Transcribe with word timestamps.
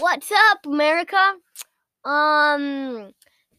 What's 0.00 0.32
up, 0.32 0.64
America? 0.64 1.34
Um, 2.06 3.12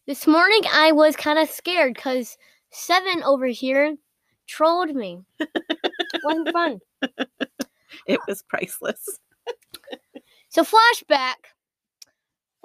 this 0.07 0.25
morning 0.25 0.61
I 0.73 0.91
was 0.91 1.15
kind 1.15 1.37
of 1.37 1.47
scared 1.47 1.93
because 1.93 2.35
Seven 2.71 3.21
over 3.21 3.45
here 3.45 3.95
trolled 4.47 4.95
me. 4.95 5.21
It 5.39 5.49
wasn't 6.23 6.49
fun. 6.49 6.79
It 8.07 8.19
was 8.27 8.41
priceless. 8.49 9.19
So 10.49 10.63
flashback. 10.63 11.35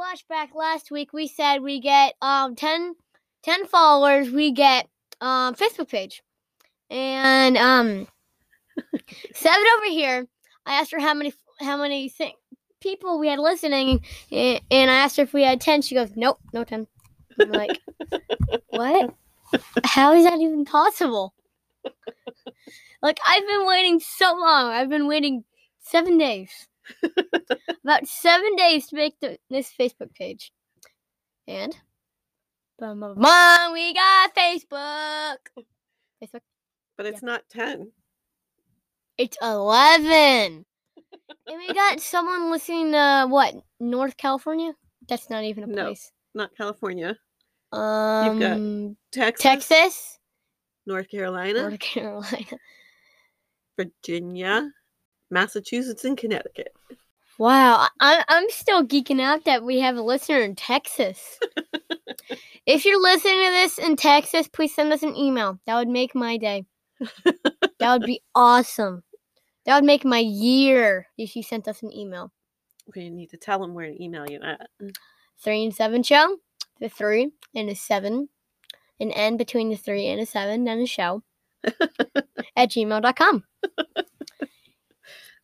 Flashback 0.01 0.55
last 0.55 0.91
week 0.91 1.13
we 1.13 1.29
said 1.29 1.59
we 1.59 1.79
get 1.79 2.15
um 2.23 2.57
10, 2.57 2.95
10 3.43 3.67
followers, 3.67 4.31
we 4.31 4.53
get 4.53 4.89
um 5.21 5.55
Facebook 5.55 5.91
page. 5.91 6.23
And 6.89 7.59
um 7.59 8.07
seven 9.35 9.65
over 9.77 9.91
here, 9.91 10.27
I 10.65 10.81
asked 10.81 10.93
her 10.93 11.01
how 11.01 11.13
many 11.13 11.35
how 11.61 11.77
many 11.77 12.09
thi- 12.09 12.37
people 12.87 13.19
we 13.19 13.29
had 13.29 13.39
listening 13.39 14.05
and 14.31 14.91
I 14.91 14.95
asked 14.95 15.17
her 15.17 15.25
if 15.25 15.33
we 15.33 15.43
had 15.43 15.61
10. 15.61 15.83
She 15.83 15.95
goes, 15.95 16.11
"Nope, 16.15 16.39
no 16.53 16.65
10." 16.65 16.87
I'm 17.41 17.51
like, 17.51 17.81
"What? 18.69 19.15
How 19.85 20.15
is 20.15 20.25
that 20.25 20.41
even 20.41 20.65
possible?" 20.65 21.35
Like 23.03 23.19
I've 23.27 23.47
been 23.47 23.67
waiting 23.67 24.01
so 24.01 24.35
long. 24.35 24.71
I've 24.71 24.89
been 24.89 25.07
waiting 25.07 25.45
7 25.81 26.19
days 26.19 26.69
about 27.85 28.07
seven 28.07 28.57
days 28.57 28.89
to 28.89 28.97
make 28.97 29.19
the, 29.21 29.39
this 29.51 29.73
Facebook 29.79 30.15
page. 30.15 30.53
And 31.47 31.77
bum, 32.79 33.01
bum, 33.01 33.15
bum, 33.19 33.73
we 33.73 33.95
got 33.95 34.35
Facebook. 34.35 35.39
Facebook. 36.23 36.41
But 36.97 37.07
it's 37.07 37.23
not 37.23 37.43
10. 37.51 37.93
It's 39.19 39.37
eleven. 39.41 40.67
And 41.47 41.59
we 41.59 41.73
got 41.73 42.01
someone 42.01 42.51
listening 42.51 42.93
to 42.93 43.27
what? 43.29 43.55
North 43.81 44.17
California? 44.17 44.73
That's 45.09 45.31
not 45.31 45.45
even 45.45 45.65
a 45.65 45.69
place. 45.69 46.13
No. 46.35 46.43
Not 46.43 46.57
California. 46.57 47.17
Um 47.73 48.39
got 48.39 48.97
Texas, 49.13 49.43
Texas, 49.43 50.19
North 50.87 51.09
Carolina, 51.09 51.63
North 51.63 51.79
Carolina. 51.81 52.59
Virginia, 53.77 54.71
Massachusetts, 55.31 56.05
and 56.05 56.17
Connecticut. 56.17 56.75
Wow, 57.39 57.89
I, 58.01 58.25
I'm 58.29 58.49
still 58.49 58.83
geeking 58.83 59.21
out 59.21 59.45
that 59.45 59.63
we 59.63 59.81
have 59.81 59.97
a 59.97 60.03
listener 60.03 60.41
in 60.41 60.55
Texas. 60.55 61.39
if 62.67 62.87
you're 62.87 63.03
listening 63.03 63.45
to 63.45 63.51
this 63.51 63.79
in 63.79 63.97
Texas, 63.97 64.49
please 64.49 64.75
send 64.75 64.91
us 64.93 65.03
an 65.03 65.15
email. 65.15 65.59
That 65.67 65.77
would 65.77 65.89
make 65.89 66.15
my 66.15 66.39
day. 66.39 66.65
that 67.25 67.93
would 67.93 68.07
be 68.07 68.23
awesome. 68.35 69.03
That 69.67 69.75
would 69.75 69.85
make 69.85 70.05
my 70.05 70.21
year 70.21 71.09
if 71.19 71.35
you 71.35 71.43
sent 71.43 71.67
us 71.67 71.83
an 71.83 71.93
email. 71.93 72.33
We 72.95 73.11
need 73.11 73.31
to 73.31 73.37
tell 73.37 73.59
them 73.59 73.75
where 73.75 73.89
to 73.89 74.03
email 74.03 74.25
you 74.29 74.41
at. 74.41 74.69
Three 75.43 75.65
and 75.65 75.75
seven 75.75 76.05
show. 76.05 76.37
The 76.81 76.89
three 76.89 77.33
and 77.55 77.69
a 77.69 77.75
seven. 77.75 78.29
An 79.01 79.11
N 79.11 79.37
between 79.37 79.69
the 79.69 79.77
three 79.77 80.07
and 80.07 80.21
a 80.21 80.27
seven, 80.27 80.67
and 80.69 80.81
a 80.81 80.87
show. 80.87 81.23
at 81.65 82.71
gmail.com. 82.71 83.45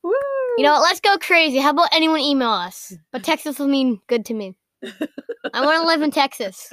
Woo! 0.02 0.12
You 0.56 0.64
know 0.64 0.72
what? 0.72 0.82
Let's 0.82 1.00
go 1.00 1.18
crazy. 1.18 1.58
How 1.58 1.70
about 1.70 1.92
anyone 1.92 2.20
email 2.20 2.50
us? 2.50 2.94
But 3.10 3.24
Texas 3.24 3.58
will 3.58 3.68
mean 3.68 4.00
good 4.06 4.24
to 4.26 4.34
me. 4.34 4.54
I 5.52 5.64
want 5.64 5.80
to 5.80 5.86
live 5.86 6.02
in 6.02 6.10
Texas. 6.10 6.72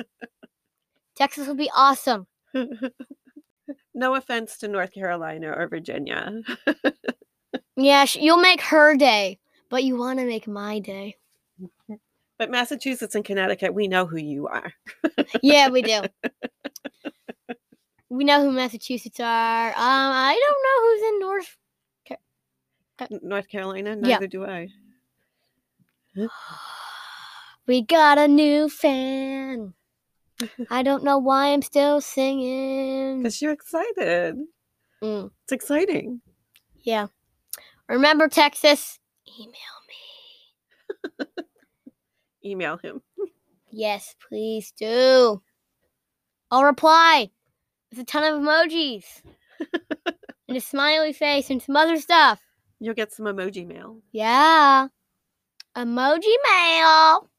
Texas 1.16 1.48
will 1.48 1.56
be 1.56 1.72
awesome. 1.76 2.28
no 3.94 4.16
offense 4.16 4.58
to 4.60 4.68
North 4.68 4.94
Carolina 4.94 5.52
or 5.52 5.68
Virginia. 5.68 6.42
Yeah, 7.82 8.04
sh- 8.06 8.18
you'll 8.18 8.42
make 8.42 8.62
her 8.62 8.96
day, 8.98 9.40
but 9.70 9.84
you 9.84 9.96
want 9.98 10.20
to 10.20 10.26
make 10.26 10.48
my 10.48 10.80
day. 10.80 11.16
but 12.38 12.50
Massachusetts 12.52 13.16
and 13.16 13.24
Connecticut, 13.24 13.74
we 13.74 13.88
know 13.88 14.06
who 14.06 14.18
you 14.18 14.48
are. 14.48 14.74
Yeah, 15.42 15.70
we 15.70 15.82
do. 15.82 16.02
we 18.10 18.24
know 18.26 18.42
who 18.44 18.52
Massachusetts 18.52 19.20
are. 19.20 19.70
Um, 19.70 19.76
I 19.78 20.38
don't 20.44 20.64
know 20.66 20.82
who's 20.84 21.02
in 21.10 21.20
North. 21.20 21.58
North 23.24 23.48
Carolina, 23.48 23.92
Yeah. 23.92 24.16
neither 24.16 24.28
do 24.28 24.46
I. 24.46 24.68
We 27.66 27.84
got 27.84 28.18
a 28.18 28.28
new 28.28 28.68
fan. 28.68 29.76
I 30.72 30.82
don't 30.82 31.04
know 31.04 31.20
why 31.20 31.54
I'm 31.54 31.62
still 31.62 32.02
singing. 32.02 33.20
Because 33.20 33.40
you're 33.44 33.52
excited. 33.52 34.38
Mm, 35.04 35.30
It's 35.44 35.52
exciting. 35.52 36.22
yeah. 36.82 37.08
Remember 37.90 38.28
Texas? 38.28 39.00
Email 39.40 39.52
me. 41.20 41.26
Email 42.46 42.78
him. 42.78 43.02
Yes, 43.72 44.16
please 44.28 44.72
do. 44.78 45.42
I'll 46.52 46.64
reply 46.64 47.30
with 47.90 48.00
a 48.00 48.04
ton 48.04 48.24
of 48.24 48.40
emojis 48.40 49.06
and 50.48 50.58
a 50.58 50.62
smiley 50.62 51.14
face 51.14 51.50
and 51.50 51.62
some 51.62 51.76
other 51.76 51.98
stuff. 52.00 52.42
You'll 52.80 52.94
get 52.94 53.12
some 53.12 53.26
emoji 53.26 53.68
mail. 53.68 53.98
Yeah. 54.12 54.88
Emoji 55.76 56.36
mail. 56.52 57.30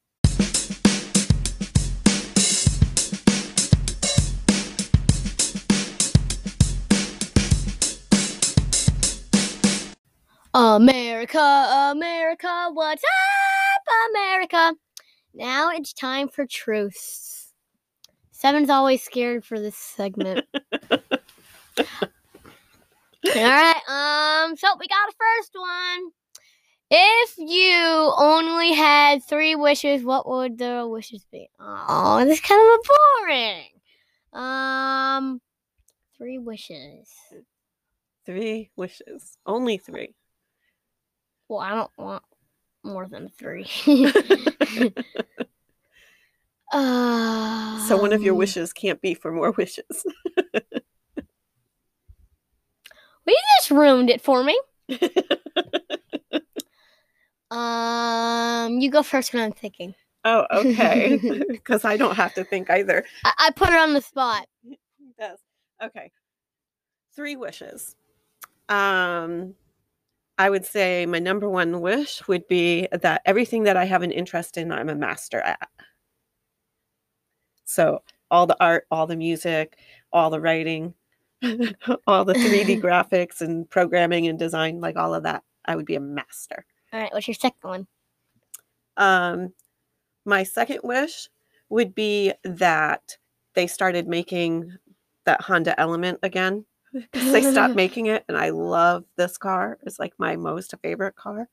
America, 10.53 11.39
America, 11.91 12.69
what's 12.73 13.03
up, 13.03 14.09
America? 14.09 14.73
Now 15.33 15.69
it's 15.69 15.93
time 15.93 16.27
for 16.27 16.45
truths. 16.45 17.53
Seven's 18.31 18.69
always 18.69 19.01
scared 19.01 19.45
for 19.45 19.59
this 19.59 19.77
segment. 19.77 20.45
All 20.91 21.85
right, 23.33 23.81
um, 23.87 24.57
so 24.57 24.67
we 24.77 24.87
got 24.87 25.09
a 25.09 25.13
first 25.17 25.51
one. 25.53 26.11
If 26.89 27.35
you 27.37 28.13
only 28.17 28.73
had 28.73 29.23
three 29.23 29.55
wishes, 29.55 30.03
what 30.03 30.27
would 30.27 30.57
the 30.57 30.85
wishes 30.85 31.25
be? 31.31 31.49
Oh, 31.61 32.25
this 32.25 32.39
is 32.39 32.45
kind 32.45 32.61
of 32.73 32.79
boring. 33.23 33.67
Um, 34.33 35.39
three 36.17 36.39
wishes. 36.39 37.09
Three 38.25 38.69
wishes. 38.75 39.37
Only 39.45 39.77
three. 39.77 40.13
Well, 41.51 41.59
I 41.59 41.71
don't 41.75 41.91
want 41.97 42.23
more 42.81 43.09
than 43.09 43.27
three. 43.37 43.65
uh, 46.71 47.79
So 47.89 47.97
one 47.97 48.13
of 48.13 48.23
your 48.23 48.35
wishes 48.35 48.71
can't 48.71 49.01
be 49.01 49.13
for 49.13 49.33
more 49.33 49.51
wishes. 49.51 50.05
We 53.25 53.37
just 53.57 53.69
ruined 53.69 54.09
it 54.09 54.21
for 54.21 54.43
me. 54.43 54.59
Um, 57.51 58.79
you 58.79 58.89
go 58.89 59.03
first 59.03 59.33
when 59.33 59.43
I'm 59.43 59.51
thinking. 59.51 59.93
oh, 60.23 60.45
okay. 60.53 61.17
Because 61.49 61.83
I 61.83 61.97
don't 61.97 62.15
have 62.15 62.33
to 62.35 62.45
think 62.45 62.69
either. 62.69 63.03
I, 63.25 63.33
I 63.39 63.51
put 63.51 63.67
it 63.67 63.75
on 63.75 63.93
the 63.93 63.99
spot. 63.99 64.47
Yes. 65.19 65.37
Okay. 65.83 66.11
Three 67.13 67.35
wishes. 67.35 67.97
Um, 68.69 69.55
I 70.41 70.49
would 70.49 70.65
say 70.65 71.05
my 71.05 71.19
number 71.19 71.47
one 71.47 71.81
wish 71.81 72.27
would 72.27 72.47
be 72.47 72.87
that 72.91 73.21
everything 73.25 73.61
that 73.65 73.77
I 73.77 73.85
have 73.85 74.01
an 74.01 74.09
interest 74.09 74.57
in, 74.57 74.71
I'm 74.71 74.89
a 74.89 74.95
master 74.95 75.39
at. 75.39 75.69
So 77.63 78.01
all 78.31 78.47
the 78.47 78.57
art, 78.59 78.87
all 78.89 79.05
the 79.05 79.15
music, 79.15 79.77
all 80.11 80.31
the 80.31 80.41
writing, 80.41 80.95
all 82.07 82.25
the 82.25 82.33
3D 82.33 82.81
graphics 82.81 83.41
and 83.41 83.69
programming 83.69 84.25
and 84.25 84.39
design, 84.39 84.81
like 84.81 84.97
all 84.97 85.13
of 85.13 85.21
that, 85.21 85.43
I 85.65 85.75
would 85.75 85.85
be 85.85 85.93
a 85.93 85.99
master. 85.99 86.65
All 86.91 86.99
right, 86.99 87.13
what's 87.13 87.27
your 87.27 87.35
second 87.35 87.61
one? 87.61 87.87
Um, 88.97 89.53
my 90.25 90.41
second 90.41 90.79
wish 90.83 91.29
would 91.69 91.93
be 91.93 92.33
that 92.43 93.15
they 93.53 93.67
started 93.67 94.07
making 94.07 94.75
that 95.25 95.41
Honda 95.41 95.79
Element 95.79 96.17
again. 96.23 96.65
'Cause 96.93 97.31
they 97.31 97.41
stopped 97.41 97.75
making 97.83 98.07
it, 98.07 98.23
and 98.27 98.37
I 98.37 98.49
love 98.49 99.05
this 99.15 99.37
car. 99.37 99.77
It's 99.83 99.99
like 99.99 100.13
my 100.17 100.35
most 100.35 100.73
favorite 100.81 101.15
car, 101.15 101.47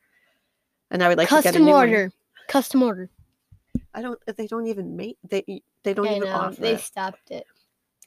and 0.91 1.03
I 1.03 1.09
would 1.09 1.19
like 1.19 1.29
to 1.29 1.35
get 1.37 1.45
a 1.45 1.59
Custom 1.59 1.65
new 1.65 1.73
order. 1.75 2.03
one. 2.05 2.13
Custom 2.49 2.83
order. 2.83 3.11
I 3.95 4.03
don't. 4.03 4.19
They 4.37 4.47
don't 4.47 4.67
even 4.67 4.97
make. 4.97 5.19
They 5.29 5.63
they 5.83 5.95
don't 5.95 6.07
I 6.07 6.17
even 6.17 6.29
know 6.29 6.37
offer 6.37 6.61
they 6.61 6.75
it. 6.75 6.81
stopped 6.81 7.31
it. 7.31 7.47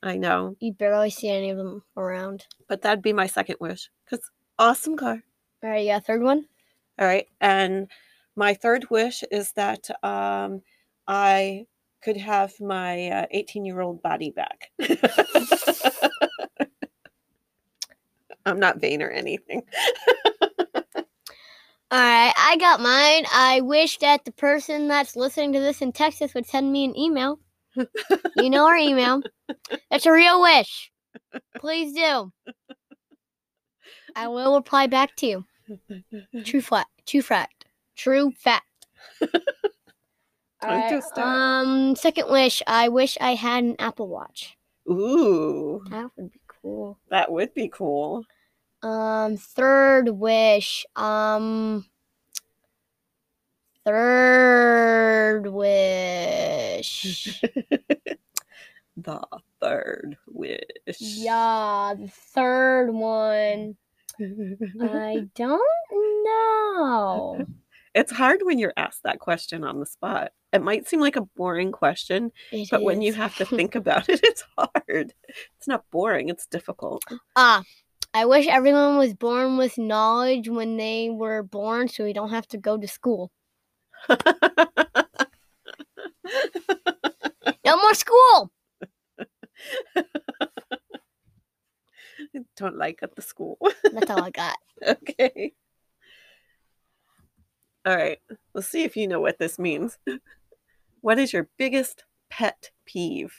I 0.03 0.17
know, 0.17 0.55
You 0.59 0.73
barely 0.73 1.11
see 1.11 1.29
any 1.29 1.51
of 1.51 1.57
them 1.57 1.83
around. 1.95 2.47
but 2.67 2.81
that'd 2.81 3.03
be 3.03 3.13
my 3.13 3.27
second 3.27 3.57
wish 3.59 3.87
because 4.03 4.31
awesome 4.57 4.97
car. 4.97 5.21
All 5.63 5.69
right, 5.69 5.85
Yeah. 5.85 5.99
third 5.99 6.23
one? 6.23 6.47
All 6.97 7.05
right, 7.05 7.27
and 7.39 7.87
my 8.35 8.55
third 8.55 8.89
wish 8.89 9.23
is 9.31 9.51
that 9.53 9.89
um, 10.03 10.63
I 11.07 11.67
could 12.01 12.17
have 12.17 12.59
my 12.59 13.27
18 13.29 13.63
year 13.63 13.79
old 13.81 14.01
body 14.01 14.31
back. 14.31 14.71
I'm 18.45 18.59
not 18.59 18.79
vain 18.79 19.01
or 19.01 19.09
anything. 19.09 19.63
All 21.93 21.99
right, 21.99 22.33
I 22.37 22.55
got 22.57 22.79
mine. 22.79 23.25
I 23.33 23.59
wish 23.61 23.97
that 23.97 24.23
the 24.23 24.31
person 24.31 24.87
that's 24.87 25.15
listening 25.17 25.51
to 25.53 25.59
this 25.59 25.81
in 25.81 25.91
Texas 25.91 26.33
would 26.33 26.45
send 26.45 26.71
me 26.71 26.85
an 26.85 26.97
email. 26.97 27.39
you 28.37 28.49
know 28.49 28.65
our 28.65 28.77
email. 28.77 29.21
It's 29.91 30.05
a 30.05 30.11
real 30.11 30.41
wish. 30.41 30.89
Please 31.57 31.93
do. 31.93 32.31
I 34.15 34.27
will 34.27 34.55
reply 34.55 34.87
back 34.87 35.15
to 35.17 35.25
you. 35.27 35.45
True 36.45 36.61
fact. 36.61 36.89
True 37.05 37.21
fact. 37.21 37.65
True 37.95 38.31
fact. 38.37 38.65
All 39.21 40.69
right. 40.69 41.01
Um, 41.17 41.95
second 41.95 42.29
wish. 42.29 42.61
I 42.67 42.87
wish 42.89 43.17
I 43.19 43.35
had 43.35 43.63
an 43.63 43.75
Apple 43.79 44.07
Watch. 44.07 44.57
Ooh, 44.89 45.81
That 45.89 46.09
would 46.17 46.31
be 46.31 46.39
cool. 46.61 46.99
that 47.09 47.31
would 47.31 47.53
be 47.53 47.69
cool. 47.69 48.23
Um, 48.83 49.37
third 49.37 50.09
wish. 50.09 50.85
Um, 50.95 51.85
third 53.85 55.47
wish. 55.47 57.41
the 58.97 59.21
third 59.59 60.17
wish. 60.27 60.97
yeah, 60.99 61.93
the 61.97 62.07
third 62.07 62.91
one. 62.91 63.77
I 64.19 65.27
don't 65.35 65.61
know. 66.25 67.45
It's 67.93 68.11
hard 68.11 68.41
when 68.43 68.57
you're 68.57 68.73
asked 68.77 69.03
that 69.03 69.19
question 69.19 69.63
on 69.63 69.79
the 69.79 69.85
spot. 69.85 70.31
It 70.53 70.61
might 70.61 70.87
seem 70.87 70.99
like 70.99 71.15
a 71.15 71.21
boring 71.35 71.71
question, 71.71 72.31
It 72.51 72.69
but 72.71 72.83
when 72.83 73.01
you 73.01 73.13
have 73.13 73.35
to 73.37 73.45
think 73.57 73.75
about 73.75 74.09
it, 74.09 74.19
it's 74.23 74.43
hard. 74.57 75.13
It's 75.57 75.67
not 75.67 75.83
boring, 75.91 76.29
it's 76.29 76.45
difficult. 76.47 77.03
Ah, 77.35 77.63
I 78.13 78.25
wish 78.25 78.47
everyone 78.47 78.97
was 78.97 79.13
born 79.13 79.57
with 79.57 79.77
knowledge 79.77 80.49
when 80.49 80.77
they 80.77 81.09
were 81.09 81.43
born 81.43 81.87
so 81.87 82.03
we 82.03 82.13
don't 82.13 82.31
have 82.31 82.47
to 82.49 82.57
go 82.57 82.77
to 82.77 82.87
school. 82.87 83.31
No 87.65 87.77
more 87.77 87.93
school! 87.93 88.51
I 89.19 90.03
don't 92.57 92.77
like 92.77 92.99
at 93.01 93.15
the 93.15 93.21
school. 93.21 93.57
That's 93.93 94.09
all 94.09 94.23
I 94.23 94.31
got. 94.31 94.57
okay. 94.85 95.53
All 97.85 97.95
right. 97.95 98.19
Let's 98.53 98.67
see 98.67 98.83
if 98.83 98.95
you 98.95 99.07
know 99.07 99.19
what 99.19 99.39
this 99.39 99.57
means. 99.59 99.97
What 101.01 101.17
is 101.17 101.33
your 101.33 101.49
biggest 101.57 102.03
pet 102.29 102.69
peeve? 102.85 103.33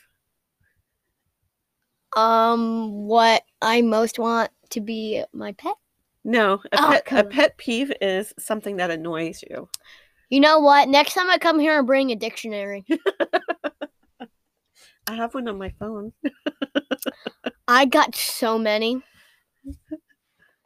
Um, 2.17 3.07
what 3.07 3.45
I 3.63 3.83
most 3.83 4.19
want 4.19 4.51
to 4.71 4.81
be 4.81 5.23
my 5.33 5.53
pet? 5.53 5.77
No, 6.25 6.55
a 6.73 6.79
Oh, 6.79 7.01
pet 7.05 7.21
a 7.21 7.25
pet 7.25 7.57
peeve 7.59 7.93
is 8.01 8.35
something 8.39 8.79
that 8.79 8.91
annoys 8.91 9.45
you. 9.49 9.69
You 10.29 10.41
know 10.41 10.61
what? 10.61 10.89
Next 10.89 11.15
time 11.15 11.31
I 11.31 11.39
come 11.39 11.59
here 11.59 11.79
and 11.79 11.87
bring 11.87 12.11
a 12.11 12.17
dictionary. 12.17 12.85
I 15.09 15.15
have 15.15 15.35
one 15.35 15.49
on 15.49 15.59
my 15.59 15.73
phone. 15.79 16.13
I 17.69 17.85
got 17.85 18.15
so 18.15 18.59
many. 18.59 19.03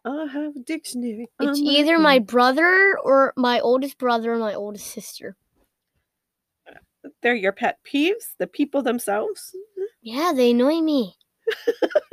I 0.06 0.26
have 0.26 0.54
a 0.54 0.60
dictionary. 0.60 1.28
It's 1.40 1.58
either 1.58 1.98
my 1.98 2.20
brother 2.20 2.96
or 3.02 3.32
my 3.36 3.58
oldest 3.58 3.98
brother 3.98 4.34
or 4.34 4.38
my 4.38 4.54
oldest 4.54 4.86
sister. 4.86 5.36
They're 7.22 7.34
your 7.34 7.52
pet 7.52 7.78
peeves, 7.84 8.36
the 8.38 8.46
people 8.46 8.82
themselves. 8.82 9.54
Yeah, 10.00 10.32
they 10.34 10.52
annoy 10.52 10.80
me. 10.80 11.16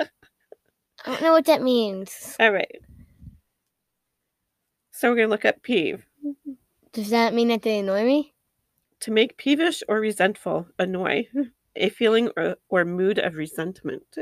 I 1.05 1.11
don't 1.11 1.21
know 1.21 1.33
what 1.33 1.45
that 1.45 1.61
means. 1.61 2.35
All 2.39 2.51
right. 2.51 2.81
So 4.91 5.09
we're 5.09 5.17
gonna 5.17 5.27
look 5.27 5.45
up 5.45 5.61
peeve. 5.61 6.07
Does 6.93 7.11
that 7.11 7.33
mean 7.33 7.49
that 7.49 7.61
they 7.61 7.79
annoy 7.79 8.03
me? 8.03 8.33
To 9.01 9.11
make 9.11 9.37
peevish 9.37 9.83
or 9.87 9.99
resentful, 9.99 10.67
annoy, 10.79 11.27
a 11.75 11.89
feeling 11.89 12.31
or, 12.37 12.55
or 12.69 12.85
mood 12.85 13.19
of 13.19 13.35
resentment, 13.35 14.17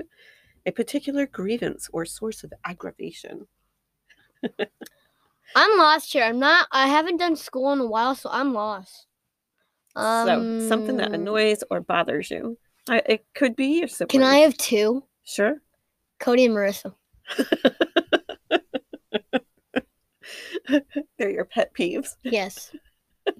a 0.65 0.71
particular 0.71 1.25
grievance 1.27 1.87
or 1.93 2.05
source 2.05 2.43
of 2.43 2.51
aggravation. 2.65 3.47
I'm 5.55 5.77
lost 5.77 6.13
here. 6.13 6.23
I'm 6.23 6.39
not. 6.39 6.67
I 6.71 6.87
haven't 6.87 7.17
done 7.17 7.35
school 7.35 7.71
in 7.73 7.79
a 7.79 7.85
while, 7.85 8.15
so 8.15 8.29
I'm 8.31 8.53
lost. 8.53 9.07
so 9.95 10.67
something 10.69 10.97
that 10.97 11.07
Um, 11.09 11.13
annoys 11.15 11.63
or 11.69 11.81
bothers 11.81 12.31
you. 12.31 12.57
I, 12.89 13.01
it 13.05 13.25
could 13.35 13.55
be 13.55 13.79
your 13.79 13.87
sibling. 13.87 14.21
Can 14.21 14.23
I 14.23 14.37
have 14.37 14.55
two? 14.57 15.03
Sure. 15.23 15.61
Cody 16.19 16.45
and 16.45 16.55
Marissa. 16.55 16.93
They're 21.17 21.29
your 21.31 21.45
pet 21.45 21.73
peeves. 21.73 22.15
Yes. 22.23 22.71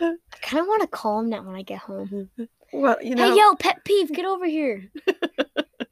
I 0.00 0.14
kind 0.40 0.60
of 0.60 0.66
want 0.66 0.82
to 0.82 0.88
call 0.88 1.18
them 1.20 1.30
that 1.30 1.44
when 1.44 1.54
I 1.54 1.62
get 1.62 1.78
home. 1.78 2.30
Well, 2.72 2.96
you 3.02 3.14
know, 3.14 3.30
hey, 3.30 3.38
yo, 3.38 3.54
pet 3.56 3.84
peeve, 3.84 4.12
get 4.12 4.24
over 4.24 4.46
here. 4.46 4.90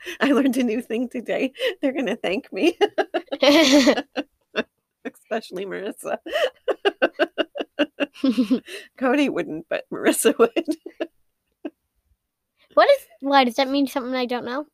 I 0.21 0.33
learned 0.33 0.57
a 0.57 0.63
new 0.63 0.81
thing 0.83 1.09
today. 1.09 1.53
They're 1.81 1.93
gonna 1.93 2.17
thank 2.17 2.53
me, 2.53 2.79
especially 5.05 5.67
Marissa. 5.67 6.19
Cody 8.99 9.29
wouldn't, 9.29 9.67
but 9.69 9.85
Marissa 9.93 10.37
would. 10.39 10.53
what 12.75 12.91
is? 12.91 13.07
Why 13.21 13.45
does 13.45 13.57
that 13.57 13.69
mean 13.69 13.87
something 13.87 14.15
I 14.15 14.27
don't 14.27 14.45
know? 14.45 14.67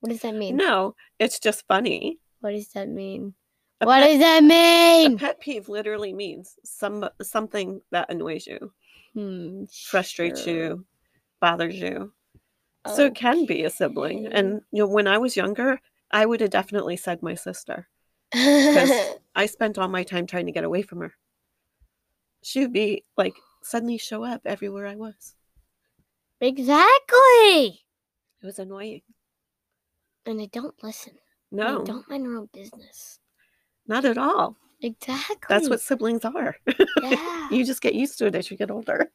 What 0.00 0.10
does 0.10 0.20
that 0.22 0.34
mean? 0.34 0.56
No, 0.56 0.94
it's 1.18 1.38
just 1.38 1.66
funny. 1.66 2.18
What 2.40 2.50
does 2.50 2.68
that 2.68 2.88
mean? 2.88 3.34
A 3.80 3.86
What 3.86 4.00
pet, 4.00 4.10
does 4.10 4.18
that 4.20 4.44
mean? 4.44 5.14
a 5.14 5.18
pet 5.18 5.40
peeve 5.40 5.68
literally 5.68 6.12
means 6.12 6.56
some 6.64 7.08
something 7.22 7.80
that 7.90 8.10
annoys 8.10 8.46
you, 8.46 8.72
Hmm, 9.14 9.64
frustrates 9.90 10.42
sure. 10.44 10.54
you, 10.54 10.84
bothers 11.40 11.74
you. 11.76 12.12
So 12.94 13.06
it 13.06 13.14
can 13.14 13.46
be 13.46 13.64
a 13.64 13.70
sibling. 13.70 14.26
And 14.26 14.60
you 14.70 14.82
know, 14.82 14.88
when 14.88 15.06
I 15.06 15.18
was 15.18 15.36
younger, 15.36 15.80
I 16.10 16.26
would 16.26 16.40
have 16.40 16.50
definitely 16.50 16.96
said 16.96 17.22
my 17.22 17.34
sister. 17.34 17.88
because 18.32 18.90
I 19.34 19.46
spent 19.46 19.78
all 19.78 19.88
my 19.88 20.02
time 20.02 20.26
trying 20.26 20.46
to 20.46 20.52
get 20.52 20.64
away 20.64 20.82
from 20.82 21.00
her. 21.00 21.14
She 22.42 22.60
would 22.60 22.72
be 22.72 23.04
like 23.16 23.34
suddenly 23.62 23.96
show 23.96 24.24
up 24.24 24.42
everywhere 24.44 24.86
I 24.86 24.96
was. 24.96 25.34
exactly. 26.40 27.80
It 28.42 28.46
was 28.46 28.58
annoying. 28.58 29.02
And 30.26 30.38
they 30.38 30.46
don't 30.46 30.74
listen. 30.82 31.14
No, 31.50 31.84
don't 31.84 32.08
mind 32.10 32.24
their 32.26 32.36
own 32.36 32.48
business. 32.52 33.18
not 33.86 34.04
at 34.04 34.18
all. 34.18 34.56
Exactly. 34.82 35.36
That's 35.48 35.70
what 35.70 35.80
siblings 35.80 36.24
are. 36.24 36.56
Yeah. 37.02 37.48
you 37.50 37.64
just 37.66 37.82
get 37.82 37.94
used 37.94 38.18
to 38.18 38.26
it 38.26 38.34
as 38.34 38.50
you 38.50 38.56
get 38.56 38.70
older. 38.70 39.10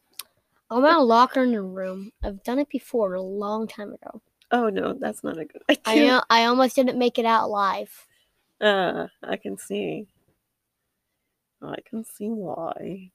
I'm 0.71 0.81
gonna 0.81 1.01
lock 1.01 1.35
her 1.35 1.43
in 1.43 1.53
a 1.55 1.61
room. 1.61 2.11
I've 2.23 2.43
done 2.43 2.59
it 2.59 2.69
before 2.69 3.15
a 3.15 3.21
long 3.21 3.67
time 3.67 3.93
ago. 3.93 4.21
Oh 4.51 4.69
no, 4.69 4.93
that's 4.93 5.23
not 5.23 5.37
a 5.37 5.45
good 5.45 5.61
I 5.85 5.91
idea. 5.91 6.07
know 6.07 6.23
I 6.29 6.45
almost 6.45 6.75
didn't 6.75 6.97
make 6.97 7.17
it 7.17 7.25
out 7.25 7.45
alive. 7.45 8.05
Uh, 8.61 9.07
I 9.23 9.37
can 9.37 9.57
see. 9.57 10.07
I 11.61 11.75
can 11.89 12.03
see 12.03 12.27
why. 12.29 13.11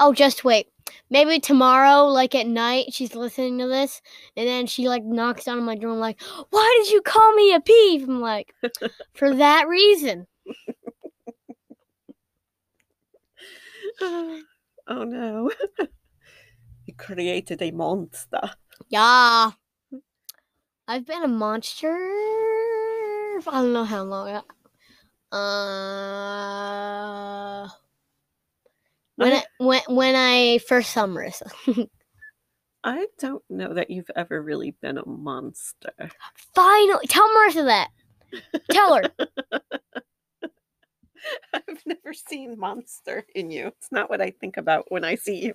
Oh, 0.00 0.12
just 0.12 0.44
wait. 0.44 0.68
Maybe 1.10 1.38
tomorrow, 1.38 2.06
like 2.06 2.34
at 2.34 2.46
night, 2.46 2.92
she's 2.92 3.14
listening 3.14 3.58
to 3.58 3.68
this, 3.68 4.00
and 4.36 4.48
then 4.48 4.66
she 4.66 4.88
like 4.88 5.04
knocks 5.04 5.44
down 5.44 5.58
on 5.58 5.64
my 5.64 5.76
door, 5.76 5.90
and 5.92 6.00
like, 6.00 6.20
"Why 6.50 6.80
did 6.82 6.92
you 6.92 7.02
call 7.02 7.32
me 7.34 7.54
a 7.54 7.60
peeve?" 7.60 8.08
I'm 8.08 8.20
like, 8.20 8.54
"For 9.14 9.34
that 9.34 9.68
reason." 9.68 10.26
oh 14.00 14.42
no. 14.88 15.50
you 16.88 16.94
created 16.94 17.60
a 17.60 17.70
monster. 17.70 18.50
Yeah. 18.88 19.50
I've 20.88 21.06
been 21.06 21.22
a 21.22 21.28
monster. 21.28 21.94
for 23.42 23.50
I 23.54 23.60
don't 23.60 23.74
know 23.74 23.84
how 23.84 24.02
long. 24.04 24.42
Uh, 25.30 26.08
when 29.16 29.34
I, 29.34 29.44
when 29.58 29.82
when 29.88 30.14
I 30.16 30.58
first 30.66 30.92
saw 30.92 31.06
Marissa. 31.06 31.50
I 32.84 33.06
don't 33.18 33.42
know 33.50 33.74
that 33.74 33.90
you've 33.90 34.10
ever 34.16 34.40
really 34.40 34.70
been 34.80 34.96
a 34.96 35.06
monster. 35.06 35.92
Finally, 36.54 37.06
tell 37.08 37.28
Marissa 37.28 37.66
that. 37.66 37.90
Tell 38.70 38.94
her. 38.94 39.02
I've 41.52 41.82
never 41.86 42.12
seen 42.12 42.58
monster 42.58 43.24
in 43.34 43.50
you. 43.50 43.68
It's 43.68 43.92
not 43.92 44.10
what 44.10 44.20
I 44.20 44.30
think 44.30 44.56
about 44.56 44.90
when 44.90 45.04
I 45.04 45.14
see 45.14 45.46
you. 45.46 45.54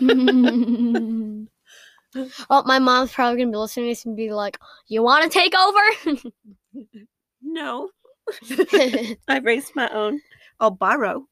oh, 2.50 2.62
my 2.66 2.78
mom's 2.78 3.12
probably 3.12 3.40
gonna 3.40 3.52
be 3.52 3.56
listening 3.56 3.86
to 3.86 3.90
this 3.90 4.04
and 4.04 4.16
be 4.16 4.32
like, 4.32 4.58
"You 4.88 5.02
want 5.02 5.24
to 5.24 5.30
take 5.30 5.54
over?" 5.56 6.30
No. 7.42 7.90
I 9.28 9.38
raised 9.42 9.74
my 9.74 9.88
own. 9.88 10.20
I'll 10.60 10.70
borrow, 10.70 11.26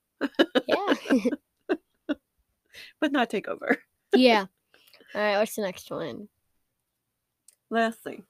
yeah, 0.66 0.94
but 3.00 3.12
not 3.12 3.30
take 3.30 3.46
over. 3.46 3.78
yeah. 4.14 4.46
All 5.14 5.20
right, 5.20 5.38
what's 5.38 5.54
the 5.54 5.62
next 5.62 5.90
one? 5.90 6.28
Let's 7.70 8.02
see. 8.02 8.22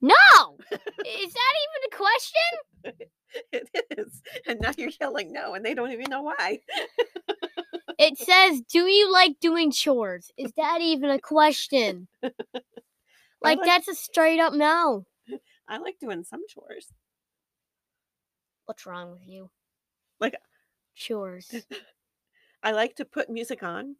No, 0.00 0.14
is 0.70 1.32
that 1.32 1.54
even 1.62 1.92
a 1.92 1.96
question? 1.96 2.52
And 4.52 4.60
now 4.60 4.72
you're 4.76 4.90
yelling 5.00 5.32
no, 5.32 5.54
and 5.54 5.64
they 5.64 5.72
don't 5.72 5.92
even 5.92 6.06
know 6.10 6.22
why. 6.22 6.60
It 7.98 8.18
says, 8.18 8.62
"Do 8.62 8.86
you 8.86 9.12
like 9.12 9.38
doing 9.40 9.70
chores?" 9.70 10.30
Is 10.36 10.50
that 10.56 10.80
even 10.80 11.08
a 11.10 11.18
question? 11.20 12.08
Like 13.40 13.58
like- 13.58 13.66
that's 13.66 13.88
a 13.88 13.94
straight 13.94 14.38
up 14.40 14.52
no. 14.54 15.04
I 15.68 15.78
like 15.78 15.98
doing 16.00 16.22
some 16.24 16.42
chores. 16.48 16.92
What's 18.66 18.86
wrong 18.86 19.10
with 19.12 19.26
you? 19.26 19.50
Like- 20.20 20.36
chores. 20.94 21.52
I 22.62 22.72
like 22.72 22.94
to 22.96 23.04
put 23.04 23.30
music 23.30 23.62
on 23.62 23.96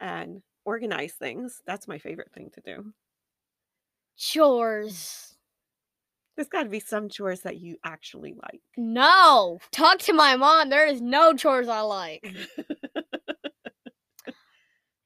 and 0.00 0.42
organize 0.64 1.14
things. 1.14 1.60
That's 1.66 1.88
my 1.88 1.98
favorite 1.98 2.30
thing 2.32 2.50
to 2.54 2.60
do. 2.60 2.92
Chores. 4.16 5.37
There's 6.38 6.46
got 6.46 6.62
to 6.62 6.68
be 6.68 6.78
some 6.78 7.08
chores 7.08 7.40
that 7.40 7.56
you 7.56 7.78
actually 7.82 8.32
like. 8.40 8.60
No. 8.76 9.58
Talk 9.72 9.98
to 10.02 10.12
my 10.12 10.36
mom. 10.36 10.70
There 10.70 10.86
is 10.86 11.00
no 11.00 11.34
chores 11.34 11.66
I 11.68 11.80
like. 11.80 12.24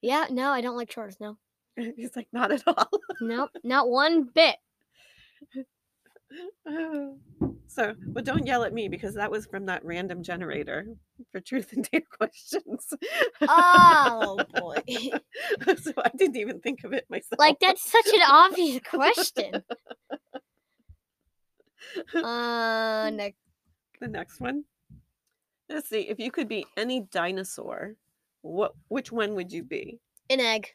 Yeah, 0.03 0.27
no, 0.31 0.51
I 0.51 0.61
don't 0.61 0.77
like 0.77 0.91
chores. 0.91 1.17
No. 1.21 1.39
He's 1.77 2.17
like, 2.17 2.27
not 2.33 2.51
at 2.51 2.65
all. 2.67 2.89
Nope, 3.21 3.51
not 3.63 3.89
one 3.89 4.25
bit. 4.35 4.57
so, 7.69 7.95
but 8.09 8.25
don't 8.25 8.45
yell 8.45 8.65
at 8.65 8.75
me 8.75 8.89
because 8.89 9.15
that 9.15 9.31
was 9.31 9.47
from 9.47 9.67
that 9.67 9.85
random 9.85 10.25
generator 10.25 10.87
for 11.31 11.39
truth 11.41 11.73
and 11.73 11.89
dare 11.89 12.03
questions. 12.19 12.93
Oh 13.43 14.39
boy. 14.57 14.83
so 15.81 15.93
I 15.99 16.11
didn't 16.17 16.37
even 16.37 16.59
think 16.59 16.83
of 16.83 16.93
it 16.93 17.07
myself. 17.09 17.39
Like 17.39 17.61
that's 17.61 17.89
such 17.89 18.09
an 18.09 18.23
obvious 18.29 18.81
question. 18.85 19.63
Uh 22.15 23.11
next 23.15 23.39
the 24.01 24.09
next 24.09 24.41
one. 24.41 24.65
Let's 25.69 25.89
see. 25.89 26.09
If 26.09 26.19
you 26.19 26.31
could 26.31 26.49
be 26.49 26.67
any 26.77 27.01
dinosaur, 27.01 27.97
what 28.43 28.73
which 28.89 29.13
one 29.13 29.35
would 29.35 29.53
you 29.53 29.63
be? 29.63 30.01
an 30.33 30.41
egg. 30.41 30.69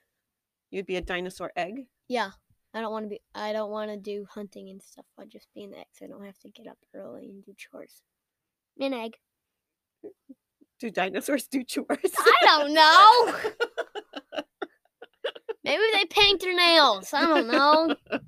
You'd 0.71 0.85
be 0.85 0.97
a 0.97 1.01
dinosaur 1.01 1.51
egg. 1.55 1.87
Yeah. 2.07 2.31
I 2.73 2.81
don't 2.81 2.91
want 2.91 3.05
to 3.05 3.09
be 3.09 3.21
I 3.33 3.53
don't 3.53 3.71
want 3.71 3.89
to 3.91 3.97
do 3.97 4.27
hunting 4.29 4.69
and 4.69 4.81
stuff. 4.81 5.05
I'd 5.19 5.31
just 5.31 5.47
be 5.55 5.63
an 5.63 5.73
egg 5.73 5.87
so 5.93 6.05
I 6.05 6.09
don't 6.09 6.25
have 6.25 6.37
to 6.39 6.49
get 6.49 6.67
up 6.67 6.77
early 6.93 7.25
and 7.25 7.43
do 7.43 7.53
chores. 7.57 8.01
An 8.79 8.93
egg. 8.93 9.13
Do 10.79 10.91
dinosaurs 10.91 11.47
do 11.47 11.63
chores? 11.63 11.87
I 12.19 12.35
don't 12.43 12.73
know. 12.73 13.33
Maybe 15.63 15.83
they 15.93 16.05
paint 16.05 16.41
their 16.41 16.55
nails. 16.55 17.13
I 17.13 17.25
don't 17.25 17.47
know. 17.47 17.95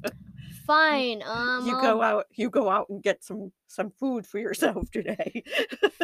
Fine. 0.69 1.23
Um 1.25 1.65
you 1.65 1.75
I'll- 1.75 1.81
go 1.81 2.01
out. 2.03 2.25
You 2.35 2.49
go 2.51 2.69
out 2.69 2.88
and 2.89 3.01
get 3.01 3.23
some 3.23 3.51
some 3.67 3.89
food 3.99 4.27
for 4.27 4.38
yourself 4.38 4.89
today. 4.93 5.43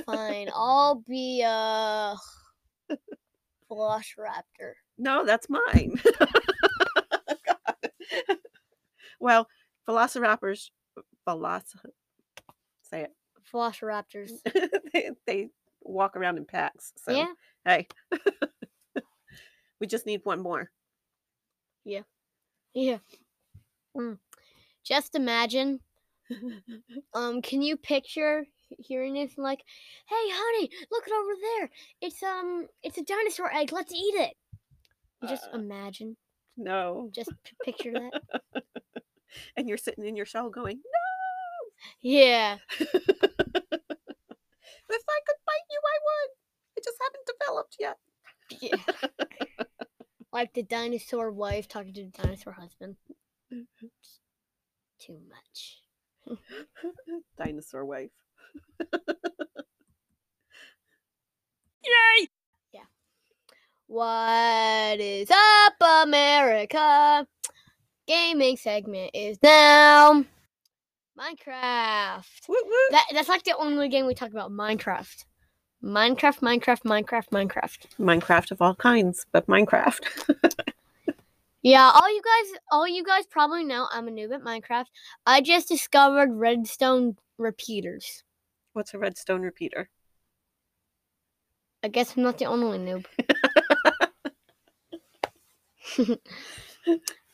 fine. 0.08 0.50
I'll 0.54 1.04
be 1.08 1.42
a 1.46 2.16
velociraptor. 3.72 4.74
no, 4.98 5.24
that's 5.26 5.48
mine. 5.50 6.02
Well, 9.20 9.48
velociraptors, 9.88 10.70
veloc, 11.28 11.64
say 12.84 13.04
it. 13.04 13.12
Velociraptors. 13.52 14.30
they, 14.94 15.12
they 15.26 15.50
walk 15.82 16.16
around 16.16 16.38
in 16.38 16.46
packs. 16.46 16.92
So 16.98 17.12
Yeah. 17.14 17.28
hey, 17.64 17.88
we 19.80 19.88
just 19.88 20.06
need 20.06 20.22
one 20.26 20.42
more. 20.42 20.70
Yeah. 21.86 22.02
Yeah. 22.74 22.98
Mm. 23.98 24.18
Just 24.86 25.16
imagine. 25.16 25.80
Um, 27.14 27.42
can 27.42 27.62
you 27.62 27.78
picture 27.78 28.46
hearing 28.78 29.14
this 29.14 29.38
like, 29.38 29.60
hey 30.10 30.16
honey, 30.34 30.70
look 30.92 31.08
it 31.08 31.14
over 31.14 31.34
there. 31.42 31.70
It's 32.02 32.22
um 32.22 32.68
it's 32.84 32.98
a 32.98 33.04
dinosaur 33.04 33.50
egg, 33.54 33.72
let's 33.72 33.94
eat 33.94 34.16
it. 34.16 34.34
You 35.22 35.30
just 35.30 35.48
Uh. 35.54 35.58
imagine. 35.60 36.18
No, 36.58 37.10
Just 37.14 37.32
p- 37.46 37.56
picture 37.64 37.94
that. 37.94 38.22
and 39.56 39.70
you're 39.70 39.78
sitting 39.78 40.06
in 40.06 40.18
your 40.18 40.26
shell 40.26 40.50
going, 40.50 40.78
"No." 40.78 40.82
Yeah. 42.02 42.58
"If 42.80 42.90
I 42.90 42.98
could 45.26 45.40
bite 45.46 45.68
you, 45.70 45.80
I 45.86 45.98
would. 46.06 46.32
I 46.78 46.82
just 46.84 47.00
haven't 47.02 47.30
developed 47.40 47.78
yet." 47.80 47.98
Yeah. 48.62 48.82
like 50.34 50.54
the 50.54 50.64
dinosaur 50.64 51.32
wife 51.32 51.68
talking 51.70 51.94
to 51.94 52.04
the 52.04 52.10
dinosaur 52.10 52.54
husband. 52.54 52.98
Too 55.06 55.20
much. 55.30 55.82
Dinosaur 57.38 57.86
wife. 57.86 58.10
Yay! 61.84 62.28
Yeah. 62.72 62.82
What 63.86 65.00
is 65.00 65.30
up, 65.30 65.74
America? 66.08 67.28
Gaming 68.08 68.58
segment 68.58 69.12
is 69.14 69.38
now 69.44 70.26
Minecraft. 71.20 72.50
Woot 72.50 72.66
woot. 72.66 72.92
That, 72.92 73.06
that's 73.14 73.30
like 73.30 73.44
the 73.44 73.56
only 73.58 73.90
game 73.90 74.08
we 74.08 74.16
talk 74.16 74.32
about. 74.32 74.50
Minecraft. 74.50 75.26
Minecraft, 75.84 76.40
Minecraft, 76.40 76.82
Minecraft, 76.82 77.30
Minecraft. 77.30 77.86
Minecraft 78.00 78.52
of 78.52 78.62
all 78.62 78.74
kinds, 78.74 79.28
but 79.32 79.46
Minecraft. 79.46 80.00
Yeah, 81.66 81.90
all 81.96 82.14
you 82.14 82.22
guys, 82.22 82.60
all 82.72 82.88
you 82.88 83.04
guys 83.04 83.26
probably 83.26 83.64
know 83.64 83.88
I'm 83.92 84.08
a 84.08 84.12
noob 84.12 84.32
at 84.36 84.44
Minecraft. 84.44 84.86
I 85.26 85.42
just 85.42 85.68
discovered 85.68 86.30
redstone 86.32 87.16
repeaters. 87.40 88.24
What's 88.74 88.94
a 88.94 89.00
redstone 89.00 89.42
repeater? 89.42 89.90
I 91.82 91.88
guess 91.88 92.16
I'm 92.16 92.22
not 92.22 92.38
the 92.38 92.46
only 92.46 92.78
noob. 92.78 93.06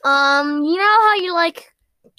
um, 0.06 0.64
you 0.64 0.78
know 0.78 0.98
how 1.02 1.16
you 1.16 1.34
like 1.34 1.74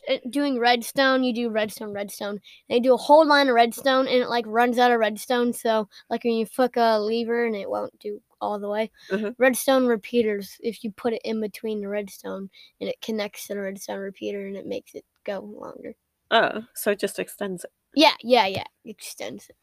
uh, 0.06 0.18
doing 0.28 0.58
redstone? 0.58 1.24
You 1.24 1.32
do 1.32 1.48
redstone, 1.48 1.94
redstone. 1.94 2.40
They 2.68 2.78
do 2.78 2.92
a 2.92 2.98
whole 2.98 3.26
line 3.26 3.48
of 3.48 3.54
redstone, 3.54 4.06
and 4.06 4.18
it 4.18 4.28
like 4.28 4.44
runs 4.46 4.78
out 4.78 4.90
of 4.90 5.00
redstone. 5.00 5.54
So, 5.54 5.88
like 6.10 6.24
when 6.24 6.34
you 6.34 6.44
flick 6.44 6.76
a 6.76 7.00
lever, 7.00 7.46
and 7.46 7.56
it 7.56 7.70
won't 7.70 7.98
do 8.00 8.20
all 8.42 8.58
the 8.58 8.68
way. 8.68 8.90
Mhm. 9.10 9.34
Redstone 9.38 9.86
repeaters. 9.86 10.56
If 10.60 10.84
you 10.84 10.90
put 10.92 11.14
it 11.14 11.22
in 11.24 11.40
between 11.40 11.80
the 11.80 11.88
redstone, 11.88 12.50
and 12.80 12.90
it 12.90 13.00
connects 13.00 13.46
to 13.46 13.54
the 13.54 13.60
redstone 13.60 14.00
repeater, 14.00 14.46
and 14.46 14.56
it 14.56 14.66
makes 14.66 14.94
it 14.94 15.04
go 15.24 15.40
longer. 15.40 15.94
Oh, 16.30 16.64
so 16.74 16.90
it 16.90 16.98
just 16.98 17.18
extends 17.18 17.64
it. 17.64 17.70
Yeah, 17.94 18.14
yeah, 18.22 18.46
yeah. 18.46 18.64
It 18.84 18.90
Extends 18.90 19.48
it. 19.48 19.56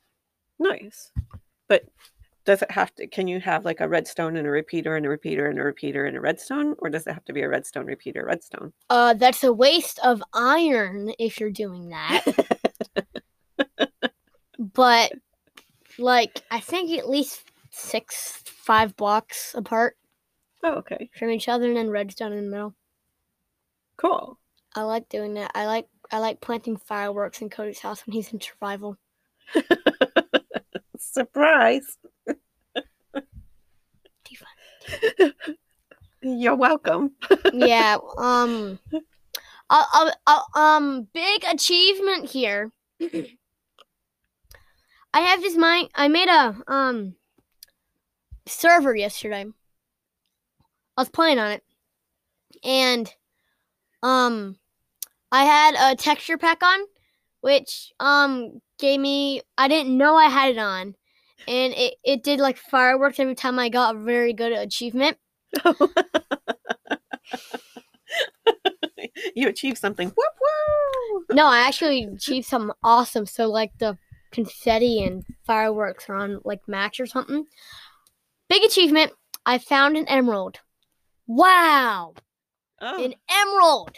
Nice. 0.59 1.11
But 1.67 1.85
does 2.45 2.61
it 2.61 2.71
have 2.71 2.93
to 2.95 3.07
can 3.07 3.27
you 3.27 3.39
have 3.39 3.65
like 3.65 3.79
a 3.79 3.87
redstone 3.87 4.35
and 4.37 4.47
a 4.47 4.51
repeater 4.51 4.95
and 4.95 5.05
a 5.05 5.09
repeater 5.09 5.47
and 5.47 5.59
a 5.59 5.63
repeater 5.63 6.05
and 6.05 6.17
a 6.17 6.21
redstone? 6.21 6.75
Or 6.79 6.89
does 6.89 7.05
it 7.05 7.13
have 7.13 7.25
to 7.25 7.33
be 7.33 7.41
a 7.41 7.49
redstone 7.49 7.85
repeater 7.85 8.25
redstone? 8.25 8.73
Uh, 8.89 9.13
that's 9.13 9.43
a 9.43 9.53
waste 9.53 9.99
of 10.03 10.23
iron 10.33 11.11
if 11.19 11.39
you're 11.39 11.51
doing 11.51 11.89
that. 11.89 12.25
but 14.57 15.11
like 15.97 16.41
I 16.51 16.59
think 16.59 16.97
at 16.97 17.09
least 17.09 17.48
six, 17.71 18.41
five 18.45 18.95
blocks 18.95 19.53
apart 19.55 19.97
Oh, 20.63 20.73
okay. 20.75 21.09
from 21.17 21.29
each 21.29 21.47
other, 21.47 21.67
and 21.67 21.77
then 21.77 21.89
redstone 21.89 22.33
in 22.33 22.45
the 22.45 22.51
middle. 22.51 22.75
Cool. 23.97 24.37
I 24.75 24.81
like 24.83 25.09
doing 25.09 25.33
that. 25.35 25.51
I 25.55 25.65
like 25.65 25.87
I 26.11 26.19
like 26.19 26.41
planting 26.41 26.77
fireworks 26.77 27.41
in 27.41 27.49
Cody's 27.49 27.79
house 27.79 28.05
when 28.05 28.13
he's 28.13 28.31
in 28.33 28.39
survival. 28.41 28.97
Surprise. 30.97 31.97
You're 36.21 36.55
welcome. 36.55 37.11
yeah. 37.53 37.97
Um. 38.17 38.79
Uh, 39.69 39.85
uh, 39.93 40.11
uh, 40.27 40.41
um. 40.55 41.07
Big 41.13 41.43
achievement 41.49 42.29
here. 42.29 42.71
I 45.13 45.21
have 45.21 45.41
this 45.41 45.55
mine. 45.57 45.87
I 45.95 46.07
made 46.09 46.27
a 46.29 46.55
um 46.67 47.15
server 48.49 48.95
yesterday. 48.95 49.45
I 50.97 51.01
was 51.01 51.09
playing 51.09 51.39
on 51.39 51.51
it, 51.51 51.63
and 52.63 53.11
um, 54.03 54.57
I 55.31 55.43
had 55.43 55.75
a 55.93 55.95
texture 55.95 56.37
pack 56.37 56.61
on, 56.63 56.79
which 57.41 57.93
um 57.99 58.59
gave 58.79 58.99
me. 58.99 59.41
I 59.57 59.67
didn't 59.67 59.97
know 59.97 60.15
I 60.15 60.29
had 60.29 60.51
it 60.51 60.57
on, 60.57 60.95
and 61.47 61.73
it 61.73 61.95
it 62.03 62.23
did 62.23 62.39
like 62.39 62.57
fireworks 62.57 63.19
every 63.19 63.35
time 63.35 63.59
I 63.59 63.69
got 63.69 63.95
a 63.95 63.99
very 63.99 64.33
good 64.33 64.51
achievement. 64.51 65.17
you 69.35 69.47
achieved 69.47 69.77
something. 69.77 70.09
Whoop 70.09 70.33
woo. 70.41 71.25
No, 71.31 71.47
I 71.47 71.59
actually 71.59 72.03
achieved 72.03 72.47
something 72.47 72.75
awesome. 72.83 73.25
So 73.25 73.47
like 73.49 73.71
the 73.79 73.97
confetti 74.31 75.03
and 75.03 75.23
fireworks 75.45 76.09
are 76.09 76.15
on 76.15 76.41
like 76.43 76.67
max 76.67 76.99
or 76.99 77.05
something. 77.05 77.45
Big 78.49 78.63
achievement. 78.63 79.11
I 79.45 79.57
found 79.57 79.95
an 79.97 80.07
emerald. 80.07 80.59
Wow. 81.27 82.15
Oh, 82.81 83.03
An 83.03 83.13
emerald. 83.29 83.97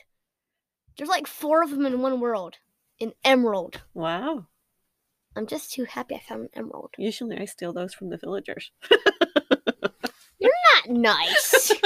There's 0.97 1.09
like 1.09 1.27
four 1.27 1.63
of 1.63 1.69
them 1.71 1.85
in 1.85 2.01
one 2.01 2.19
world. 2.19 2.57
An 2.99 3.13
emerald. 3.23 3.81
wow. 3.93 4.45
I'm 5.33 5.47
just 5.47 5.71
too 5.71 5.85
happy 5.85 6.15
I 6.15 6.19
found 6.19 6.41
an 6.41 6.49
emerald. 6.53 6.89
Usually 6.97 7.37
I 7.37 7.45
steal 7.45 7.71
those 7.71 7.93
from 7.93 8.09
the 8.09 8.17
villagers. 8.17 8.69
You're 10.39 10.51
not 10.75 10.89
nice. 10.89 11.71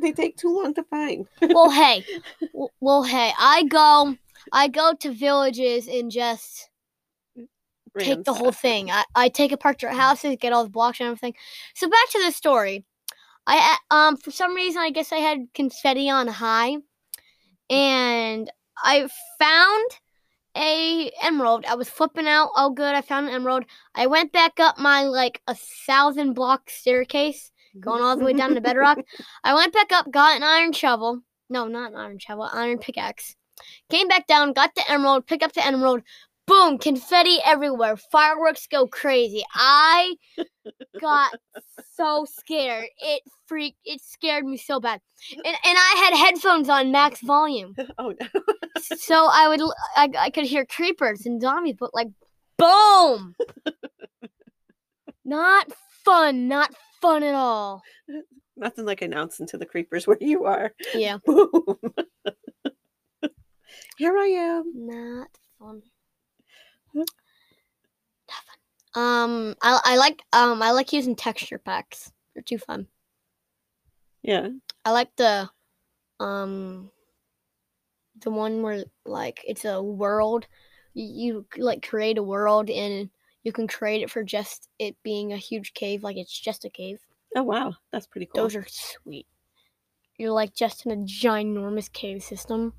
they 0.00 0.12
take 0.12 0.38
too 0.38 0.48
long 0.62 0.72
to 0.74 0.82
find. 0.84 1.26
well, 1.42 1.68
hey, 1.70 2.04
well, 2.80 3.02
hey, 3.02 3.32
I 3.38 3.64
go, 3.64 4.16
I 4.50 4.68
go 4.68 4.94
to 5.00 5.10
villages 5.12 5.88
and 5.88 6.10
just 6.10 6.70
take 7.98 8.24
the 8.24 8.34
whole 8.34 8.52
thing. 8.52 8.90
I, 8.90 9.04
I 9.14 9.28
take 9.28 9.52
apart 9.52 9.80
their 9.80 9.92
houses, 9.92 10.36
get 10.40 10.52
all 10.52 10.64
the 10.64 10.70
blocks 10.70 11.00
and 11.00 11.06
everything. 11.08 11.34
So 11.74 11.88
back 11.88 12.08
to 12.10 12.22
the 12.24 12.32
story. 12.32 12.84
I 13.46 13.76
uh, 13.90 13.94
um 13.94 14.16
for 14.16 14.30
some 14.30 14.54
reason 14.54 14.80
I 14.80 14.90
guess 14.90 15.12
I 15.12 15.16
had 15.16 15.48
confetti 15.54 16.08
on 16.08 16.28
high, 16.28 16.76
and 17.68 18.50
I 18.76 19.08
found 19.38 19.90
a 20.56 21.10
emerald. 21.22 21.64
I 21.66 21.74
was 21.74 21.88
flipping 21.88 22.26
out. 22.26 22.50
Oh, 22.56 22.70
good! 22.70 22.94
I 22.94 23.00
found 23.00 23.28
an 23.28 23.34
emerald. 23.34 23.64
I 23.94 24.06
went 24.06 24.32
back 24.32 24.60
up 24.60 24.78
my 24.78 25.04
like 25.04 25.40
a 25.46 25.54
thousand 25.54 26.34
block 26.34 26.70
staircase, 26.70 27.50
going 27.80 28.02
all 28.02 28.16
the 28.16 28.24
way 28.24 28.32
down 28.32 28.54
to 28.54 28.60
bedrock. 28.60 28.98
I 29.44 29.54
went 29.54 29.72
back 29.72 29.92
up, 29.92 30.10
got 30.10 30.36
an 30.36 30.42
iron 30.42 30.72
shovel. 30.72 31.22
No, 31.48 31.66
not 31.66 31.92
an 31.92 31.98
iron 31.98 32.18
shovel, 32.18 32.48
iron 32.52 32.78
pickaxe. 32.78 33.36
Came 33.90 34.08
back 34.08 34.26
down, 34.26 34.52
got 34.52 34.74
the 34.74 34.90
emerald, 34.90 35.26
picked 35.26 35.42
up 35.42 35.52
the 35.52 35.66
emerald. 35.66 36.02
Boom! 36.52 36.76
Confetti 36.76 37.38
everywhere. 37.46 37.96
Fireworks 37.96 38.66
go 38.66 38.86
crazy. 38.86 39.42
I 39.54 40.16
got 41.00 41.32
so 41.96 42.26
scared. 42.28 42.88
It 42.98 43.22
freaked. 43.46 43.78
It 43.86 44.02
scared 44.02 44.44
me 44.44 44.58
so 44.58 44.78
bad. 44.78 45.00
And 45.32 45.46
and 45.46 45.56
I 45.64 45.94
had 46.04 46.26
headphones 46.26 46.68
on 46.68 46.92
max 46.92 47.22
volume, 47.22 47.74
Oh 47.98 48.12
no. 48.20 48.26
so 48.96 49.28
I 49.32 49.48
would 49.48 49.62
I, 49.96 50.10
I 50.18 50.30
could 50.30 50.44
hear 50.44 50.66
creepers 50.66 51.24
and 51.24 51.40
zombies, 51.40 51.76
but 51.80 51.94
like 51.94 52.08
boom. 52.58 53.34
Not 55.24 55.72
fun. 56.04 56.48
Not 56.48 56.74
fun 57.00 57.22
at 57.22 57.34
all. 57.34 57.82
Nothing 58.56 58.84
like 58.84 59.00
announcing 59.00 59.46
to 59.46 59.56
the 59.56 59.64
creepers 59.64 60.06
where 60.06 60.18
you 60.20 60.44
are. 60.44 60.74
Yeah. 60.94 61.16
Boom. 61.24 61.78
Here 63.96 64.18
I 64.18 64.26
am. 64.26 64.72
Not 64.74 65.28
fun. 65.58 65.80
Um, 68.94 69.54
I 69.62 69.80
I 69.84 69.96
like 69.96 70.22
um 70.32 70.62
I 70.62 70.72
like 70.72 70.92
using 70.92 71.16
texture 71.16 71.58
packs. 71.58 72.12
They're 72.34 72.42
too 72.42 72.58
fun. 72.58 72.86
Yeah. 74.22 74.48
I 74.84 74.90
like 74.90 75.14
the 75.16 75.48
um 76.20 76.90
the 78.20 78.30
one 78.30 78.62
where 78.62 78.84
like 79.04 79.42
it's 79.46 79.64
a 79.64 79.82
world. 79.82 80.46
You, 80.94 81.46
you 81.56 81.62
like 81.64 81.86
create 81.86 82.18
a 82.18 82.22
world 82.22 82.68
and 82.68 83.08
you 83.42 83.52
can 83.52 83.66
create 83.66 84.02
it 84.02 84.10
for 84.10 84.22
just 84.22 84.68
it 84.78 84.96
being 85.02 85.32
a 85.32 85.36
huge 85.36 85.74
cave, 85.74 86.02
like 86.02 86.16
it's 86.16 86.38
just 86.38 86.64
a 86.64 86.70
cave. 86.70 87.00
Oh 87.34 87.42
wow, 87.42 87.74
that's 87.90 88.06
pretty 88.06 88.26
cool. 88.26 88.42
Those 88.42 88.56
are 88.56 88.66
sweet. 88.68 89.26
You're 90.18 90.32
like 90.32 90.54
just 90.54 90.84
in 90.86 90.92
a 90.92 90.96
ginormous 90.96 91.90
cave 91.90 92.22
system, 92.22 92.74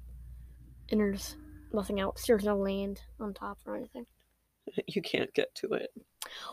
and 0.90 1.00
there's 1.00 1.36
nothing 1.74 2.00
else. 2.00 2.26
There's 2.26 2.46
no 2.46 2.56
land 2.56 3.02
on 3.20 3.34
top 3.34 3.58
or 3.66 3.76
anything. 3.76 4.06
you 4.88 5.02
can't 5.02 5.34
get 5.34 5.54
to 5.56 5.74
it. 5.74 5.92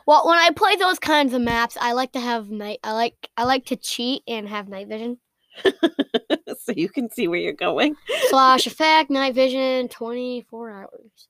Well, 0.07 0.27
when 0.27 0.39
I 0.39 0.51
play 0.51 0.77
those 0.77 0.99
kinds 0.99 1.33
of 1.33 1.43
maps, 1.43 1.77
I 1.81 1.93
like 1.93 2.13
to 2.13 2.21
have 2.21 2.51
night. 2.51 2.81
I 2.83 2.93
like 2.93 3.31
I 3.37 3.45
like 3.45 3.67
to 3.67 3.77
cheat 3.77 4.23
and 4.27 4.49
have 4.49 4.69
night 4.69 4.89
vision. 4.89 5.19
so 5.65 6.73
you 6.75 6.89
can 6.89 7.11
see 7.11 7.29
where 7.29 7.39
you're 7.39 7.53
going. 7.53 7.97
Slash 8.29 8.67
effect 8.67 9.11
night 9.11 9.35
vision 9.35 9.89
twenty 9.89 10.43
four 10.43 10.71
hours. 10.71 11.29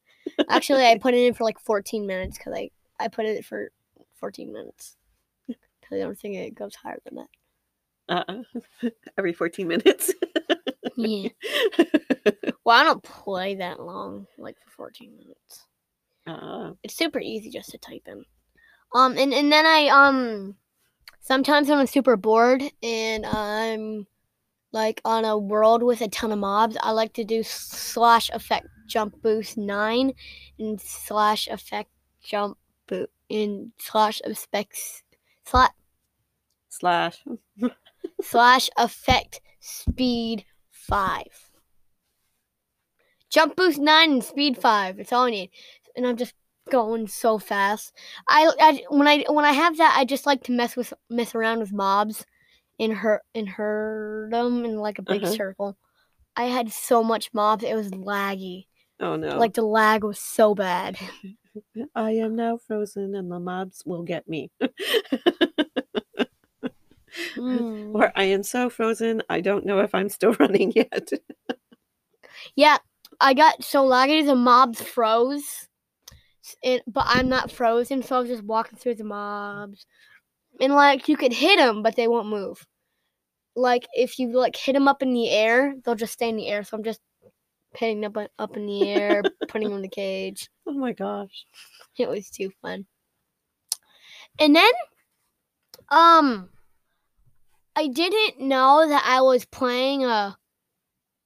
Actually, 0.48 0.86
I 0.86 0.98
put 0.98 1.14
it 1.14 1.26
in 1.26 1.34
for 1.34 1.44
like 1.44 1.58
fourteen 1.58 2.06
minutes 2.06 2.38
because 2.38 2.54
I 2.54 2.70
I 2.98 3.08
put 3.08 3.26
it 3.26 3.44
for 3.44 3.70
fourteen 4.16 4.52
minutes. 4.52 4.96
Because 5.46 5.92
I 5.92 5.98
don't 5.98 6.18
think 6.18 6.36
it 6.36 6.54
goes 6.54 6.74
higher 6.74 7.00
than 7.04 7.16
that. 7.16 7.28
Uh-uh. 8.28 8.90
Every 9.16 9.32
14 9.32 9.68
minutes. 9.68 10.12
Yeah. 10.96 11.28
Well, 12.64 12.78
I 12.78 12.84
don't 12.84 13.02
play 13.02 13.56
that 13.56 13.80
long, 13.80 14.26
like 14.38 14.56
for 14.60 14.70
fourteen 14.70 15.16
minutes. 15.16 15.66
Uh, 16.30 16.72
it's 16.82 16.94
super 16.94 17.20
easy 17.20 17.50
just 17.50 17.70
to 17.70 17.78
type 17.78 18.06
in. 18.06 18.24
Um, 18.94 19.16
and, 19.16 19.32
and 19.32 19.52
then 19.52 19.66
I 19.66 19.88
um 19.88 20.56
sometimes 21.20 21.68
when 21.68 21.78
I'm 21.78 21.86
super 21.86 22.16
bored 22.16 22.62
and 22.82 23.24
I'm 23.26 24.06
like 24.72 25.00
on 25.04 25.24
a 25.24 25.38
world 25.38 25.82
with 25.82 26.00
a 26.00 26.08
ton 26.08 26.32
of 26.32 26.38
mobs, 26.38 26.76
I 26.80 26.92
like 26.92 27.12
to 27.14 27.24
do 27.24 27.42
slash 27.42 28.30
effect 28.30 28.66
jump 28.86 29.22
boost 29.22 29.56
nine 29.56 30.12
and 30.58 30.80
slash 30.80 31.46
effect 31.48 31.90
jump 32.22 32.58
boot 32.88 33.10
in 33.28 33.72
slash 33.78 34.20
effects 34.24 35.02
slash 35.44 35.70
slash. 36.68 37.24
slash 38.22 38.70
effect 38.76 39.40
speed 39.60 40.44
five. 40.70 41.50
Jump 43.30 43.54
boost 43.54 43.78
nine 43.78 44.12
and 44.12 44.24
speed 44.24 44.58
five. 44.58 44.96
That's 44.96 45.12
all 45.12 45.24
I 45.24 45.30
need. 45.30 45.50
And 46.00 46.06
I'm 46.06 46.16
just 46.16 46.34
going 46.70 47.08
so 47.08 47.38
fast. 47.38 47.92
I, 48.26 48.50
I 48.58 48.84
when 48.88 49.06
I 49.06 49.24
when 49.28 49.44
I 49.44 49.52
have 49.52 49.76
that, 49.76 49.94
I 49.98 50.06
just 50.06 50.24
like 50.24 50.42
to 50.44 50.52
mess 50.52 50.76
with 50.76 50.94
mess 51.10 51.34
around 51.34 51.58
with 51.60 51.74
mobs, 51.74 52.24
and 52.78 52.94
her 52.94 53.22
and 53.34 53.46
hurt 53.46 54.30
them 54.30 54.64
in 54.64 54.78
like 54.78 54.98
a 54.98 55.02
big 55.02 55.22
Uh-huh. 55.24 55.34
circle. 55.34 55.76
I 56.36 56.44
had 56.44 56.70
so 56.72 57.04
much 57.04 57.34
mobs, 57.34 57.64
it 57.64 57.74
was 57.74 57.90
laggy. 57.90 58.66
Oh 58.98 59.16
no. 59.16 59.38
Like 59.38 59.54
the 59.54 59.62
lag 59.62 60.04
was 60.04 60.18
so 60.18 60.54
bad. 60.54 60.98
I 61.94 62.12
am 62.12 62.36
now 62.36 62.56
frozen 62.56 63.14
and 63.14 63.30
the 63.30 63.40
mobs 63.40 63.82
will 63.84 64.02
get 64.04 64.26
me. 64.26 64.50
Mm. 67.36 67.94
or 67.94 68.12
I 68.16 68.24
am 68.24 68.42
so 68.42 68.70
frozen, 68.70 69.22
I 69.28 69.40
don't 69.40 69.66
know 69.66 69.80
if 69.80 69.94
I'm 69.94 70.08
still 70.08 70.32
running 70.40 70.72
yet. 70.74 71.10
Yeah, 72.56 72.78
I 73.20 73.34
got 73.34 73.64
so 73.64 73.84
laggy 73.86 74.24
the 74.24 74.34
mobs 74.34 74.80
froze, 74.82 75.68
and, 76.64 76.82
but 76.86 77.04
I'm 77.06 77.28
not 77.28 77.50
frozen, 77.50 78.02
so 78.02 78.16
I 78.16 78.20
was 78.20 78.28
just 78.28 78.44
walking 78.44 78.78
through 78.78 78.96
the 78.96 79.04
mobs, 79.04 79.86
and 80.60 80.74
like 80.74 81.08
you 81.08 81.16
could 81.16 81.32
hit 81.32 81.58
them, 81.58 81.82
but 81.82 81.96
they 81.96 82.08
won't 82.08 82.28
move. 82.28 82.66
Like 83.56 83.86
if 83.92 84.18
you 84.18 84.32
like 84.32 84.56
hit 84.56 84.74
them 84.74 84.88
up 84.88 85.02
in 85.02 85.12
the 85.12 85.30
air, 85.30 85.74
they'll 85.84 85.94
just 85.94 86.12
stay 86.12 86.28
in 86.28 86.36
the 86.36 86.48
air. 86.48 86.64
So 86.64 86.76
I'm 86.76 86.84
just 86.84 87.00
hitting 87.74 88.00
them 88.00 88.12
up 88.16 88.30
up 88.38 88.56
in 88.56 88.66
the 88.66 88.88
air, 88.88 89.22
putting 89.48 89.68
them 89.68 89.76
in 89.76 89.82
the 89.82 89.88
cage. 89.88 90.48
oh 90.66 90.72
my 90.72 90.92
gosh. 90.92 91.46
It 91.98 92.08
was 92.08 92.30
too 92.30 92.50
fun. 92.62 92.86
And 94.38 94.56
then, 94.56 94.70
um, 95.90 96.48
I 97.76 97.88
didn't 97.88 98.40
know 98.40 98.88
that 98.88 99.04
I 99.06 99.20
was 99.20 99.44
playing 99.44 100.04
a 100.04 100.38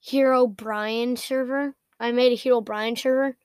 Herobrine 0.07 1.17
server. 1.17 1.75
I 2.01 2.13
made 2.13 2.33
a 2.33 2.37
Herobrine 2.37 2.99
server. 2.99 3.37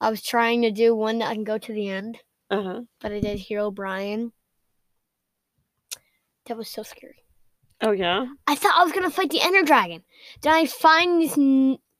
I 0.00 0.10
was 0.10 0.22
trying 0.22 0.62
to 0.62 0.70
do 0.70 0.94
one 0.94 1.18
that 1.18 1.28
I 1.28 1.34
can 1.34 1.44
go 1.44 1.58
to 1.58 1.72
the 1.72 1.88
end, 1.88 2.18
Uh-huh. 2.50 2.82
but 3.00 3.12
I 3.12 3.20
did 3.20 3.38
Herobrine. 3.40 4.32
That 6.46 6.56
was 6.56 6.68
so 6.68 6.82
scary. 6.82 7.24
Oh 7.80 7.92
yeah. 7.92 8.26
I 8.46 8.54
thought 8.54 8.74
I 8.78 8.84
was 8.84 8.92
gonna 8.92 9.10
fight 9.10 9.30
the 9.30 9.40
Ender 9.40 9.62
Dragon. 9.62 10.02
Then 10.42 10.52
I 10.52 10.66
find 10.66 11.20
this 11.22 11.36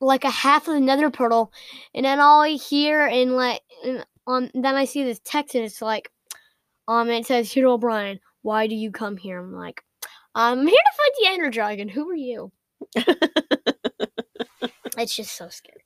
like 0.00 0.24
a 0.24 0.30
half 0.30 0.68
of 0.68 0.74
the 0.74 0.80
Nether 0.80 1.10
portal, 1.10 1.52
and 1.94 2.04
then 2.04 2.20
all 2.20 2.42
I 2.42 2.50
hear 2.50 3.06
and 3.06 3.36
like, 3.36 3.62
and, 3.84 4.04
um, 4.26 4.50
then 4.54 4.74
I 4.74 4.84
see 4.84 5.02
this 5.04 5.20
text 5.24 5.54
and 5.54 5.64
it's 5.64 5.80
like, 5.80 6.10
um, 6.88 7.08
it 7.08 7.26
says 7.26 7.52
Herobrine, 7.52 8.20
why 8.42 8.66
do 8.66 8.74
you 8.74 8.90
come 8.90 9.16
here? 9.16 9.38
I'm 9.38 9.52
like, 9.54 9.82
I'm 10.34 10.66
here 10.66 10.76
to 10.76 10.96
fight 10.96 11.10
the 11.20 11.28
Ender 11.28 11.50
Dragon. 11.50 11.88
Who 11.88 12.10
are 12.10 12.14
you? 12.14 12.52
It's 14.96 15.16
just 15.16 15.36
so 15.36 15.48
scary. 15.48 15.80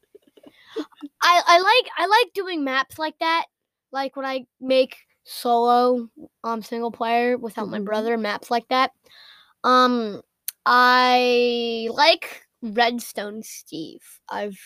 I 1.22 1.42
I 1.46 1.58
like 1.58 1.92
I 1.98 2.06
like 2.06 2.32
doing 2.34 2.64
maps 2.64 2.98
like 2.98 3.18
that. 3.20 3.46
Like 3.92 4.16
when 4.16 4.26
I 4.26 4.46
make 4.60 4.96
solo 5.24 6.08
um 6.44 6.62
single 6.62 6.90
player 6.92 7.36
without 7.36 7.68
my 7.68 7.78
Mhm. 7.78 7.84
brother 7.84 8.16
maps 8.16 8.50
like 8.50 8.68
that. 8.68 8.92
Um 9.64 10.22
I 10.66 11.88
like 11.92 12.46
Redstone 12.62 13.42
Steve. 13.42 14.20
I've 14.28 14.58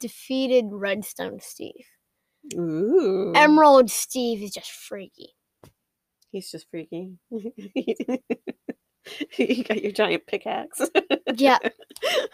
defeated 0.00 0.66
Redstone 0.70 1.40
Steve. 1.40 1.86
Ooh. 2.54 3.24
Emerald 3.34 3.90
Steve 3.90 4.40
is 4.40 4.52
just 4.52 4.70
freaky. 4.70 5.34
He's 6.32 6.50
just 6.50 6.68
freaky. 6.70 7.18
you 9.38 9.64
got 9.64 9.82
your 9.82 9.92
giant 9.92 10.26
pickaxe. 10.26 10.80
Yeah. 11.36 11.58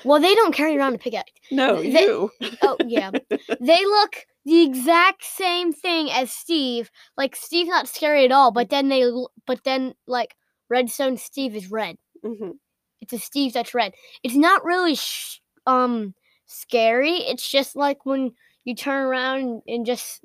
Well, 0.05 0.21
they 0.21 0.35
don't 0.37 0.55
carry 0.55 0.77
around 0.79 0.95
a 0.95 0.99
pickaxe. 0.99 1.33
no, 1.51 1.83
They- 1.83 2.03
you. 2.05 2.31
Oh 2.63 2.77
yeah. 2.87 3.11
they 3.61 3.85
look 3.85 4.15
the 4.45 4.63
exact 4.63 5.25
same 5.25 5.73
thing 5.73 6.09
as 6.13 6.31
Steve. 6.31 6.89
Like 7.17 7.35
Steve's 7.35 7.69
not 7.69 7.89
scary 7.89 8.25
at 8.25 8.31
all, 8.31 8.53
but 8.53 8.71
then 8.71 8.89
they 8.89 9.03
but 9.45 9.65
then 9.65 9.95
like 10.07 10.37
Redstone 10.69 11.17
Steve 11.17 11.57
is 11.57 11.69
red. 11.71 11.97
hmm 12.25 12.51
It's 13.01 13.13
a 13.13 13.19
Steve 13.19 13.55
that's 13.55 13.75
red. 13.75 13.95
It's 14.23 14.37
not 14.37 14.65
really 14.65 14.95
sh- 14.95 15.41
um 15.67 16.15
scary. 16.47 17.15
It's 17.15 17.49
just 17.51 17.75
like 17.75 18.07
when 18.07 18.33
you 18.65 18.77
turn 18.77 19.05
around 19.05 19.63
and 19.67 19.85
just 19.85 20.25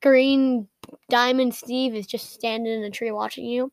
green 0.00 0.68
diamond 1.08 1.54
Steve 1.54 1.94
is 1.96 2.06
just 2.06 2.32
standing 2.32 2.72
in 2.72 2.84
a 2.84 2.90
tree 2.90 3.10
watching 3.10 3.46
you. 3.46 3.72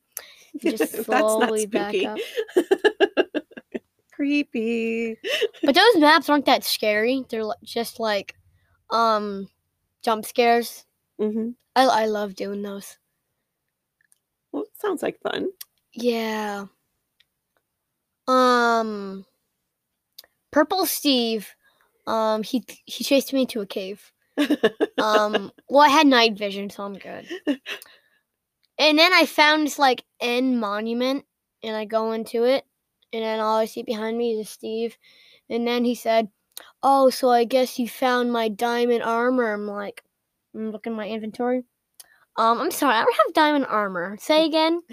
Just 0.66 0.92
That's 0.92 1.08
not 1.08 1.28
slowly 1.30 1.66
back 1.66 2.04
up. 2.04 2.18
Creepy. 4.12 5.16
But 5.64 5.74
those 5.74 5.96
maps 5.96 6.28
aren't 6.28 6.46
that 6.46 6.64
scary. 6.64 7.24
They're 7.28 7.44
just 7.64 8.00
like 8.00 8.34
um 8.90 9.48
jump 10.02 10.24
scares. 10.26 10.84
hmm 11.18 11.50
I 11.76 11.84
I 11.84 12.06
love 12.06 12.34
doing 12.34 12.62
those. 12.62 12.98
Well, 14.52 14.64
sounds 14.80 15.02
like 15.02 15.20
fun. 15.20 15.48
Yeah. 15.94 16.66
Um 18.26 19.24
Purple 20.50 20.86
Steve 20.86 21.54
um 22.06 22.42
he 22.42 22.64
he 22.86 23.04
chased 23.04 23.32
me 23.32 23.42
into 23.42 23.60
a 23.60 23.66
cave. 23.66 24.12
Um 24.98 25.52
well 25.68 25.82
I 25.84 25.88
had 25.88 26.06
night 26.06 26.36
vision 26.36 26.70
so 26.70 26.84
I'm 26.84 26.94
good. 26.98 27.26
And 28.78 28.98
then 28.98 29.12
I 29.12 29.26
found 29.26 29.66
this 29.66 29.78
like 29.78 30.04
end 30.20 30.60
monument 30.60 31.24
and 31.62 31.76
I 31.76 31.84
go 31.84 32.12
into 32.12 32.44
it 32.44 32.64
and 33.12 33.22
then 33.22 33.40
all 33.40 33.56
I 33.56 33.64
see 33.64 33.82
behind 33.82 34.16
me 34.16 34.32
is 34.38 34.48
Steve. 34.48 34.96
And 35.50 35.66
then 35.66 35.84
he 35.84 35.94
said, 35.94 36.28
Oh, 36.82 37.10
so 37.10 37.30
I 37.30 37.44
guess 37.44 37.78
you 37.78 37.88
found 37.88 38.32
my 38.32 38.48
diamond 38.48 39.02
armor. 39.02 39.52
I'm 39.52 39.66
like, 39.66 40.02
I'm 40.54 40.70
looking 40.70 40.92
at 40.92 40.96
my 40.96 41.08
inventory. 41.08 41.64
Um, 42.36 42.60
I'm 42.60 42.70
sorry, 42.70 42.94
I 42.94 43.04
don't 43.04 43.16
have 43.26 43.34
diamond 43.34 43.66
armor. 43.66 44.16
Say 44.20 44.44
again. 44.46 44.82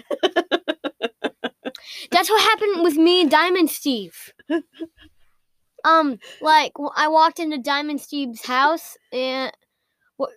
That's 2.10 2.28
what 2.30 2.42
happened 2.42 2.82
with 2.82 2.96
me 2.96 3.20
and 3.20 3.30
Diamond 3.30 3.70
Steve. 3.70 4.32
Um, 5.84 6.18
like 6.40 6.72
I 6.96 7.06
walked 7.06 7.38
into 7.38 7.58
Diamond 7.58 8.00
Steve's 8.00 8.44
house, 8.44 8.96
and 9.12 9.52
wh- 10.20 10.32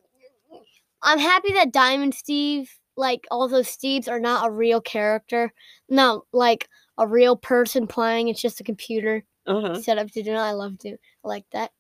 I'm 1.02 1.18
happy 1.18 1.54
that 1.54 1.72
Diamond 1.72 2.14
Steve, 2.14 2.78
like 3.00 3.26
all 3.32 3.48
those 3.48 3.68
Steves, 3.68 4.10
are 4.10 4.20
not 4.20 4.46
a 4.46 4.52
real 4.52 4.82
character. 4.82 5.54
No, 5.88 6.26
like 6.34 6.68
a 6.98 7.08
real 7.08 7.38
person 7.38 7.88
playing. 7.88 8.28
It's 8.28 8.42
just 8.42 8.60
a 8.60 8.66
computer 8.66 9.24
uh-huh. 9.48 9.82
set 9.82 9.98
up 9.98 10.12
to 10.12 10.22
do 10.22 10.34
it. 10.34 10.38
I 10.38 10.52
love 10.52 10.78
to 10.80 10.92
I 10.92 11.28
like 11.28 11.46
that. 11.54 11.72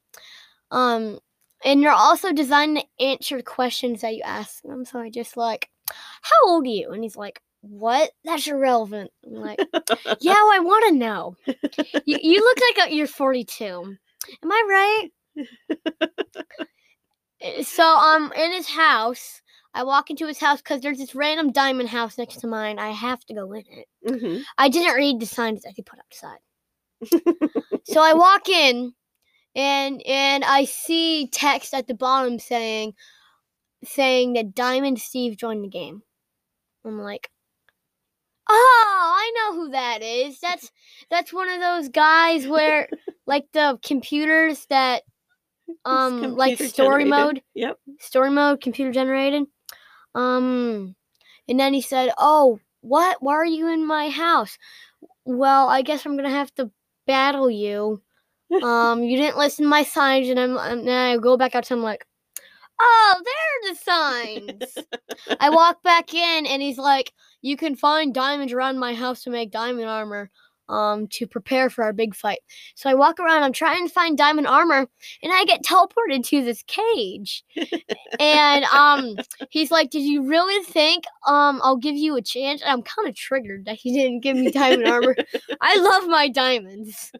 Um, 0.71 1.19
and 1.65 1.83
they're 1.83 1.91
also 1.91 2.31
designed 2.31 2.77
to 2.77 3.05
answer 3.05 3.41
questions 3.41 4.01
that 4.01 4.15
you 4.15 4.21
ask 4.23 4.63
them. 4.63 4.85
So 4.85 4.99
I 4.99 5.09
just 5.09 5.35
like, 5.35 5.69
how 5.89 6.35
old 6.45 6.65
are 6.65 6.69
you? 6.69 6.91
And 6.91 7.03
he's 7.03 7.17
like, 7.17 7.41
what? 7.61 8.11
That's 8.23 8.47
irrelevant. 8.47 9.11
I'm 9.25 9.33
like, 9.33 9.59
yeah, 10.21 10.33
well, 10.33 10.53
I 10.53 10.59
want 10.59 10.85
to 10.87 10.95
know. 10.95 11.35
You, 12.05 12.17
you 12.21 12.39
look 12.39 12.57
like 12.77 12.89
a, 12.89 12.95
you're 12.95 13.07
42. 13.07 13.97
Am 14.43 14.51
I 14.51 15.09
right? 15.37 15.45
Uh, 17.43 17.61
so 17.63 17.83
um, 17.83 18.31
in 18.37 18.53
his 18.53 18.69
house, 18.69 19.41
I 19.73 19.83
walk 19.83 20.09
into 20.09 20.27
his 20.27 20.39
house 20.39 20.61
because 20.61 20.81
there's 20.81 20.97
this 20.97 21.15
random 21.15 21.51
diamond 21.51 21.89
house 21.89 22.17
next 22.17 22.37
to 22.37 22.47
mine. 22.47 22.79
I 22.79 22.89
have 22.89 23.23
to 23.25 23.33
go 23.33 23.51
in 23.53 23.63
it. 23.67 23.87
hmm 24.07 24.37
I 24.57 24.69
didn't 24.69 24.95
read 24.95 25.19
the 25.19 25.25
signs 25.25 25.61
that 25.63 25.73
he 25.75 25.81
put 25.83 25.99
outside. 25.99 26.39
so 27.85 28.01
I 28.01 28.13
walk 28.13 28.49
in 28.49 28.93
and 29.55 30.01
and 30.05 30.43
I 30.43 30.65
see 30.65 31.27
text 31.27 31.73
at 31.73 31.87
the 31.87 31.93
bottom 31.93 32.39
saying 32.39 32.93
saying 33.83 34.33
that 34.33 34.55
Diamond 34.55 34.99
Steve 34.99 35.37
joined 35.37 35.63
the 35.63 35.69
game. 35.69 36.01
I'm 36.85 36.99
like, 36.99 37.29
"Oh, 38.49 39.13
I 39.15 39.31
know 39.35 39.55
who 39.61 39.69
that 39.71 40.01
is. 40.01 40.39
That's 40.39 40.71
that's 41.09 41.31
one 41.33 41.49
of 41.49 41.59
those 41.59 41.89
guys 41.89 42.47
where 42.47 42.89
like 43.25 43.45
the 43.53 43.79
computers 43.83 44.65
that 44.69 45.03
um 45.85 46.35
like 46.35 46.57
story 46.57 47.05
generated. 47.05 47.09
mode 47.09 47.41
Yep. 47.53 47.77
story 47.99 48.29
mode, 48.31 48.61
computer 48.61 48.91
generated. 48.91 49.43
Um, 50.15 50.95
and 51.47 51.59
then 51.59 51.73
he 51.73 51.81
said, 51.81 52.11
"Oh, 52.17 52.59
what? 52.81 53.21
Why 53.21 53.33
are 53.35 53.45
you 53.45 53.67
in 53.69 53.85
my 53.85 54.09
house?" 54.09 54.57
Well, 55.25 55.69
I 55.69 55.81
guess 55.83 56.05
I'm 56.05 56.15
gonna 56.17 56.29
have 56.29 56.53
to 56.55 56.71
battle 57.07 57.49
you. 57.51 58.01
Um, 58.63 59.03
you 59.03 59.17
didn't 59.17 59.37
listen 59.37 59.65
to 59.65 59.69
my 59.69 59.83
signs, 59.83 60.29
and 60.29 60.39
I'm 60.39 60.57
and 60.57 60.87
then 60.87 61.13
I 61.13 61.17
go 61.17 61.37
back 61.37 61.55
out 61.55 61.65
to 61.65 61.73
him 61.75 61.83
like, 61.83 62.05
"Oh, 62.79 63.21
there 63.25 63.71
are 63.71 63.73
the 63.73 63.79
signs." 63.79 64.77
I 65.39 65.49
walk 65.49 65.83
back 65.83 66.13
in, 66.13 66.45
and 66.47 66.61
he's 66.61 66.77
like, 66.79 67.13
"You 67.41 67.57
can 67.57 67.75
find 67.75 68.13
diamonds 68.13 68.53
around 68.53 68.79
my 68.79 68.93
house 68.95 69.23
to 69.23 69.29
make 69.31 69.51
diamond 69.51 69.87
armor." 69.89 70.31
Um, 70.69 71.07
to 71.07 71.25
prepare 71.25 71.69
for 71.69 71.83
our 71.83 71.93
big 71.93 72.15
fight. 72.15 72.39
So 72.75 72.89
I 72.89 72.93
walk 72.93 73.19
around, 73.19 73.41
I'm 73.41 73.53
trying 73.53 73.87
to 73.87 73.93
find 73.93 74.15
diamond 74.15 74.45
armor, 74.45 74.87
and 75.23 75.33
I 75.33 75.43
get 75.45 75.63
teleported 75.63 76.23
to 76.25 76.43
this 76.43 76.63
cage. 76.67 77.43
And 78.19 78.63
um 78.73 79.17
he's 79.49 79.71
like 79.71 79.89
did 79.89 80.03
you 80.03 80.27
really 80.27 80.63
think 80.63 81.05
um 81.27 81.59
i'll 81.63 81.77
give 81.77 81.95
you 81.95 82.15
a 82.15 82.21
chance? 82.21 82.61
And 82.61 82.71
i'm 82.71 82.83
kind 82.83 83.07
of 83.07 83.15
triggered 83.15 83.65
that 83.65 83.75
he 83.75 83.93
didn't 83.93 84.21
give 84.21 84.37
me 84.37 84.51
diamond 84.51 84.87
armor. 84.87 85.15
I 85.61 85.77
love 85.79 86.07
my 86.07 86.29
diamonds. 86.29 87.11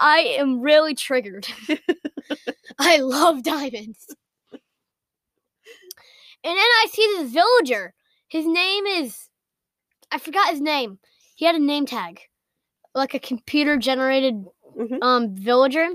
I 0.00 0.36
am 0.38 0.60
really 0.60 0.94
triggered. 0.94 1.46
I 2.78 2.98
love 2.98 3.42
diamonds. 3.42 4.06
And 6.42 6.56
then 6.56 6.58
i 6.58 6.86
see 6.90 7.06
this 7.18 7.32
villager. 7.32 7.92
His 8.28 8.46
name 8.46 8.86
is 8.86 9.28
i 10.10 10.18
forgot 10.18 10.50
his 10.50 10.60
name. 10.60 10.98
He 11.34 11.44
had 11.44 11.54
a 11.54 11.58
name 11.58 11.86
tag 11.86 12.20
like 12.94 13.14
a 13.14 13.18
computer 13.20 13.76
generated 13.76 14.44
Mhm. 14.78 15.02
um 15.02 15.34
villager 15.34 15.88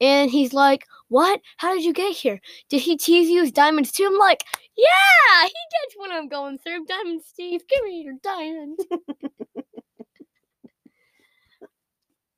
and 0.00 0.30
he's 0.30 0.54
like 0.54 0.86
what 1.08 1.40
how 1.58 1.74
did 1.74 1.84
you 1.84 1.92
get 1.92 2.16
here 2.16 2.40
did 2.70 2.80
he 2.80 2.96
tease 2.96 3.28
you 3.28 3.42
with 3.42 3.52
diamonds 3.52 3.92
too 3.92 4.06
i'm 4.10 4.18
like 4.18 4.42
yeah 4.78 5.42
he 5.44 5.52
gets 5.52 5.94
what 5.96 6.10
i'm 6.10 6.26
going 6.28 6.56
through 6.58 6.86
diamond 6.86 7.20
steve 7.22 7.60
give 7.68 7.84
me 7.84 8.00
your 8.02 8.14
diamond 8.22 8.78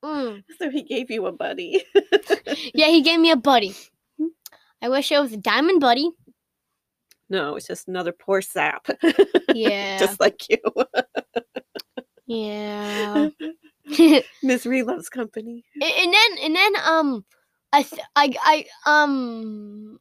Mm. 0.04 0.44
So 0.58 0.70
he 0.70 0.82
gave 0.82 1.10
you 1.10 1.26
a 1.26 1.32
buddy. 1.32 1.82
yeah 2.74 2.86
he 2.86 3.02
gave 3.02 3.18
me 3.18 3.30
a 3.30 3.36
buddy 3.36 3.74
i 4.82 4.88
wish 4.88 5.10
it 5.10 5.18
was 5.18 5.32
a 5.32 5.36
diamond 5.36 5.80
buddy 5.80 6.10
no, 7.28 7.56
it's 7.56 7.66
just 7.66 7.88
another 7.88 8.12
poor 8.12 8.40
sap. 8.40 8.86
yeah 9.54 9.98
just 9.98 10.20
like 10.20 10.40
you. 10.48 10.58
yeah 12.26 13.28
and 14.16 14.24
Misery 14.42 14.82
loves 14.82 15.08
company. 15.08 15.64
and 15.80 16.12
then 16.14 16.38
and 16.42 16.54
then 16.56 16.72
um 16.84 17.24
i 17.72 17.82
th- 17.82 18.02
i 18.14 18.34
i 18.42 18.66
um 18.86 19.98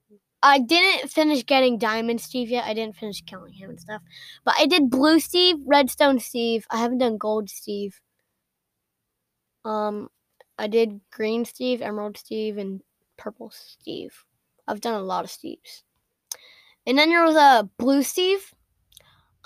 I 0.48 0.60
didn't 0.60 1.10
finish 1.10 1.44
getting 1.44 1.80
Diamond 1.80 2.22
Steve 2.22 2.52
yet. 2.52 2.66
I 2.66 2.76
didn't 2.76 2.98
finish 2.98 3.24
killing 3.26 3.54
him 3.54 3.72
and 3.72 3.80
stuff. 3.80 4.04
But 4.44 4.54
I 4.60 4.68
did 4.68 4.92
Blue 4.92 5.20
Steve, 5.20 5.56
Redstone 5.66 6.20
Steve. 6.20 6.68
I 6.70 6.78
haven't 6.78 7.00
done 7.00 7.18
Gold 7.18 7.50
Steve. 7.50 8.00
Um, 9.64 10.10
I 10.60 10.68
did 10.68 11.02
Green 11.12 11.46
Steve, 11.46 11.82
Emerald 11.82 12.16
Steve, 12.18 12.60
and 12.60 12.82
Purple 13.18 13.52
Steve. 13.52 14.24
I've 14.68 14.82
done 14.82 14.94
a 14.94 15.04
lot 15.04 15.26
of 15.26 15.32
Steves. 15.32 15.82
And 16.86 16.96
then 16.96 17.10
there 17.10 17.24
was 17.24 17.36
a 17.36 17.68
Blue 17.80 18.04
Steve. 18.04 18.54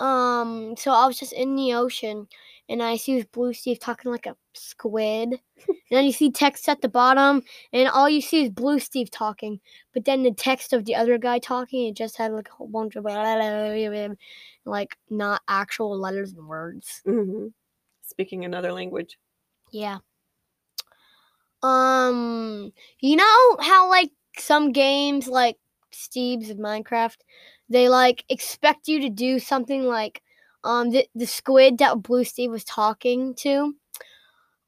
Um, 0.00 0.74
so 0.76 0.92
I 0.92 1.06
was 1.06 1.18
just 1.18 1.32
in 1.32 1.56
the 1.56 1.72
ocean, 1.72 2.28
and 2.70 2.82
I 2.82 2.96
see 2.96 3.22
Blue 3.32 3.52
Steve 3.52 3.80
talking 3.80 4.12
like 4.12 4.26
a 4.26 4.36
squid. 4.54 5.30
and 5.66 5.76
then 5.90 6.04
you 6.04 6.12
see 6.12 6.30
text 6.30 6.68
at 6.68 6.80
the 6.80 6.88
bottom, 6.88 7.42
and 7.72 7.88
all 7.88 8.08
you 8.08 8.20
see 8.20 8.44
is 8.44 8.50
Blue 8.50 8.78
Steve 8.78 9.10
talking. 9.10 9.60
But 9.92 10.04
then 10.04 10.22
the 10.22 10.32
text 10.32 10.72
of 10.72 10.84
the 10.84 10.94
other 10.94 11.18
guy 11.18 11.40
talking, 11.40 11.88
it 11.88 11.96
just 11.96 12.16
had 12.16 12.32
like 12.32 12.48
a 12.48 12.52
whole 12.52 12.68
bunch 12.68 12.94
of 12.94 13.04
like 14.64 14.96
not 15.10 15.42
actual 15.48 15.98
letters 15.98 16.32
and 16.32 16.46
words. 16.46 17.02
hmm 17.04 17.48
Speaking 18.02 18.44
another 18.44 18.72
language. 18.72 19.18
Yeah. 19.72 19.98
Um, 21.62 22.72
you 23.00 23.16
know 23.16 23.56
how 23.60 23.88
like 23.88 24.10
some 24.38 24.72
games 24.72 25.26
like 25.26 25.56
Steve's 25.90 26.50
of 26.50 26.56
Minecraft, 26.56 27.18
they 27.68 27.88
like 27.88 28.24
expect 28.28 28.86
you 28.86 29.00
to 29.00 29.10
do 29.10 29.40
something 29.40 29.84
like 29.84 30.22
um 30.64 30.90
the, 30.90 31.06
the 31.14 31.26
squid 31.26 31.78
that 31.78 32.02
Blue 32.02 32.24
Steve 32.24 32.50
was 32.50 32.64
talking 32.64 33.34
to. 33.36 33.74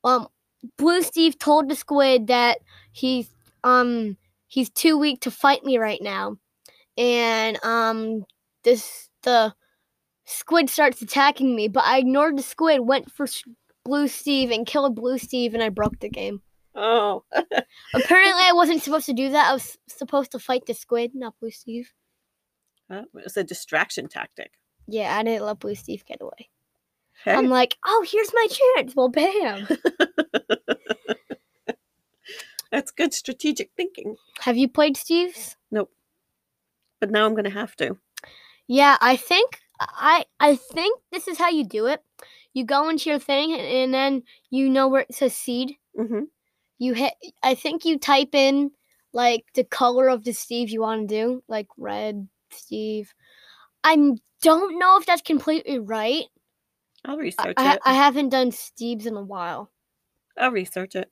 Um 0.04 0.28
Blue 0.78 1.02
Steve 1.02 1.38
told 1.38 1.68
the 1.68 1.76
squid 1.76 2.28
that 2.28 2.58
he's 2.92 3.28
um 3.64 4.16
he's 4.46 4.70
too 4.70 4.98
weak 4.98 5.20
to 5.22 5.30
fight 5.30 5.64
me 5.64 5.78
right 5.78 6.00
now. 6.02 6.36
And 6.96 7.62
um 7.64 8.24
this 8.64 9.08
the 9.22 9.54
squid 10.24 10.70
starts 10.70 11.02
attacking 11.02 11.54
me, 11.54 11.68
but 11.68 11.84
I 11.84 11.98
ignored 11.98 12.38
the 12.38 12.42
squid, 12.42 12.80
went 12.80 13.10
for 13.10 13.26
Blue 13.84 14.08
Steve 14.08 14.50
and 14.50 14.66
killed 14.66 14.94
Blue 14.94 15.18
Steve 15.18 15.54
and 15.54 15.62
I 15.62 15.68
broke 15.68 15.98
the 16.00 16.08
game. 16.08 16.42
Oh, 16.74 17.24
Apparently 17.94 18.42
I 18.42 18.52
wasn't 18.54 18.82
supposed 18.82 19.06
to 19.06 19.12
do 19.12 19.30
that. 19.30 19.50
I 19.50 19.52
was 19.52 19.76
supposed 19.88 20.32
to 20.32 20.38
fight 20.38 20.64
the 20.66 20.74
squid, 20.74 21.12
not 21.14 21.34
Blue 21.38 21.50
Steve. 21.50 21.92
Uh, 22.90 23.02
was 23.12 23.36
a 23.36 23.44
distraction 23.44 24.08
tactic. 24.08 24.52
Yeah, 24.86 25.16
I 25.16 25.22
didn't 25.22 25.44
let 25.44 25.60
Blue 25.60 25.74
Steve 25.74 26.04
get 26.04 26.20
away. 26.20 26.48
Hey, 27.24 27.34
I'm 27.34 27.48
like, 27.48 27.76
oh, 27.86 28.04
here's 28.08 28.32
my 28.34 28.46
chance. 28.76 28.96
Well, 28.96 29.08
bam. 29.08 29.68
That's 32.72 32.90
good 32.90 33.12
strategic 33.12 33.70
thinking. 33.76 34.16
Have 34.40 34.56
you 34.56 34.66
played 34.66 34.96
Steve's? 34.96 35.56
Nope. 35.70 35.90
But 37.00 37.10
now 37.10 37.26
I'm 37.26 37.34
gonna 37.34 37.50
have 37.50 37.76
to. 37.76 37.98
Yeah, 38.66 38.96
I 39.00 39.16
think 39.16 39.58
I 39.80 40.24
I 40.40 40.56
think 40.56 41.00
this 41.12 41.28
is 41.28 41.38
how 41.38 41.50
you 41.50 41.64
do 41.64 41.86
it. 41.86 42.00
You 42.54 42.64
go 42.64 42.88
into 42.88 43.10
your 43.10 43.18
thing 43.18 43.52
and 43.52 43.92
then 43.92 44.22
you 44.50 44.68
know 44.70 44.88
where 44.88 45.02
it 45.02 45.14
says 45.14 45.34
seed. 45.34 45.76
hmm 45.96 46.24
You 46.78 46.94
hit 46.94 47.12
I 47.42 47.54
think 47.54 47.84
you 47.84 47.98
type 47.98 48.34
in 48.34 48.70
like 49.12 49.44
the 49.54 49.64
color 49.64 50.08
of 50.08 50.24
the 50.24 50.32
Steve 50.32 50.70
you 50.70 50.80
want 50.80 51.08
to 51.08 51.14
do, 51.14 51.42
like 51.48 51.68
red 51.76 52.26
Steve. 52.50 53.12
I 53.84 54.14
don't 54.42 54.78
know 54.78 54.98
if 54.98 55.06
that's 55.06 55.22
completely 55.22 55.78
right. 55.78 56.24
I'll 57.04 57.16
research 57.16 57.54
I, 57.56 57.74
it. 57.74 57.80
I 57.84 57.94
haven't 57.94 58.28
done 58.28 58.52
Steve's 58.52 59.06
in 59.06 59.16
a 59.16 59.22
while. 59.22 59.70
I'll 60.38 60.50
research 60.52 60.94
it. 60.94 61.10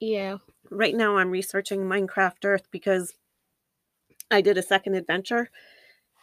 Yeah. 0.00 0.38
Right 0.70 0.94
now, 0.94 1.16
I'm 1.16 1.30
researching 1.30 1.80
Minecraft 1.80 2.44
Earth 2.44 2.68
because 2.70 3.14
I 4.30 4.40
did 4.40 4.58
a 4.58 4.62
second 4.62 4.94
adventure. 4.94 5.50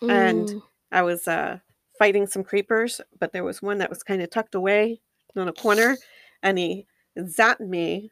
And- 0.01 0.49
Mm. 0.49 0.61
I 0.91 1.01
was 1.01 1.27
uh, 1.27 1.57
fighting 1.97 2.27
some 2.27 2.43
creepers, 2.43 3.01
but 3.19 3.33
there 3.33 3.43
was 3.43 3.63
one 3.63 3.79
that 3.79 3.89
was 3.89 4.03
kind 4.03 4.21
of 4.21 4.29
tucked 4.29 4.53
away 4.53 5.01
on 5.35 5.47
a 5.47 5.53
corner, 5.53 5.97
and 6.43 6.59
he 6.59 6.85
zapped 7.17 7.61
me. 7.61 8.11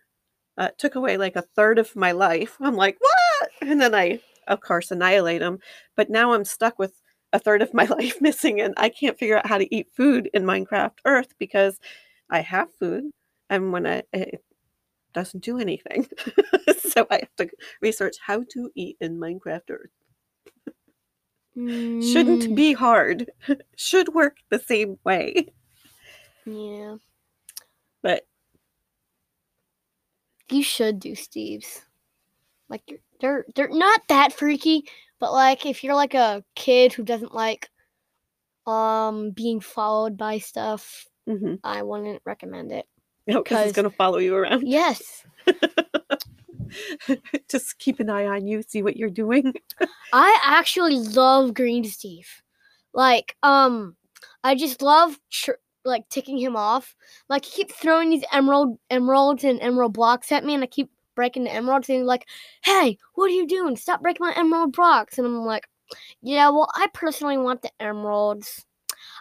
Uh, 0.57 0.69
took 0.79 0.95
away 0.95 1.15
like 1.17 1.35
a 1.35 1.43
third 1.55 1.77
of 1.77 1.95
my 1.95 2.11
life. 2.11 2.57
I'm 2.59 2.75
like, 2.75 2.97
what? 2.99 3.49
And 3.61 3.79
then 3.79 3.93
I, 3.93 4.19
of 4.47 4.61
course, 4.61 4.89
annihilate 4.89 5.41
him. 5.43 5.59
But 5.95 6.09
now 6.09 6.33
I'm 6.33 6.43
stuck 6.43 6.79
with 6.79 7.00
a 7.33 7.39
third 7.39 7.61
of 7.61 7.73
my 7.73 7.85
life 7.99 8.21
missing, 8.21 8.61
and 8.61 8.73
I 8.77 8.89
can't 8.89 9.17
figure 9.17 9.37
out 9.37 9.47
how 9.47 9.57
to 9.57 9.75
eat 9.75 9.89
food 9.95 10.29
in 10.33 10.43
Minecraft 10.43 10.97
Earth 11.05 11.33
because 11.39 11.79
I 12.29 12.41
have 12.41 12.73
food, 12.73 13.05
and 13.49 13.71
when 13.71 13.85
I, 13.87 14.03
it 14.13 14.43
doesn't 15.13 15.43
do 15.43 15.59
anything, 15.59 16.07
so 16.79 17.07
I 17.11 17.15
have 17.21 17.35
to 17.37 17.49
research 17.81 18.17
how 18.25 18.43
to 18.51 18.71
eat 18.75 18.97
in 19.01 19.19
Minecraft 19.19 19.69
Earth. 19.71 19.91
Shouldn't 21.99 22.47
Mm, 22.47 22.55
be 22.55 22.73
hard. 22.73 23.31
Should 23.77 24.13
work 24.13 24.37
the 24.49 24.59
same 24.59 24.99
way. 25.05 25.47
Yeah. 26.45 26.97
but 28.01 28.25
You 30.49 30.63
should 30.63 30.99
do 30.99 31.15
Steve's. 31.15 31.81
Like 32.69 33.01
they're 33.19 33.45
they're 33.55 33.69
not 33.69 34.01
that 34.09 34.33
freaky, 34.33 34.83
but 35.21 35.31
like 35.31 35.65
if 35.65 35.85
you're 35.85 35.95
like 35.95 36.15
a 36.15 36.43
kid 36.55 36.91
who 36.91 37.03
doesn't 37.03 37.33
like 37.33 37.69
um 38.67 39.31
being 39.31 39.61
followed 39.61 40.17
by 40.17 40.39
stuff, 40.39 41.05
mhm. 41.29 41.59
I 41.63 41.81
wouldn't 41.83 42.21
recommend 42.25 42.73
it. 42.73 42.85
because 43.25 43.43
Because- 43.43 43.65
it's 43.67 43.75
going 43.75 43.89
to 43.89 43.95
follow 43.95 44.17
you 44.17 44.35
around 44.35 44.67
Yes. 44.67 45.23
just 47.49 47.77
keep 47.79 47.99
an 47.99 48.09
eye 48.09 48.25
on 48.25 48.47
you 48.47 48.61
see 48.61 48.81
what 48.83 48.97
you're 48.97 49.09
doing 49.09 49.53
I 50.13 50.39
actually 50.43 50.99
love 50.99 51.53
Green 51.53 51.83
Steve. 51.85 52.27
Like, 52.93 53.35
um, 53.43 53.95
I 54.43 54.55
just 54.55 54.81
love 54.81 55.17
tr- 55.29 55.51
like 55.85 56.07
ticking 56.09 56.37
him 56.37 56.57
off. 56.57 56.93
Like, 57.29 57.45
he 57.45 57.63
keeps 57.63 57.75
throwing 57.79 58.09
these 58.09 58.25
emerald 58.33 58.77
emeralds 58.89 59.45
and 59.45 59.61
emerald 59.61 59.93
blocks 59.93 60.31
at 60.33 60.43
me, 60.43 60.53
and 60.53 60.63
I 60.63 60.67
keep 60.67 60.89
breaking 61.15 61.43
the 61.45 61.53
emeralds. 61.53 61.89
And 61.89 61.99
he's 61.99 62.05
like, 62.05 62.27
"Hey, 62.63 62.97
what 63.15 63.25
are 63.31 63.33
you 63.33 63.47
doing? 63.47 63.75
Stop 63.75 64.01
breaking 64.01 64.25
my 64.25 64.33
emerald 64.35 64.73
blocks!" 64.73 65.17
And 65.17 65.27
I'm 65.27 65.45
like, 65.45 65.67
"Yeah, 66.21 66.49
well, 66.49 66.69
I 66.75 66.87
personally 66.93 67.37
want 67.37 67.61
the 67.61 67.71
emeralds. 67.79 68.65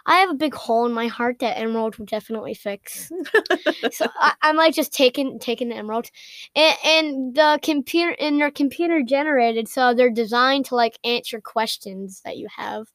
I 0.05 0.17
have 0.19 0.29
a 0.31 0.35
big 0.35 0.53
hole 0.53 0.85
in 0.85 0.93
my 0.93 1.07
heart 1.07 1.39
that 1.39 1.57
emeralds 1.57 1.97
will 1.99 2.05
definitely 2.05 2.53
fix." 2.53 3.11
so 3.91 4.07
I, 4.19 4.33
I'm 4.43 4.55
like 4.57 4.73
just 4.75 4.93
taking 4.93 5.39
taking 5.39 5.69
the 5.69 5.75
emeralds, 5.75 6.11
and, 6.55 6.75
and 6.85 7.35
the 7.35 7.59
computer 7.63 8.15
and 8.19 8.39
they're 8.39 8.51
computer 8.51 9.01
generated, 9.03 9.67
so 9.67 9.93
they're 9.93 10.09
designed 10.11 10.65
to 10.67 10.75
like 10.75 10.99
answer 11.03 11.41
questions 11.41 12.21
that 12.25 12.37
you 12.37 12.47
have. 12.55 12.87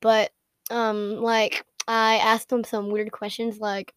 But 0.00 0.32
um, 0.70 1.16
like 1.16 1.64
I 1.88 2.16
asked 2.18 2.48
them 2.50 2.64
some 2.64 2.90
weird 2.90 3.12
questions 3.12 3.58
like. 3.60 3.94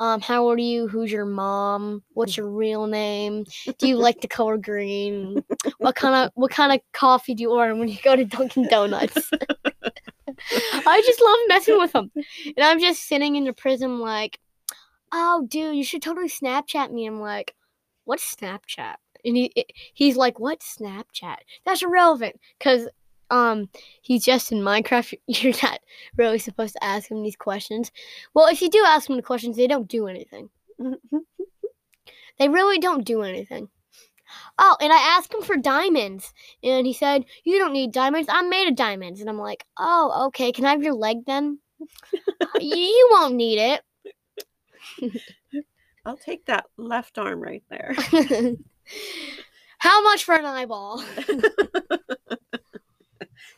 Um, 0.00 0.22
how 0.22 0.44
old 0.44 0.58
are 0.58 0.62
you? 0.62 0.88
Who's 0.88 1.12
your 1.12 1.26
mom? 1.26 2.02
What's 2.14 2.38
your 2.38 2.48
real 2.48 2.86
name? 2.86 3.44
Do 3.78 3.86
you 3.86 3.96
like 3.96 4.22
the 4.22 4.28
color 4.28 4.56
green? 4.56 5.44
What 5.76 5.94
kind 5.94 6.14
of 6.14 6.32
what 6.34 6.50
kind 6.50 6.72
of 6.72 6.80
coffee 6.92 7.34
do 7.34 7.42
you 7.42 7.52
order 7.52 7.74
when 7.74 7.88
you 7.88 7.98
go 8.02 8.16
to 8.16 8.24
Dunkin' 8.24 8.68
Donuts? 8.68 9.30
I 10.86 11.02
just 11.04 11.20
love 11.22 11.38
messing 11.48 11.78
with 11.78 11.92
them, 11.92 12.10
and 12.14 12.64
I'm 12.64 12.80
just 12.80 13.06
sitting 13.06 13.36
in 13.36 13.44
the 13.44 13.52
prism 13.52 14.00
like, 14.00 14.40
oh, 15.12 15.46
dude, 15.46 15.76
you 15.76 15.84
should 15.84 16.00
totally 16.00 16.28
Snapchat 16.28 16.90
me. 16.90 17.06
I'm 17.06 17.20
like, 17.20 17.54
what's 18.04 18.34
Snapchat? 18.34 18.94
And 19.22 19.36
he 19.36 19.52
he's 19.92 20.16
like, 20.16 20.40
what's 20.40 20.78
Snapchat? 20.78 21.36
That's 21.66 21.82
irrelevant 21.82 22.40
because 22.58 22.88
um 23.30 23.68
he's 24.02 24.24
just 24.24 24.52
in 24.52 24.58
Minecraft. 24.58 25.14
You're 25.26 25.54
not 25.62 25.80
really 26.16 26.38
supposed 26.38 26.74
to 26.74 26.84
ask 26.84 27.10
him 27.10 27.22
these 27.22 27.36
questions. 27.36 27.90
Well, 28.34 28.46
if 28.48 28.60
you 28.62 28.68
do 28.70 28.84
ask 28.86 29.08
him 29.08 29.16
the 29.16 29.22
questions, 29.22 29.56
they 29.56 29.66
don't 29.66 29.88
do 29.88 30.06
anything. 30.08 30.50
They 32.38 32.48
really 32.48 32.78
don't 32.78 33.04
do 33.04 33.20
anything. 33.20 33.68
Oh, 34.58 34.74
and 34.80 34.90
I 34.90 34.96
asked 34.96 35.34
him 35.34 35.42
for 35.42 35.58
diamonds, 35.58 36.32
and 36.62 36.86
he 36.86 36.94
said, 36.94 37.26
"You 37.44 37.58
don't 37.58 37.74
need 37.74 37.92
diamonds. 37.92 38.28
I'm 38.32 38.48
made 38.48 38.66
of 38.66 38.76
diamonds." 38.76 39.20
And 39.20 39.28
I'm 39.28 39.36
like, 39.38 39.66
"Oh, 39.76 40.26
okay. 40.28 40.50
Can 40.50 40.64
I 40.64 40.70
have 40.70 40.82
your 40.82 40.94
leg 40.94 41.26
then?" 41.26 41.58
you, 42.60 42.76
you 42.76 43.08
won't 43.10 43.34
need 43.34 43.58
it. 43.58 43.82
i'll 46.06 46.16
take 46.16 46.46
that 46.46 46.64
left 46.76 47.18
arm 47.18 47.40
right 47.40 47.62
there 47.68 47.94
How 49.78 50.02
much 50.02 50.24
for 50.24 50.34
an 50.34 50.44
eyeball? 50.44 51.02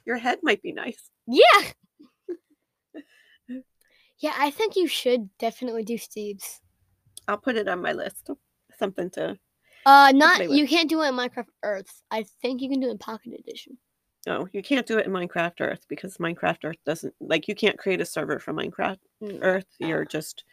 Your 0.04 0.16
head 0.16 0.38
might 0.42 0.62
be 0.62 0.72
nice 0.72 1.10
yeah. 1.26 1.42
Yeah, 4.18 4.34
I 4.38 4.50
think 4.50 4.76
you 4.76 4.86
should 4.86 5.28
definitely 5.38 5.84
do 5.84 5.98
Steve's. 5.98 6.60
i'll 7.28 7.36
put 7.38 7.56
it 7.56 7.68
on 7.68 7.82
my 7.82 7.92
list 7.92 8.30
something 8.78 9.10
to 9.10 9.38
Uh, 9.84 10.12
not 10.14 10.48
you 10.50 10.66
can't 10.66 10.88
do 10.88 11.02
it 11.02 11.08
in 11.08 11.14
Minecraft 11.14 11.46
Earth. 11.64 12.02
I 12.10 12.24
think 12.40 12.62
you 12.62 12.68
can 12.68 12.80
do 12.80 12.88
it 12.88 12.92
in 12.92 12.98
Pocket 12.98 13.32
Edition. 13.38 13.76
no 14.26 14.46
you 14.52 14.62
can't 14.62 14.86
do 14.86 14.98
it 14.98 15.06
in 15.06 15.12
minecraft 15.12 15.60
earth 15.60 15.84
because 15.88 16.16
minecraft 16.18 16.58
earth 16.64 16.76
doesn't 16.86 17.12
like 17.20 17.48
you 17.48 17.54
can't 17.56 17.78
create 17.78 18.00
a 18.00 18.06
server 18.06 18.38
for 18.38 18.52
minecraft 18.54 18.98
Mm, 19.22 19.38
earth 19.42 19.66
you're 19.80 20.04
just 20.04 20.44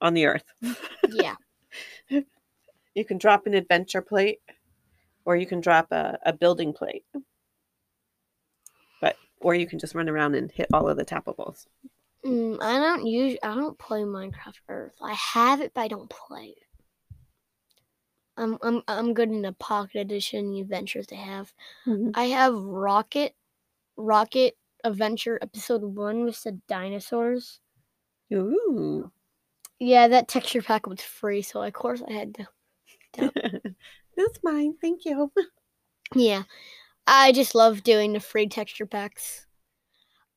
on 0.00 0.14
the 0.14 0.26
earth 0.26 0.44
Yeah. 1.12 1.36
you 2.94 3.04
can 3.04 3.18
drop 3.18 3.46
an 3.46 3.54
adventure 3.54 4.02
plate 4.02 4.40
or 5.24 5.36
you 5.36 5.46
can 5.46 5.60
drop 5.60 5.86
a, 5.92 6.18
a 6.26 6.32
building 6.32 6.72
plate 6.72 7.04
or 9.40 9.54
you 9.54 9.66
can 9.66 9.78
just 9.78 9.94
run 9.94 10.08
around 10.08 10.34
and 10.34 10.50
hit 10.52 10.68
all 10.72 10.88
of 10.88 10.96
the 10.96 11.04
tappables 11.04 11.66
Mm, 12.24 12.58
I 12.60 12.78
don't 12.78 13.06
use. 13.06 13.38
I 13.42 13.54
don't 13.54 13.78
play 13.78 14.00
Minecraft 14.00 14.58
Earth. 14.68 14.94
I 15.00 15.14
have 15.14 15.60
it, 15.60 15.72
but 15.74 15.82
I 15.82 15.88
don't 15.88 16.10
play 16.10 16.54
it. 16.56 17.16
I'm 18.36 18.58
I'm 18.62 18.82
I'm 18.86 19.14
good 19.14 19.30
in 19.30 19.42
the 19.42 19.52
Pocket 19.52 20.00
Edition 20.00 20.54
adventures 20.56 21.06
they 21.06 21.16
have. 21.16 21.52
I 22.14 22.24
have 22.24 22.54
Rocket, 22.54 23.34
Rocket 23.96 24.56
Adventure 24.84 25.38
Episode 25.42 25.82
One 25.82 26.24
with 26.24 26.42
the 26.42 26.52
dinosaurs. 26.68 27.60
Ooh. 28.32 29.10
Yeah, 29.80 30.08
that 30.08 30.28
texture 30.28 30.62
pack 30.62 30.86
was 30.86 31.00
free, 31.00 31.42
so 31.42 31.62
of 31.62 31.72
course 31.72 32.02
I 32.06 32.12
had 32.12 32.34
to. 32.34 32.48
That's 34.16 34.38
mine. 34.42 34.74
Thank 34.80 35.04
you. 35.04 35.32
Yeah, 36.14 36.44
I 37.08 37.32
just 37.32 37.54
love 37.54 37.82
doing 37.82 38.12
the 38.12 38.20
free 38.20 38.46
texture 38.48 38.84
packs. 38.84 39.46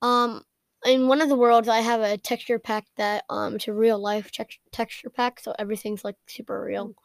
Um, 0.01 0.43
in 0.85 1.09
one 1.09 1.21
of 1.21 1.27
the 1.27 1.35
worlds, 1.35 1.67
I 1.67 1.81
have 1.81 1.99
a 1.99 2.17
texture 2.17 2.59
pack 2.59 2.85
that 2.95 3.25
um, 3.29 3.55
it's 3.55 3.67
a 3.67 3.73
real 3.73 3.99
life 3.99 4.31
tex- 4.31 4.57
texture 4.71 5.09
pack, 5.09 5.41
so 5.41 5.53
everything's 5.59 6.05
like 6.05 6.15
super 6.27 6.63
real, 6.63 6.95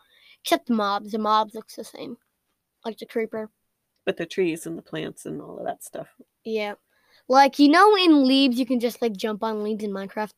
except 0.42 0.68
the 0.68 0.74
mobs. 0.74 1.10
The 1.10 1.18
mobs 1.18 1.54
looks 1.54 1.74
the 1.74 1.82
same, 1.82 2.16
like 2.84 2.96
the 2.98 3.06
creeper. 3.06 3.50
But 4.04 4.16
the 4.16 4.24
trees 4.24 4.66
and 4.66 4.78
the 4.78 4.82
plants 4.82 5.26
and 5.26 5.42
all 5.42 5.58
of 5.58 5.66
that 5.66 5.82
stuff. 5.82 6.08
Yeah, 6.44 6.74
like 7.28 7.58
you 7.58 7.68
know, 7.68 7.96
in 7.96 8.24
leaves 8.24 8.60
you 8.60 8.66
can 8.66 8.78
just 8.78 9.02
like 9.02 9.16
jump 9.16 9.42
on 9.42 9.64
leaves 9.64 9.82
in 9.82 9.90
Minecraft. 9.90 10.32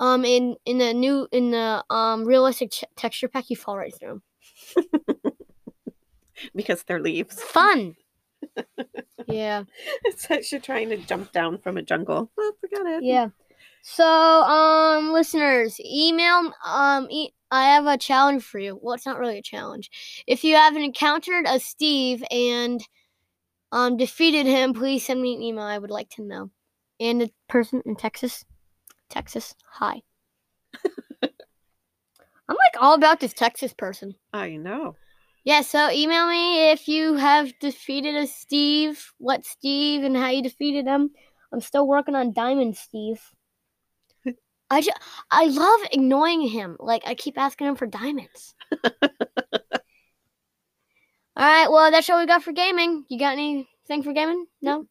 Um, 0.00 0.24
in 0.24 0.56
in 0.66 0.78
the 0.78 0.92
new 0.92 1.28
in 1.30 1.52
the 1.52 1.84
um 1.88 2.24
realistic 2.24 2.72
ch- 2.72 2.84
texture 2.96 3.28
pack, 3.28 3.48
you 3.48 3.54
fall 3.54 3.78
right 3.78 3.94
through. 3.96 4.22
Because 6.56 6.82
they're 6.82 7.00
leaves. 7.00 7.40
Fun. 7.40 7.94
Yeah. 9.26 9.64
It's 10.04 10.28
like 10.28 10.50
you're 10.50 10.60
trying 10.60 10.88
to 10.90 10.96
jump 10.96 11.32
down 11.32 11.58
from 11.58 11.76
a 11.76 11.82
jungle. 11.82 12.30
Oh, 12.38 12.52
forget 12.60 12.86
it. 12.86 13.04
Yeah. 13.04 13.28
So, 13.82 14.04
um, 14.04 15.12
listeners, 15.12 15.80
email. 15.80 16.52
Um, 16.64 17.08
e- 17.10 17.32
I 17.50 17.64
have 17.74 17.86
a 17.86 17.98
challenge 17.98 18.42
for 18.44 18.58
you. 18.58 18.78
Well, 18.80 18.94
it's 18.94 19.06
not 19.06 19.18
really 19.18 19.38
a 19.38 19.42
challenge. 19.42 20.24
If 20.26 20.44
you 20.44 20.54
haven't 20.56 20.82
encountered 20.82 21.46
a 21.46 21.58
Steve 21.58 22.24
and 22.30 22.80
um 23.72 23.96
defeated 23.96 24.46
him, 24.46 24.72
please 24.74 25.04
send 25.04 25.20
me 25.20 25.34
an 25.34 25.42
email. 25.42 25.64
I 25.64 25.78
would 25.78 25.90
like 25.90 26.10
to 26.10 26.22
know. 26.22 26.50
And 27.00 27.20
the 27.20 27.30
person 27.48 27.82
in 27.84 27.96
Texas, 27.96 28.44
Texas, 29.08 29.54
hi. 29.66 30.02
I'm 31.22 31.30
like 32.48 32.80
all 32.80 32.94
about 32.94 33.20
this 33.20 33.32
Texas 33.32 33.72
person. 33.72 34.14
I 34.32 34.56
know. 34.56 34.96
Yeah, 35.44 35.62
so 35.62 35.90
email 35.90 36.28
me 36.28 36.70
if 36.70 36.86
you 36.86 37.14
have 37.14 37.58
defeated 37.58 38.14
a 38.14 38.26
Steve, 38.28 39.12
what 39.18 39.44
Steve, 39.44 40.04
and 40.04 40.16
how 40.16 40.28
you 40.28 40.42
defeated 40.42 40.86
him. 40.86 41.10
I'm 41.52 41.60
still 41.60 41.86
working 41.86 42.14
on 42.14 42.32
Diamond 42.32 42.76
Steve. 42.76 43.20
I 44.70 44.80
just, 44.80 44.98
I 45.30 45.46
love 45.46 45.80
ignoring 45.92 46.42
him. 46.42 46.76
Like 46.78 47.02
I 47.04 47.14
keep 47.14 47.36
asking 47.38 47.66
him 47.66 47.76
for 47.76 47.86
diamonds. 47.86 48.54
All 51.34 51.46
right, 51.46 51.70
well 51.70 51.90
that's 51.90 52.08
all 52.08 52.18
we 52.20 52.26
got 52.26 52.42
for 52.42 52.52
gaming. 52.52 53.04
You 53.08 53.18
got 53.18 53.32
anything 53.32 54.02
for 54.02 54.12
gaming? 54.12 54.46
No. 54.60 54.86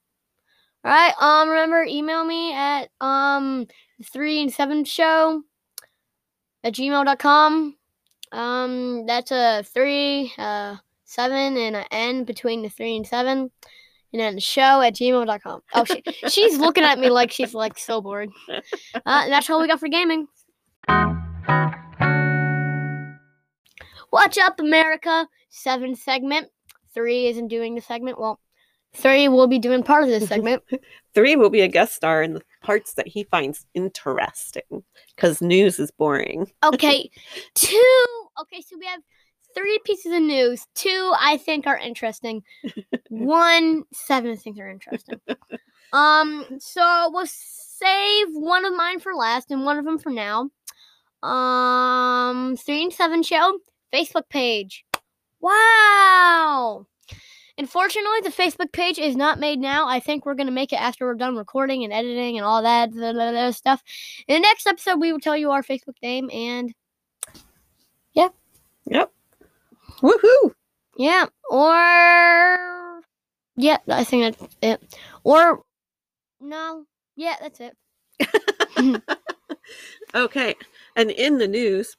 All 0.84 0.92
right. 0.92 1.14
Um, 1.20 1.50
remember 1.50 1.84
email 1.84 2.26
me 2.26 2.54
at 2.54 2.90
um 3.00 3.68
three 4.12 4.42
and 4.42 4.52
seven 4.52 4.84
show 4.84 5.44
at 6.64 6.74
gmail.com. 6.74 7.76
Um, 8.32 9.06
that's 9.06 9.32
a 9.32 9.63
three, 9.63 10.34
uh, 10.38 10.78
seven, 11.04 11.58
and 11.58 11.76
an 11.76 11.86
N 11.91 12.24
between 12.24 12.62
the 12.62 12.70
three 12.70 12.96
and 12.96 13.06
seven. 13.06 13.52
And 14.13 14.20
then 14.20 14.36
the 14.36 14.41
show 14.41 14.82
at 14.82 14.96
gmail.com. 14.96 15.62
Oh, 15.74 15.86
she, 15.86 16.04
she's 16.28 16.58
looking 16.58 16.84
at 16.84 17.00
me 17.00 17.10
like 17.10 17.32
she's 17.32 17.54
like 17.54 17.78
so 17.78 18.02
bored. 18.02 18.30
Uh, 18.50 19.28
that's 19.28 19.50
all 19.50 19.62
we 19.62 19.67
got 19.67 19.80
for 19.80 19.88
gaming. 19.88 20.28
Watch 24.12 24.38
up, 24.38 24.60
America. 24.60 25.28
Seven 25.50 25.96
segment. 25.96 26.50
Three 26.94 27.28
isn't 27.28 27.48
doing 27.48 27.76
the 27.76 27.82
segment. 27.82 28.20
Well, 28.20 28.39
three 28.94 29.30
will 29.30 29.48
be 29.48 29.60
doing 29.60 29.84
part 29.84 30.04
of 30.04 30.10
this 30.10 30.28
segment. 30.28 30.63
Three 31.13 31.36
will 31.36 31.50
be 31.50 31.62
a 31.62 31.67
guest 31.67 31.94
star 31.94 32.24
in 32.24 32.34
the 32.34 32.41
parts 32.62 32.94
that 32.94 33.08
he 33.08 33.24
finds 33.26 33.65
interesting 33.74 34.84
because 35.15 35.41
news 35.41 35.78
is 35.80 35.91
boring. 35.91 36.50
Okay, 36.63 37.10
two. 37.54 38.21
Okay, 38.39 38.62
so 38.62 38.78
we 38.80 38.86
have 38.86 39.02
three 39.54 39.80
pieces 39.84 40.13
of 40.13 40.22
news. 40.22 40.65
Two 40.76 41.13
I 41.20 41.38
think 41.38 41.67
are 41.67 41.78
interesting. 41.78 42.44
One, 43.10 43.84
seven 43.94 44.38
things 44.38 44.60
are 44.60 44.70
interesting. 44.70 45.20
Um, 45.94 46.46
so 46.60 47.10
we'll 47.12 47.28
save 47.28 48.28
one 48.34 48.65
of 48.65 48.74
mine 48.76 49.00
for 49.00 49.13
last 49.13 49.52
and 49.52 49.65
one 49.65 49.78
of 49.78 49.86
them 49.86 50.00
for 50.00 50.10
now. 50.10 50.50
Um, 51.22 52.56
three 52.58 52.84
and 52.84 52.94
seven 52.94 53.24
show 53.24 53.60
Facebook 53.94 54.30
page. 54.30 54.86
Wow. 55.41 56.88
Unfortunately, 57.58 58.22
the 58.24 58.30
Facebook 58.30 58.72
page 58.72 58.98
is 58.98 59.15
not 59.15 59.39
made 59.39 59.60
now. 59.60 59.88
I 59.88 60.00
think 60.00 60.26
we're 60.26 60.36
going 60.36 60.48
to 60.48 60.54
make 60.54 60.74
it 60.74 60.82
after 60.82 61.06
we're 61.06 61.15
done 61.15 61.36
recording 61.36 61.84
and 61.84 61.94
editing 61.94 62.38
and 62.38 62.46
all 62.46 62.63
that 62.63 62.91
blah, 62.91 63.12
blah, 63.13 63.32
blah, 63.32 63.52
stuff. 63.52 63.84
In 64.28 64.36
the 64.36 64.39
next 64.39 64.65
episode, 64.65 65.00
we 65.00 65.12
will 65.12 65.20
tell 65.20 65.38
you 65.38 65.52
our 65.52 65.62
Facebook 65.62 65.96
name 66.02 66.30
and 66.32 66.74
Yep. 68.86 69.12
Woohoo! 70.02 70.54
yeah, 70.98 71.26
or 71.50 73.02
yeah, 73.58 73.78
I 73.89 74.04
think 74.04 74.38
that's 74.39 74.56
it. 74.62 75.00
Or 75.24 75.63
no, 76.39 76.86
yeah, 77.15 77.36
that's 77.41 77.60
it. 77.60 77.78
Okay. 80.13 80.56
And 80.96 81.12
in 81.12 81.38
the 81.38 81.48
news, 81.48 81.96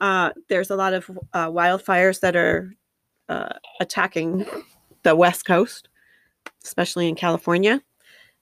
uh, 0.00 0.30
there's 0.48 0.70
a 0.70 0.76
lot 0.76 0.94
of 0.94 1.10
uh, 1.32 1.48
wildfires 1.48 2.20
that 2.20 2.36
are 2.36 2.72
uh, 3.28 3.54
attacking 3.80 4.46
the 5.02 5.16
West 5.16 5.44
Coast, 5.46 5.88
especially 6.64 7.08
in 7.08 7.14
California. 7.16 7.82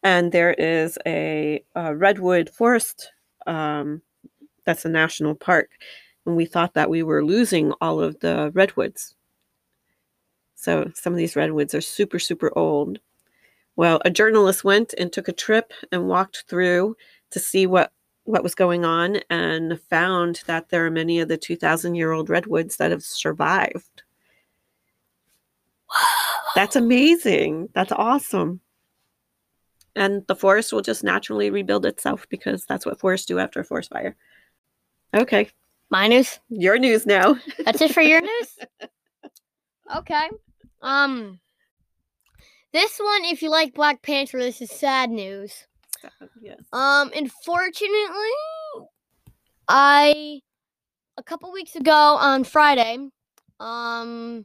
And 0.03 0.33
there 0.33 0.55
is 0.55 0.99
a, 1.07 1.65
uh 1.77 1.95
redwood 1.95 2.51
forest 2.51 3.11
um, 3.47 4.03
that's 4.67 4.85
a 4.85 4.89
national 4.91 5.35
park. 5.35 5.71
And 6.31 6.37
we 6.37 6.45
thought 6.45 6.75
that 6.75 6.89
we 6.89 7.03
were 7.03 7.25
losing 7.25 7.73
all 7.81 8.01
of 8.01 8.21
the 8.21 8.53
redwoods. 8.55 9.17
So 10.55 10.93
some 10.95 11.13
of 11.13 11.17
these 11.17 11.35
redwoods 11.35 11.75
are 11.75 11.81
super, 11.81 12.21
super 12.21 12.57
old. 12.57 13.01
Well, 13.75 14.01
a 14.05 14.11
journalist 14.11 14.63
went 14.63 14.95
and 14.97 15.13
took 15.13 15.27
a 15.27 15.33
trip 15.33 15.73
and 15.91 16.07
walked 16.07 16.45
through 16.49 16.97
to 17.33 17.41
see 17.41 17.67
what 17.67 17.93
what 18.23 18.45
was 18.45 18.55
going 18.55 18.85
on 18.85 19.17
and 19.29 19.81
found 19.91 20.43
that 20.47 20.69
there 20.69 20.87
are 20.87 20.91
many 20.91 21.19
of 21.19 21.27
the 21.27 21.37
2000 21.37 21.97
year 21.97 22.13
old 22.13 22.31
redwoods 22.31 22.77
that 22.77 22.93
have 22.93 23.03
survived. 23.03 24.05
That's 26.55 26.77
amazing. 26.77 27.71
That's 27.75 27.91
awesome. 27.91 28.61
And 29.97 30.25
the 30.29 30.37
forest 30.37 30.73
will 30.73 30.83
just 30.83 31.03
naturally 31.03 31.51
rebuild 31.51 31.87
itself 31.87 32.25
because 32.29 32.67
that's 32.67 32.87
what 32.87 33.01
forests 33.01 33.27
do 33.27 33.41
after 33.41 33.59
a 33.59 33.65
forest 33.65 33.91
fire. 33.91 34.15
Okay, 35.13 35.51
My 35.91 36.07
news. 36.07 36.39
your 36.49 36.79
news 36.79 37.05
now. 37.07 37.37
That's 37.65 37.81
it 37.81 37.93
for 37.93 38.01
your 38.03 38.21
news. 38.21 38.59
Okay. 39.97 40.31
Um. 40.83 41.41
This 42.73 42.99
one, 42.99 43.25
if 43.25 43.43
you 43.43 43.51
like 43.51 43.75
Black 43.75 44.01
Panther, 44.01 44.39
this 44.39 44.63
is 44.63 44.71
sad 44.71 45.11
news. 45.11 45.67
yes. 46.41 46.61
Um, 46.73 47.11
unfortunately, 47.15 48.37
I 49.69 50.41
a 51.19 51.23
couple 51.25 51.51
weeks 51.53 51.75
ago 51.75 51.93
on 51.93 52.45
Friday, 52.45 53.09
um, 53.59 54.45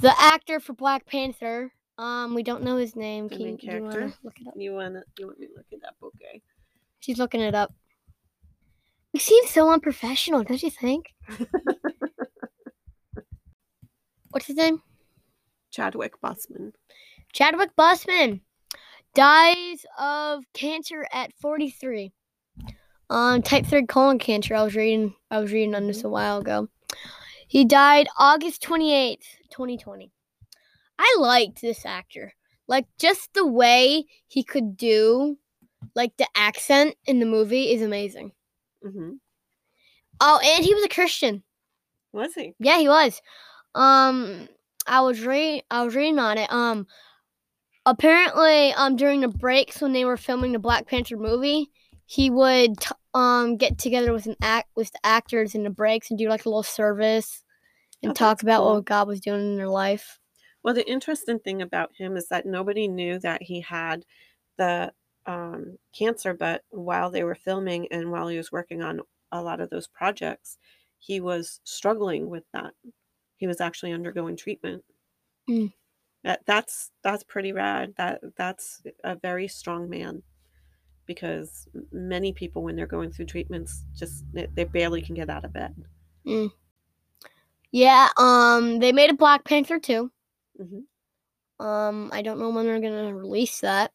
the 0.00 0.14
actor 0.20 0.60
for 0.60 0.74
Black 0.74 1.06
Panther, 1.06 1.72
um, 1.96 2.34
we 2.34 2.42
don't 2.42 2.62
know 2.62 2.76
his 2.76 2.94
name. 2.94 3.28
The 3.28 3.36
Can 3.36 3.44
main 3.44 3.52
you, 3.54 3.58
do 3.58 3.66
you 3.76 3.82
wanna 3.82 3.92
character? 3.96 4.18
look 4.22 4.40
it 4.40 4.48
up? 4.48 4.54
You 4.56 4.72
wanna 4.74 5.02
you 5.18 5.26
want 5.26 5.38
me 5.40 5.46
to 5.46 5.52
look 5.56 5.66
it 5.70 5.80
up? 5.88 5.96
Okay. 6.02 6.42
She's 7.00 7.18
looking 7.18 7.40
it 7.40 7.54
up. 7.54 7.72
He 9.18 9.22
seems 9.22 9.50
so 9.50 9.72
unprofessional, 9.72 10.44
don't 10.44 10.62
you 10.62 10.70
think? 10.70 11.12
What's 14.30 14.46
his 14.46 14.54
name? 14.54 14.80
Chadwick 15.72 16.20
Boseman. 16.22 16.70
Chadwick 17.32 17.74
Boseman 17.76 18.42
dies 19.16 19.84
of 19.98 20.44
cancer 20.54 21.04
at 21.12 21.32
43. 21.32 22.12
Um, 23.10 23.42
type 23.42 23.66
3 23.66 23.86
colon 23.86 24.20
cancer. 24.20 24.54
I 24.54 24.62
was 24.62 24.76
reading 24.76 25.16
I 25.32 25.40
was 25.40 25.50
reading 25.50 25.74
on 25.74 25.88
this 25.88 26.04
a 26.04 26.08
while 26.08 26.38
ago. 26.38 26.68
He 27.48 27.64
died 27.64 28.06
August 28.20 28.62
28th, 28.62 29.24
2020. 29.50 30.12
I 30.96 31.16
liked 31.18 31.60
this 31.60 31.84
actor. 31.84 32.34
Like 32.68 32.86
just 33.00 33.34
the 33.34 33.48
way 33.48 34.04
he 34.28 34.44
could 34.44 34.76
do 34.76 35.38
like 35.96 36.16
the 36.18 36.28
accent 36.36 36.94
in 37.04 37.18
the 37.18 37.26
movie 37.26 37.72
is 37.72 37.82
amazing. 37.82 38.30
Hmm 38.82 39.20
Oh, 40.20 40.40
and 40.42 40.64
he 40.64 40.74
was 40.74 40.84
a 40.84 40.88
Christian. 40.88 41.42
Was 42.12 42.34
he? 42.34 42.54
Yeah, 42.58 42.78
he 42.78 42.88
was. 42.88 43.20
Um, 43.74 44.48
I 44.86 45.00
was 45.02 45.22
reading. 45.24 45.62
I 45.70 45.84
was 45.84 45.94
reading 45.94 46.18
on 46.18 46.38
it. 46.38 46.50
Um, 46.52 46.86
apparently, 47.86 48.72
um, 48.72 48.96
during 48.96 49.20
the 49.20 49.28
breaks 49.28 49.80
when 49.80 49.92
they 49.92 50.04
were 50.04 50.16
filming 50.16 50.52
the 50.52 50.58
Black 50.58 50.86
Panther 50.86 51.16
movie, 51.16 51.70
he 52.06 52.30
would 52.30 52.78
t- 52.80 52.90
um 53.14 53.56
get 53.56 53.78
together 53.78 54.12
with 54.12 54.26
an 54.26 54.36
act 54.42 54.68
with 54.76 54.92
the 54.92 55.00
actors 55.04 55.54
in 55.54 55.62
the 55.64 55.70
breaks 55.70 56.10
and 56.10 56.18
do 56.18 56.28
like 56.28 56.44
a 56.44 56.48
little 56.48 56.62
service 56.62 57.42
and 58.02 58.10
Oh, 58.12 58.14
talk 58.14 58.42
about 58.42 58.62
cool. 58.62 58.74
what 58.74 58.84
God 58.86 59.08
was 59.08 59.20
doing 59.20 59.40
in 59.42 59.56
their 59.56 59.68
life. 59.68 60.18
Well, 60.62 60.74
the 60.74 60.88
interesting 60.88 61.38
thing 61.38 61.62
about 61.62 61.96
him 61.96 62.16
is 62.16 62.28
that 62.28 62.46
nobody 62.46 62.88
knew 62.88 63.18
that 63.20 63.42
he 63.42 63.60
had 63.60 64.04
the 64.58 64.92
um, 65.28 65.78
cancer, 65.92 66.34
but 66.34 66.64
while 66.70 67.10
they 67.10 67.22
were 67.22 67.36
filming 67.36 67.86
and 67.92 68.10
while 68.10 68.26
he 68.26 68.36
was 68.36 68.50
working 68.50 68.82
on 68.82 69.00
a 69.30 69.40
lot 69.42 69.60
of 69.60 69.70
those 69.70 69.86
projects, 69.86 70.58
he 70.98 71.20
was 71.20 71.60
struggling 71.62 72.28
with 72.28 72.44
that. 72.52 72.72
He 73.36 73.46
was 73.46 73.60
actually 73.60 73.92
undergoing 73.92 74.36
treatment. 74.36 74.82
Mm. 75.48 75.72
That 76.24 76.40
that's 76.46 76.90
that's 77.04 77.22
pretty 77.22 77.52
rad. 77.52 77.94
That 77.96 78.20
that's 78.36 78.82
a 79.04 79.14
very 79.14 79.46
strong 79.46 79.88
man, 79.88 80.22
because 81.06 81.68
many 81.92 82.32
people 82.32 82.62
when 82.62 82.74
they're 82.74 82.86
going 82.86 83.12
through 83.12 83.26
treatments 83.26 83.84
just 83.96 84.24
they, 84.32 84.48
they 84.54 84.64
barely 84.64 85.02
can 85.02 85.14
get 85.14 85.30
out 85.30 85.44
of 85.44 85.52
bed. 85.52 85.74
Yeah. 87.70 88.08
Um, 88.16 88.78
they 88.78 88.92
made 88.92 89.10
a 89.10 89.14
Black 89.14 89.44
Panther 89.44 89.78
too. 89.78 90.10
hmm 90.56 91.64
Um, 91.64 92.10
I 92.12 92.22
don't 92.22 92.38
know 92.38 92.50
when 92.50 92.66
they're 92.66 92.80
gonna 92.80 93.14
release 93.14 93.60
that, 93.60 93.92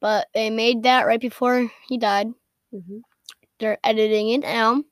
but 0.00 0.28
they 0.34 0.50
made 0.50 0.82
that 0.84 1.06
right 1.06 1.20
before 1.20 1.70
he 1.88 1.98
died. 1.98 2.28
hmm 2.72 2.98
they're 3.60 3.78
editing 3.82 4.28
it 4.30 4.40
now. 4.42 4.84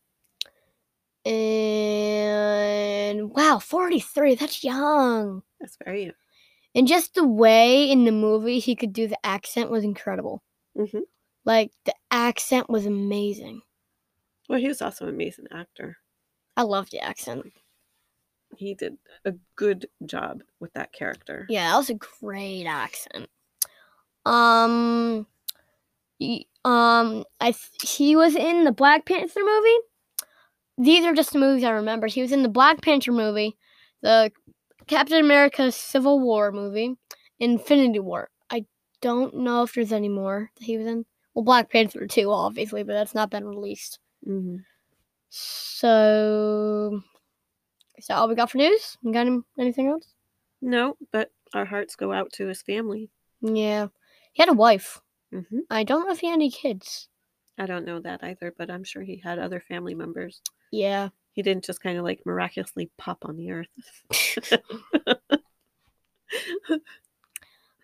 And 1.25 3.31
wow, 3.31 3.59
43, 3.59 4.35
that's 4.37 4.63
young. 4.65 5.43
That's 5.61 5.77
very. 5.85 6.05
young. 6.05 6.13
And 6.75 6.87
just 6.89 7.15
the 7.15 7.27
way 7.27 7.91
in 7.91 8.05
the 8.05 8.13
movie 8.13 8.59
he 8.59 8.75
could 8.77 8.93
do 8.93 9.07
the 9.09 9.19
accent 9.25 9.71
was 9.71 9.85
incredible. 9.85 10.43
hmm 10.77 10.99
Like 11.45 11.71
the 11.85 11.95
accent 12.11 12.69
was 12.69 12.87
amazing. 12.87 13.63
Well, 14.49 14.61
he 14.61 14.69
was 14.69 14.83
also 14.83 15.07
an 15.07 15.15
amazing 15.15 15.47
actor. 15.53 15.97
I 16.57 16.63
loved 16.63 16.93
the 16.93 17.01
accent. 17.01 17.53
he 18.57 18.75
did 18.75 18.97
a 19.25 19.33
good 19.57 19.87
job 20.05 20.43
with 20.61 20.73
that 20.75 20.93
character. 20.93 21.47
Yeah, 21.49 21.71
that 21.71 21.77
was 21.77 21.91
a 21.91 21.95
great 21.95 22.67
accent. 22.67 23.29
Um, 24.27 25.27
he, 26.19 26.49
um, 26.65 27.25
I 27.41 27.53
th- 27.53 27.91
he 27.97 28.17
was 28.17 28.35
in 28.37 28.65
the 28.65 28.73
Black 28.73 29.07
Panther 29.07 29.41
movie. 29.45 29.79
these 30.79 31.05
are 31.05 31.15
just 31.15 31.33
the 31.33 31.39
movies 31.39 31.65
I 31.65 31.71
remember. 31.71 32.07
He 32.07 32.23
was 32.23 32.33
in 32.33 32.43
the 32.43 32.49
Black 32.49 32.83
Panther 32.83 33.13
movie, 33.13 33.57
the 34.03 34.31
Captain 34.87 35.19
America 35.21 35.73
Civil 35.73 36.21
War 36.21 36.53
movie, 36.53 36.97
Infinity 37.41 38.01
War. 38.01 38.29
I 38.51 38.67
don't 39.01 39.37
know 39.39 39.63
if 39.63 39.75
there's 39.75 39.93
any 39.93 40.09
more 40.09 40.51
that 40.59 40.65
he 40.65 40.77
was 40.79 40.87
in. 40.87 41.07
Well, 41.35 41.45
Black 41.45 41.71
Panther 41.71 42.07
2, 42.07 42.31
obviously, 42.31 42.83
but 42.83 42.95
that's 42.95 43.15
not 43.15 43.31
been 43.31 43.47
released. 43.47 43.99
hmm 44.25 44.57
So, 45.31 47.01
is 47.99 48.07
that 48.07 48.17
all 48.17 48.29
we 48.29 48.35
got 48.35 48.51
for 48.51 48.59
news? 48.59 48.97
You 49.03 49.13
got 49.13 49.27
anything 49.59 49.89
else? 49.89 50.15
No, 50.63 50.97
but 51.13 51.31
our 51.55 51.65
hearts 51.65 51.97
go 51.97 52.13
out 52.13 52.33
to 52.35 52.47
his 52.47 52.63
family. 52.63 53.11
Yeah, 53.43 53.89
he 54.37 54.43
had 54.43 54.51
a 54.51 54.53
wife. 54.53 55.01
hmm 55.33 55.61
I 55.71 55.83
don't 55.83 56.07
know 56.07 56.13
if 56.13 56.19
he 56.21 56.27
had 56.27 56.35
any 56.35 56.51
kids. 56.51 57.09
I 57.59 57.65
don't 57.65 57.87
know 57.87 58.01
that 58.01 58.23
either, 58.23 58.53
but 58.59 58.71
I'm 58.71 58.85
sure 58.85 59.01
he 59.03 59.17
had 59.17 59.39
other 59.39 59.61
family 59.61 59.95
members. 59.95 60.43
Yeah. 60.71 61.09
He 61.33 61.41
didn't 61.43 61.65
just 61.65 61.83
kind 61.83 61.97
of 61.97 62.05
like 62.05 62.21
miraculously 62.27 62.91
pop 62.99 63.25
on 63.25 63.37
the 63.39 63.51
earth. 63.53 63.69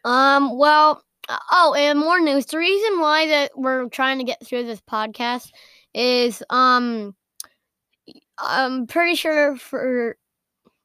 Um. 0.04 0.58
Well. 0.58 1.02
uh, 1.28 1.38
Oh, 1.52 1.74
and 1.74 1.98
more 1.98 2.20
news. 2.20 2.44
The 2.46 2.58
reason 2.58 3.00
why 3.00 3.28
that 3.28 3.52
we're 3.56 3.88
trying 3.88 4.18
to 4.18 4.24
get 4.24 4.44
through 4.44 4.64
this 4.66 4.80
podcast 4.80 5.50
is 5.94 6.42
um, 6.50 7.14
I'm 8.38 8.86
pretty 8.86 9.14
sure 9.14 9.56
for. 9.56 10.16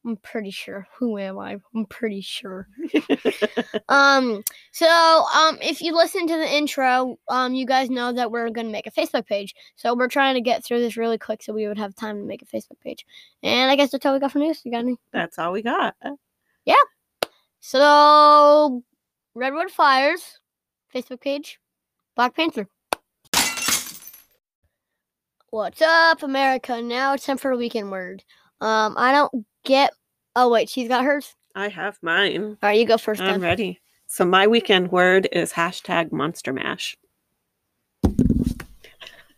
I'm 0.08 0.16
pretty 0.16 0.50
sure. 0.50 0.88
Who 0.96 1.18
am 1.18 1.38
I? 1.38 1.58
I'm 1.74 1.84
pretty 1.86 2.22
sure. 2.22 2.66
Um. 3.90 4.42
So 4.72 4.86
um, 4.86 5.58
if 5.62 5.80
you 5.80 5.94
listen 5.94 6.26
to 6.26 6.36
the 6.36 6.56
intro, 6.56 7.18
um, 7.28 7.54
you 7.54 7.66
guys 7.66 7.90
know 7.90 8.12
that 8.12 8.30
we're 8.30 8.50
gonna 8.50 8.70
make 8.70 8.86
a 8.86 8.90
Facebook 8.90 9.26
page. 9.26 9.54
So 9.76 9.94
we're 9.94 10.08
trying 10.08 10.34
to 10.34 10.40
get 10.40 10.64
through 10.64 10.80
this 10.80 10.96
really 10.96 11.18
quick, 11.18 11.42
so 11.42 11.52
we 11.52 11.66
would 11.66 11.78
have 11.78 11.94
time 11.94 12.18
to 12.18 12.24
make 12.24 12.42
a 12.42 12.46
Facebook 12.46 12.80
page. 12.82 13.04
And 13.42 13.70
I 13.70 13.76
guess 13.76 13.90
that's 13.90 14.04
all 14.06 14.14
we 14.14 14.20
got 14.20 14.32
for 14.32 14.38
news. 14.38 14.62
You 14.64 14.72
got 14.72 14.78
any? 14.78 14.96
That's 15.12 15.38
all 15.38 15.52
we 15.52 15.62
got. 15.62 15.94
Yeah. 16.64 16.74
So, 17.60 18.82
Redwood 19.34 19.70
Fires, 19.70 20.40
Facebook 20.94 21.20
page, 21.20 21.60
Black 22.14 22.34
Panther. 22.34 22.66
What's 25.50 25.82
up, 25.82 26.22
America? 26.22 26.80
Now 26.80 27.14
it's 27.14 27.26
time 27.26 27.38
for 27.38 27.50
a 27.50 27.56
weekend 27.56 27.90
word. 27.90 28.22
Um, 28.60 28.94
I 28.96 29.12
don't 29.12 29.46
get. 29.64 29.92
Oh 30.40 30.48
wait, 30.48 30.68
she's 30.68 30.86
got 30.86 31.04
hers. 31.04 31.34
I 31.56 31.66
have 31.66 31.98
mine. 32.00 32.56
All 32.62 32.68
right, 32.68 32.78
you 32.78 32.86
go 32.86 32.94
1st 32.94 33.18
I'm 33.18 33.26
then. 33.26 33.40
ready. 33.40 33.80
So 34.06 34.24
my 34.24 34.46
weekend 34.46 34.92
word 34.92 35.26
is 35.32 35.52
hashtag 35.52 36.12
monster 36.12 36.52
mash. 36.52 36.96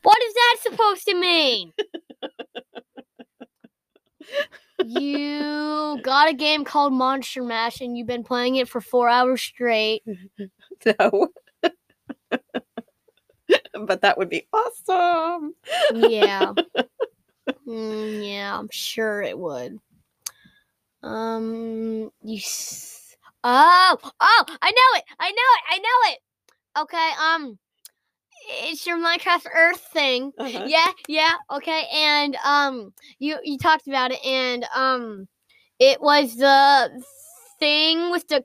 What 0.02 0.22
is 0.22 0.34
that 0.34 0.56
supposed 0.60 1.06
to 1.06 1.14
mean? 1.14 1.72
you 4.84 5.98
got 6.04 6.28
a 6.28 6.34
game 6.34 6.66
called 6.66 6.92
Monster 6.92 7.42
Mash, 7.42 7.80
and 7.80 7.96
you've 7.96 8.06
been 8.06 8.22
playing 8.22 8.56
it 8.56 8.68
for 8.68 8.82
four 8.82 9.08
hours 9.08 9.40
straight. 9.40 10.02
No. 10.84 11.28
but 13.86 14.02
that 14.02 14.18
would 14.18 14.28
be 14.28 14.46
awesome. 14.52 15.54
Yeah. 15.94 16.52
Mm, 17.66 18.26
yeah, 18.26 18.58
I'm 18.58 18.68
sure 18.70 19.22
it 19.22 19.38
would. 19.38 19.78
Um, 21.02 22.10
you. 22.22 22.36
S- 22.36 23.16
oh, 23.44 23.98
oh, 24.02 24.44
I 24.62 24.70
know 24.70 24.98
it. 24.98 25.04
I 25.18 25.30
know 25.30 25.50
it. 25.56 25.62
I 25.70 25.78
know 25.78 26.12
it. 26.12 26.18
Okay. 26.82 27.10
Um, 27.20 27.58
it's 28.48 28.86
your 28.86 28.98
Minecraft 28.98 29.46
Earth 29.54 29.80
thing. 29.92 30.32
Uh-huh. 30.38 30.64
Yeah, 30.66 30.90
yeah. 31.08 31.34
Okay, 31.50 31.84
and 31.94 32.36
um, 32.44 32.92
you 33.18 33.38
you 33.44 33.58
talked 33.58 33.88
about 33.88 34.12
it, 34.12 34.24
and 34.24 34.64
um, 34.74 35.28
it 35.78 36.00
was 36.00 36.36
the 36.36 37.02
thing 37.60 38.10
with 38.10 38.26
the 38.28 38.44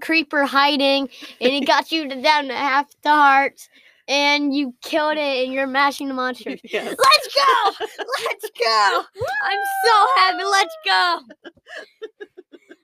creeper 0.00 0.44
hiding, 0.44 1.08
and 1.40 1.52
it 1.52 1.66
got 1.66 1.92
you 1.92 2.08
to 2.08 2.22
down 2.22 2.48
to 2.48 2.54
half 2.54 2.88
the 3.02 3.10
hearts, 3.10 3.68
and 4.08 4.54
you 4.54 4.74
killed 4.82 5.16
it, 5.16 5.44
and 5.44 5.52
you're 5.52 5.66
mashing 5.66 6.08
the 6.08 6.14
monsters. 6.14 6.60
Yes. 6.70 6.96
Let's 6.98 7.34
go! 7.34 7.72
Let's 8.24 8.50
go! 8.58 9.02
I'm 9.44 9.60
so 9.84 10.06
happy. 10.16 10.44
Let's 10.44 10.76
go. 10.84 11.20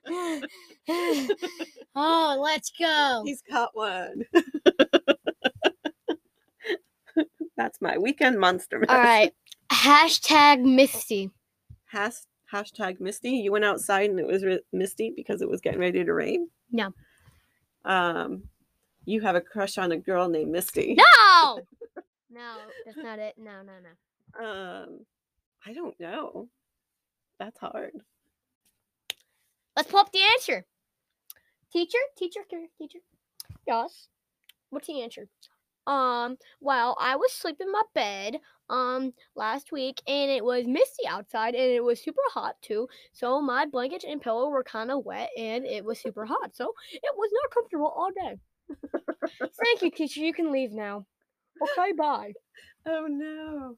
oh, 1.95 2.39
let's 2.41 2.71
go. 2.79 3.21
He's 3.25 3.41
got 3.49 3.69
one. 3.73 4.23
That's 7.57 7.81
my 7.81 7.97
weekend 7.97 8.39
monster 8.39 8.79
mash. 8.79 8.89
All 8.89 8.97
right. 8.97 9.33
Hashtag 9.71 10.63
Misty. 10.63 11.29
Has- 11.87 12.25
hashtag 12.51 12.99
Misty. 13.01 13.31
You 13.31 13.51
went 13.51 13.65
outside 13.65 14.09
and 14.09 14.19
it 14.19 14.25
was 14.25 14.43
re- 14.43 14.61
misty 14.71 15.11
because 15.15 15.41
it 15.41 15.49
was 15.49 15.61
getting 15.61 15.79
ready 15.79 16.03
to 16.03 16.13
rain. 16.13 16.49
No. 16.71 16.93
Um, 17.85 18.43
you 19.09 19.21
have 19.21 19.35
a 19.35 19.41
crush 19.41 19.77
on 19.77 19.91
a 19.91 19.97
girl 19.97 20.29
named 20.29 20.51
Misty. 20.51 20.95
No! 20.95 21.59
No, 22.31 22.57
that's 22.85 22.97
not 22.97 23.17
it. 23.17 23.33
No, 23.39 23.63
no, 23.63 23.73
no. 23.81 24.47
Um, 24.47 24.99
I 25.65 25.73
don't 25.73 25.99
know. 25.99 26.47
That's 27.39 27.57
hard. 27.57 27.91
Let's 29.75 29.89
pull 29.89 30.01
up 30.01 30.11
the 30.11 30.21
answer. 30.35 30.65
Teacher, 31.73 31.97
teacher, 32.17 32.41
teacher, 32.47 32.67
teacher. 32.77 32.99
Yes. 33.65 34.09
What's 34.69 34.85
the 34.85 35.01
answer? 35.01 35.27
Um, 35.87 36.37
well, 36.61 36.95
I 36.99 37.15
was 37.15 37.33
sleeping 37.33 37.67
in 37.67 37.71
my 37.71 37.81
bed 37.95 38.37
um 38.69 39.11
last 39.35 39.71
week 39.71 39.99
and 40.07 40.29
it 40.29 40.45
was 40.45 40.67
misty 40.67 41.07
outside 41.07 41.55
and 41.55 41.71
it 41.71 41.83
was 41.83 41.99
super 41.99 42.21
hot 42.31 42.55
too. 42.61 42.87
So 43.13 43.41
my 43.41 43.65
blanket 43.65 44.03
and 44.03 44.21
pillow 44.21 44.49
were 44.49 44.63
kind 44.63 44.91
of 44.91 45.03
wet 45.03 45.31
and 45.35 45.65
it 45.65 45.83
was 45.83 45.99
super 45.99 46.25
hot. 46.25 46.55
So 46.55 46.73
it 46.93 47.13
was 47.17 47.31
not 47.33 47.51
comfortable 47.51 47.87
all 47.87 48.11
day. 48.11 48.37
Thank 49.63 49.81
you, 49.81 49.91
teacher. 49.91 50.21
You 50.21 50.33
can 50.33 50.51
leave 50.51 50.71
now. 50.71 51.05
Okay, 51.61 51.91
bye. 51.93 52.33
Oh 52.87 53.05
no. 53.09 53.77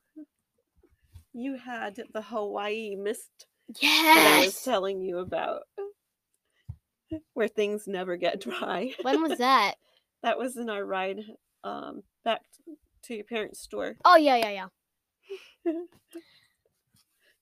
You 1.34 1.56
had 1.58 2.00
the 2.14 2.22
Hawaii 2.22 2.96
mist 2.96 3.46
that 3.82 3.84
I 3.84 4.40
was 4.40 4.46
Yes. 4.48 4.64
telling 4.64 5.02
you 5.02 5.20
about. 5.20 5.62
Where 7.34 7.48
things 7.48 7.88
never 7.88 8.16
get 8.16 8.40
dry. 8.42 8.94
When 9.02 9.22
was 9.22 9.38
that? 9.40 9.76
That 10.24 10.38
was 10.38 10.56
in 10.56 10.70
our 10.70 10.86
ride 10.86 11.22
um 11.64 12.04
back 12.24 12.42
to 13.06 13.16
your 13.16 13.24
parents' 13.26 13.60
store. 13.60 13.96
Oh 14.06 14.18
yeah, 14.18 14.36
yeah, 14.36 14.68
yeah. 15.66 15.74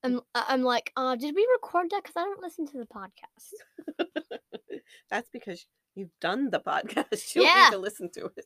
I'm 0.03 0.21
I- 0.33 0.45
I'm 0.47 0.61
like, 0.63 0.93
uh, 0.95 1.17
did 1.17 1.35
we 1.35 1.45
record 1.53 1.89
that? 1.91 2.03
Because 2.03 2.15
I 2.15 2.23
don't 2.23 2.41
listen 2.41 2.65
to 2.67 2.77
the 2.77 2.85
podcast. 2.85 3.99
That's 5.09 5.29
because 5.29 5.65
you've 5.99 6.19
done 6.21 6.49
the 6.49 6.59
podcast. 6.59 7.05
You 7.35 7.43
Yeah. 7.43 7.65
need 7.69 7.75
to 7.75 7.77
listen 7.79 8.09
to 8.13 8.25
it. 8.37 8.45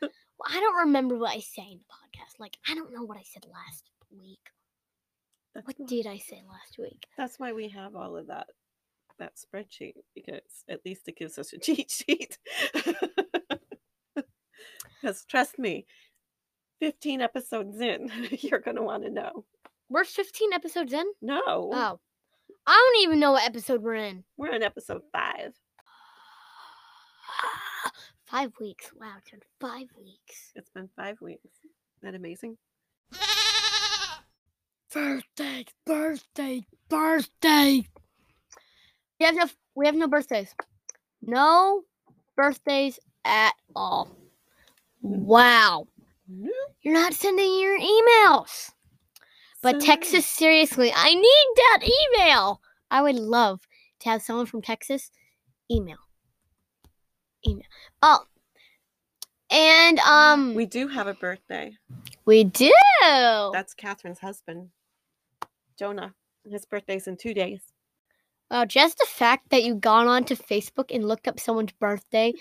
Well, 0.00 0.10
I 0.48 0.60
don't 0.60 0.86
remember 0.86 1.16
what 1.18 1.36
I 1.36 1.40
say 1.40 1.62
in 1.72 1.78
the 1.80 1.84
podcast. 1.92 2.38
Like, 2.38 2.56
I 2.68 2.74
don't 2.74 2.92
know 2.94 3.02
what 3.02 3.18
I 3.18 3.22
said 3.24 3.44
last 3.52 3.90
week. 4.16 4.38
That's 5.54 5.66
What 5.66 5.76
why- 5.78 5.86
did 5.86 6.06
I 6.06 6.18
say 6.18 6.42
last 6.48 6.78
week? 6.78 7.06
That's 7.16 7.38
why 7.38 7.52
we 7.52 7.68
have 7.70 7.96
all 7.96 8.16
of 8.16 8.28
that 8.28 8.46
that 9.18 9.32
spreadsheet 9.34 9.94
because 10.14 10.62
at 10.68 10.84
least 10.86 11.08
it 11.08 11.16
gives 11.16 11.38
us 11.38 11.52
a 11.52 11.58
cheat 11.66 11.90
sheet. 11.90 12.38
Because 15.00 15.24
trust 15.24 15.58
me, 15.60 15.86
15 16.80 17.20
episodes 17.20 17.80
in, 17.80 18.10
you're 18.30 18.58
going 18.58 18.76
to 18.76 18.82
want 18.82 19.04
to 19.04 19.10
know. 19.10 19.44
We're 19.88 20.04
15 20.04 20.52
episodes 20.52 20.92
in. 20.92 21.04
No, 21.22 21.40
Oh, 21.46 22.00
I 22.66 22.72
don't 22.92 23.02
even 23.04 23.20
know 23.20 23.32
what 23.32 23.44
episode 23.44 23.82
we're 23.82 23.94
in. 23.94 24.24
we're 24.36 24.52
on 24.52 24.62
episode 24.64 25.02
five. 25.12 25.54
Five 28.30 28.52
weeks. 28.60 28.90
Wow, 29.00 29.12
it's 29.18 29.30
been 29.30 29.40
five 29.60 29.88
weeks. 29.98 30.52
It's 30.54 30.70
been 30.70 30.88
five 30.96 31.20
weeks. 31.20 31.44
Isn't 31.64 31.72
that 32.02 32.14
amazing? 32.14 32.56
Birthday, 34.92 35.64
birthday, 35.86 36.66
birthday. 36.88 37.86
We 39.20 39.26
have 39.26 39.34
no. 39.34 39.46
We 39.74 39.86
have 39.86 39.94
no 39.94 40.08
birthdays. 40.08 40.54
No 41.22 41.82
birthdays 42.36 42.98
at 43.24 43.52
all. 43.74 44.10
Wow. 45.02 45.86
You're 46.82 46.94
not 46.94 47.14
sending 47.14 47.58
your 47.60 47.78
emails. 47.78 48.72
But 49.62 49.80
So- 49.80 49.86
Texas, 49.86 50.26
seriously, 50.26 50.92
I 50.94 51.14
need 51.14 51.46
that 51.56 51.80
email. 51.82 52.60
I 52.90 53.02
would 53.02 53.16
love 53.16 53.60
to 54.00 54.08
have 54.10 54.22
someone 54.22 54.46
from 54.46 54.62
Texas 54.62 55.10
email. 55.70 55.98
Email. 57.48 57.64
Oh. 58.02 58.24
And 59.50 59.98
um 60.00 60.54
We 60.54 60.66
do 60.66 60.88
have 60.88 61.06
a 61.06 61.14
birthday. 61.14 61.76
we 62.26 62.44
do. 62.44 62.72
That's 63.02 63.74
Catherine's 63.74 64.18
husband, 64.20 64.68
Jonah. 65.78 66.14
His 66.50 66.64
birthday's 66.66 67.06
in 67.06 67.16
two 67.16 67.34
days. 67.34 67.62
Well, 68.50 68.64
just 68.64 68.96
the 68.98 69.06
fact 69.06 69.50
that 69.50 69.62
you 69.64 69.74
got 69.74 70.06
onto 70.06 70.34
Facebook 70.34 70.94
and 70.94 71.06
looked 71.06 71.28
up 71.28 71.38
someone's 71.38 71.72
birthday 71.72 72.32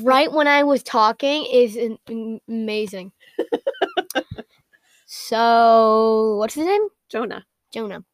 right 0.00 0.30
when 0.30 0.46
I 0.46 0.62
was 0.62 0.82
talking 0.84 1.44
is 1.46 1.76
an- 1.76 2.40
amazing. 2.48 3.12
So, 5.08 6.36
what's 6.38 6.54
his 6.54 6.66
name? 6.66 6.88
Jonah. 7.08 7.44
Jonah. 7.72 8.04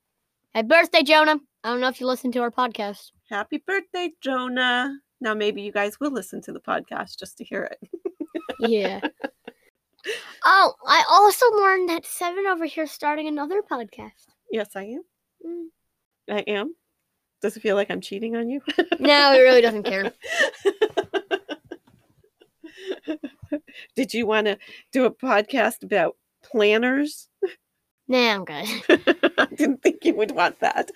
Happy 0.54 0.68
birthday, 0.68 1.02
Jonah. 1.02 1.38
I 1.64 1.70
don't 1.70 1.80
know 1.80 1.88
if 1.88 2.00
you 2.00 2.06
listen 2.06 2.30
to 2.32 2.40
our 2.40 2.50
podcast. 2.50 3.12
Happy 3.30 3.62
birthday, 3.66 4.10
Jonah. 4.20 4.98
Now, 5.22 5.34
maybe 5.34 5.62
you 5.62 5.70
guys 5.70 6.00
will 6.00 6.10
listen 6.10 6.40
to 6.42 6.52
the 6.52 6.58
podcast 6.58 7.16
just 7.16 7.38
to 7.38 7.44
hear 7.44 7.62
it. 7.62 7.78
Yeah. 8.58 8.98
oh, 10.44 10.74
I 10.84 11.04
also 11.08 11.46
learned 11.52 11.88
that 11.90 12.04
Seven 12.04 12.44
over 12.48 12.64
here 12.64 12.82
is 12.84 12.90
starting 12.90 13.28
another 13.28 13.62
podcast. 13.62 14.26
yes, 14.50 14.70
I 14.74 14.82
am. 14.82 15.02
Mm. 15.46 15.66
I 16.28 16.40
am. 16.50 16.74
Does 17.40 17.56
it 17.56 17.60
feel 17.60 17.76
like 17.76 17.88
I'm 17.88 18.00
cheating 18.00 18.34
on 18.34 18.50
you? 18.50 18.62
No, 18.98 19.32
it 19.32 19.38
really 19.38 19.60
doesn't 19.60 19.84
care. 19.84 20.10
Did 23.94 24.12
you 24.12 24.26
want 24.26 24.48
to 24.48 24.58
do 24.90 25.04
a 25.04 25.14
podcast 25.14 25.84
about 25.84 26.16
planners? 26.42 27.28
Nah, 28.08 28.34
I'm 28.34 28.44
good. 28.44 28.66
I 29.38 29.46
didn't 29.54 29.82
think 29.82 30.04
you 30.04 30.16
would 30.16 30.32
want 30.32 30.58
that. 30.60 30.90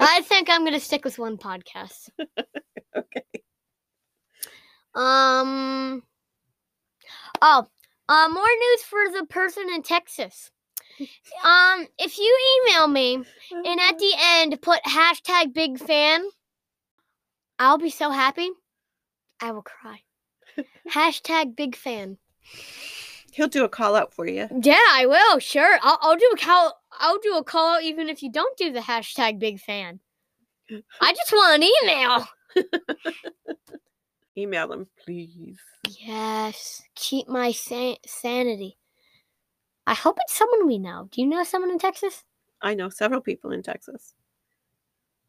I 0.00 0.22
think 0.22 0.48
I'm 0.48 0.64
gonna 0.64 0.80
stick 0.80 1.04
with 1.04 1.18
one 1.18 1.36
podcast. 1.36 2.08
okay. 2.96 3.24
Um. 4.94 6.02
Oh, 7.40 7.66
uh, 8.08 8.28
more 8.28 8.42
news 8.42 8.82
for 8.82 9.00
the 9.12 9.26
person 9.26 9.68
in 9.74 9.82
Texas. 9.82 10.50
Um, 11.44 11.86
if 11.96 12.18
you 12.18 12.38
email 12.56 12.88
me 12.88 13.14
and 13.14 13.80
at 13.80 13.98
the 13.98 14.12
end 14.20 14.60
put 14.60 14.82
hashtag 14.82 15.54
big 15.54 15.78
fan, 15.78 16.24
I'll 17.56 17.78
be 17.78 17.90
so 17.90 18.10
happy. 18.10 18.50
I 19.40 19.52
will 19.52 19.62
cry. 19.62 20.02
hashtag 20.92 21.54
big 21.54 21.76
fan. 21.76 22.18
He'll 23.30 23.46
do 23.46 23.62
a 23.62 23.68
call 23.68 23.94
out 23.94 24.12
for 24.12 24.26
you. 24.26 24.48
Yeah, 24.60 24.74
I 24.90 25.06
will. 25.06 25.38
Sure, 25.38 25.78
I'll, 25.82 25.98
I'll 26.02 26.16
do 26.16 26.30
a 26.34 26.36
call. 26.36 26.80
I'll 26.98 27.20
do 27.20 27.36
a 27.36 27.44
call 27.44 27.76
out 27.76 27.84
even 27.84 28.08
if 28.08 28.20
you 28.20 28.32
don't 28.32 28.56
do 28.56 28.72
the 28.72 28.80
hashtag 28.80 29.38
big 29.38 29.60
fan. 29.60 30.00
I 31.00 31.12
just 31.12 31.32
want 31.32 31.62
an 31.62 31.70
email. 31.84 32.26
Email 34.36 34.68
them, 34.68 34.86
please. 35.04 35.58
Yes, 36.00 36.82
keep 36.94 37.28
my 37.28 37.52
san- 37.52 37.96
sanity. 38.06 38.76
I 39.86 39.94
hope 39.94 40.18
it's 40.20 40.36
someone 40.36 40.66
we 40.66 40.78
know. 40.78 41.08
Do 41.10 41.20
you 41.20 41.26
know 41.26 41.42
someone 41.44 41.70
in 41.70 41.78
Texas? 41.78 42.24
I 42.60 42.74
know 42.74 42.88
several 42.88 43.20
people 43.20 43.52
in 43.52 43.62
Texas. 43.62 44.14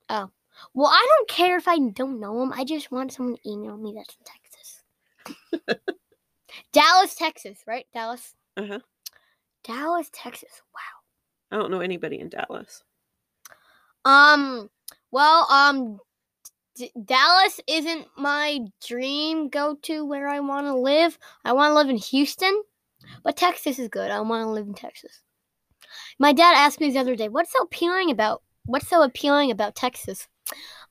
Oh. 0.10 0.30
Well, 0.74 0.88
I 0.88 1.06
don't 1.10 1.30
care 1.30 1.58
if 1.58 1.68
I 1.68 1.78
don't 1.78 2.20
know 2.20 2.40
them. 2.40 2.52
I 2.54 2.66
just 2.66 2.92
want 2.92 3.14
someone 3.14 3.38
to 3.38 3.50
email 3.50 3.78
me 3.78 3.96
that's 3.96 4.18
in 4.18 4.26
Texas. 4.26 5.80
Dallas, 6.74 7.16
Texas, 7.16 7.60
right? 7.66 7.86
Dallas. 7.94 8.36
Uh-huh. 8.58 8.80
Dallas, 9.64 10.10
Texas. 10.12 10.62
Wow. 10.74 11.58
I 11.58 11.62
don't 11.62 11.72
know 11.72 11.80
anybody 11.80 12.20
in 12.20 12.30
Dallas. 12.30 12.84
Um. 14.06 14.70
Well, 15.12 15.48
um, 15.50 16.00
D- 16.80 16.94
Dallas 17.04 17.60
isn't 17.68 18.08
my 18.18 18.62
dream 18.88 19.50
go 19.50 19.76
to 19.84 20.06
where 20.06 20.30
I 20.30 20.40
want 20.40 20.66
to 20.68 20.74
live. 20.74 21.20
I 21.44 21.52
want 21.52 21.72
to 21.72 21.76
live 21.76 21.90
in 21.90 21.98
Houston, 21.98 22.64
but 23.22 23.36
Texas 23.36 23.80
is 23.80 23.90
good. 23.90 24.10
I 24.10 24.22
want 24.22 24.46
to 24.46 24.50
live 24.50 24.66
in 24.66 24.74
Texas. 24.74 25.22
My 26.20 26.32
dad 26.32 26.56
asked 26.56 26.80
me 26.80 26.90
the 26.90 27.00
other 27.00 27.18
day, 27.18 27.28
"What's 27.28 27.52
so 27.52 27.64
appealing 27.64 28.12
about 28.12 28.44
What's 28.66 28.88
so 28.88 29.02
appealing 29.02 29.52
about 29.52 29.76
Texas?" 29.76 30.30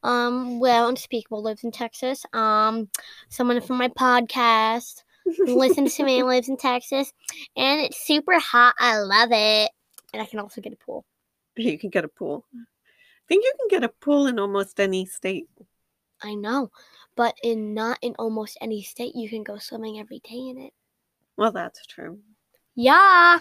Um, 0.03 0.61
well, 0.61 0.89
Unspeakable 0.89 1.43
lives 1.43 1.65
in 1.65 1.73
Texas. 1.73 2.25
Um, 2.35 2.91
someone 3.31 3.61
from 3.63 3.79
my 3.79 3.89
podcast 3.89 5.05
listens 5.39 5.95
to 5.95 6.05
me 6.05 6.23
lives 6.35 6.51
in 6.51 6.59
Texas, 6.59 7.15
and 7.57 7.81
it's 7.81 8.07
super 8.07 8.39
hot. 8.39 8.75
I 8.79 8.99
love 8.99 9.31
it, 9.33 9.71
and 10.13 10.21
I 10.21 10.27
can 10.27 10.39
also 10.39 10.61
get 10.61 10.75
a 10.75 10.85
pool. 10.85 11.07
You 11.57 11.79
can 11.79 11.89
get 11.89 12.05
a 12.05 12.09
pool. 12.09 12.45
I 12.55 13.25
think 13.27 13.45
you 13.45 13.55
can 13.59 13.81
get 13.81 13.89
a 13.89 13.93
pool 14.01 14.27
in 14.27 14.39
almost 14.39 14.79
any 14.79 15.07
state. 15.07 15.49
I 16.23 16.35
know, 16.35 16.71
but 17.17 17.35
in 17.43 17.75
not 17.75 17.99
in 18.03 18.15
almost 18.19 18.59
any 18.61 18.83
state 18.83 19.15
you 19.15 19.29
can 19.29 19.43
go 19.45 19.59
swimming 19.59 20.01
every 20.01 20.21
day 20.21 20.49
in 20.49 20.59
it. 20.59 20.73
Well, 21.37 21.53
that's 21.53 21.87
true. 21.87 22.19
Yeah. 22.75 23.39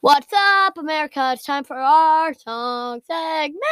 What's 0.00 0.32
up, 0.32 0.78
America? 0.78 1.32
It's 1.34 1.44
time 1.44 1.64
for 1.64 1.76
our 1.76 2.32
song 2.34 3.00
segment. 3.06 3.62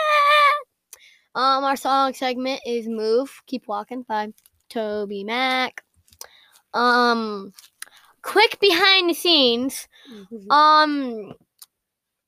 Um, 1.34 1.64
our 1.64 1.76
song 1.76 2.12
segment 2.14 2.60
is 2.66 2.88
"Move, 2.88 3.42
Keep 3.46 3.68
Walking" 3.68 4.02
by 4.02 4.32
Toby 4.68 5.24
Mac. 5.24 5.82
Um, 6.74 7.52
quick 8.22 8.58
behind 8.60 9.08
the 9.08 9.14
scenes. 9.14 9.88
Um, 10.50 11.32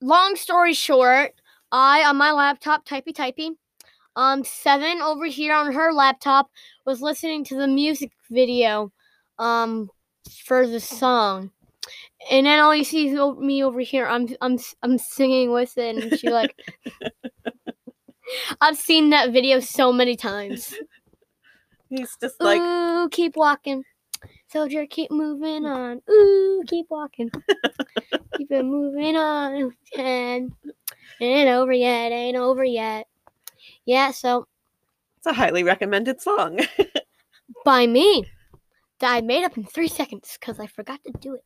long 0.01 0.35
story 0.35 0.73
short, 0.73 1.33
I 1.71 2.03
on 2.03 2.17
my 2.17 2.31
laptop 2.31 2.85
typey 2.85 3.13
typey. 3.13 3.51
Um, 4.15 4.43
seven 4.43 5.01
over 5.01 5.25
here 5.27 5.53
on 5.53 5.71
her 5.73 5.93
laptop 5.93 6.49
was 6.85 7.01
listening 7.01 7.43
to 7.45 7.55
the 7.55 7.67
music 7.67 8.11
video, 8.29 8.91
um, 9.37 9.89
for 10.45 10.67
the 10.67 10.79
song, 10.79 11.51
and 12.29 12.45
then 12.45 12.59
all 12.59 12.75
you 12.75 12.83
see 12.83 13.07
is 13.07 13.37
me 13.37 13.63
over 13.63 13.79
here. 13.79 14.07
I'm 14.07 14.27
I'm 14.41 14.57
I'm 14.83 14.97
singing 14.97 15.51
with 15.51 15.77
it, 15.77 15.95
and 15.95 16.19
she 16.19 16.29
like. 16.29 16.55
I've 18.61 18.77
seen 18.77 19.09
that 19.09 19.31
video 19.31 19.59
so 19.59 19.91
many 19.91 20.15
times. 20.15 20.75
He's 21.89 22.15
just 22.21 22.39
like, 22.39 22.61
Ooh, 22.61 23.09
keep 23.09 23.35
walking. 23.35 23.83
Soldier, 24.51 24.87
keep 24.87 25.11
moving 25.11 25.63
mm. 25.63 25.75
on. 25.75 26.01
Ooh, 26.09 26.63
keep 26.67 26.87
walking. 26.89 27.29
keep 28.37 28.51
it 28.51 28.63
moving 28.63 29.15
on. 29.15 29.73
And 29.97 30.51
it 31.19 31.23
ain't 31.23 31.49
over 31.49 31.71
yet. 31.71 32.11
Ain't 32.11 32.37
over 32.37 32.63
yet. 32.63 33.07
Yeah, 33.85 34.11
so 34.11 34.47
it's 35.17 35.27
a 35.27 35.33
highly 35.33 35.63
recommended 35.63 36.21
song. 36.21 36.59
by 37.65 37.85
me, 37.85 38.25
that 38.99 39.13
I 39.13 39.21
made 39.21 39.43
up 39.43 39.57
in 39.57 39.65
three 39.65 39.87
seconds 39.87 40.37
because 40.39 40.59
I 40.59 40.67
forgot 40.67 40.99
to 41.05 41.11
do 41.19 41.35
it. 41.35 41.43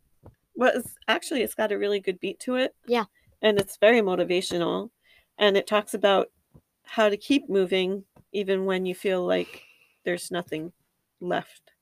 well, 0.55 0.71
it's, 0.73 0.95
actually, 1.07 1.41
it's 1.41 1.55
got 1.55 1.71
a 1.71 1.77
really 1.77 1.99
good 1.99 2.19
beat 2.19 2.39
to 2.41 2.55
it. 2.55 2.73
Yeah. 2.87 3.05
And 3.41 3.59
it's 3.59 3.77
very 3.77 3.99
motivational. 3.99 4.91
And 5.37 5.57
it 5.57 5.67
talks 5.67 5.93
about 5.93 6.27
how 6.83 7.09
to 7.09 7.17
keep 7.17 7.49
moving 7.49 8.05
even 8.31 8.65
when 8.65 8.85
you 8.85 8.95
feel 8.95 9.25
like 9.25 9.63
there's 10.05 10.31
nothing 10.31 10.71
left. 11.19 11.72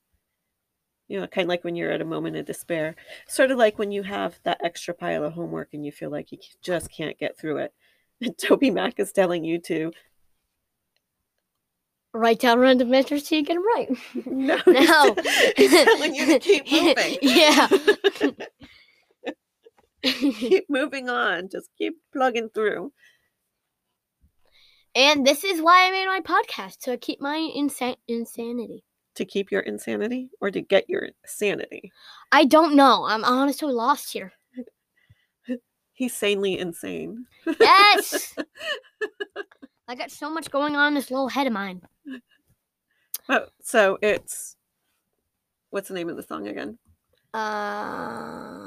You 1.12 1.20
know, 1.20 1.28
kind 1.28 1.46
of 1.46 1.50
like 1.50 1.64
when 1.66 1.76
you're 1.76 1.92
at 1.92 2.00
a 2.02 2.06
moment 2.06 2.38
of 2.38 2.46
despair. 2.46 2.96
Sort 3.28 3.52
of 3.52 3.58
like 3.58 3.78
when 3.78 3.92
you 3.92 4.04
have 4.04 4.40
that 4.44 4.62
extra 4.64 4.94
pile 4.94 5.26
of 5.26 5.34
homework 5.34 5.70
and 5.74 5.86
you 5.86 5.92
feel 5.92 6.10
like 6.10 6.32
you 6.32 6.38
just 6.62 6.90
can't 6.90 7.18
get 7.20 7.38
through 7.38 7.58
it. 7.58 7.74
And 8.22 8.38
Toby 8.42 8.72
Mac 8.72 9.00
is 9.00 9.12
telling 9.12 9.44
you 9.44 9.60
to, 9.60 9.92
Write 12.14 12.40
down 12.40 12.60
random 12.60 12.94
answers 12.94 13.26
so 13.28 13.36
you 13.36 13.44
get 13.44 13.54
them 13.56 13.66
right. 13.66 13.90
no, 14.26 14.60
No. 14.68 15.16
he's 15.56 15.72
telling 15.72 16.14
you 16.14 16.26
to 16.26 16.40
keep 16.40 16.70
moving. 16.70 17.18
yeah. 17.22 17.68
keep 20.04 20.70
moving 20.70 21.10
on. 21.10 21.50
Just 21.50 21.70
keep 21.78 21.96
plugging 22.12 22.50
through. 22.54 22.92
and 24.96 25.26
this 25.26 25.44
is 25.44 25.62
why 25.62 25.88
I 25.88 25.92
made 25.92 26.06
my 26.08 26.20
podcast 26.22 26.80
to 26.82 26.98
keep 26.98 27.22
my 27.22 27.50
insa- 27.56 27.96
insanity. 28.08 28.84
To 29.16 29.26
keep 29.26 29.52
your 29.52 29.62
insanity 29.62 30.30
or 30.40 30.52
to 30.52 30.62
get 30.62 30.90
your 30.90 31.10
sanity? 31.26 31.92
I 32.32 32.46
don't 32.46 32.76
know. 32.76 33.04
I'm 33.06 33.26
honestly 33.26 33.74
lost 33.74 34.14
here. 34.14 34.32
He's 35.94 36.14
sanely 36.14 36.58
insane. 36.58 37.26
Yes. 37.60 38.36
I 39.88 39.96
got 39.96 40.12
so 40.12 40.30
much 40.30 40.50
going 40.50 40.78
on 40.78 40.90
in 40.90 40.94
this 40.94 41.12
little 41.12 41.28
head 41.28 41.48
of 41.48 41.54
mine. 41.54 41.82
Oh, 43.28 43.48
so 43.62 43.98
it's 44.02 44.56
what's 45.72 45.90
the 45.90 45.94
name 45.94 46.10
of 46.10 46.16
the 46.16 46.24
song 46.24 46.48
again? 46.48 46.78
Uh. 47.34 48.62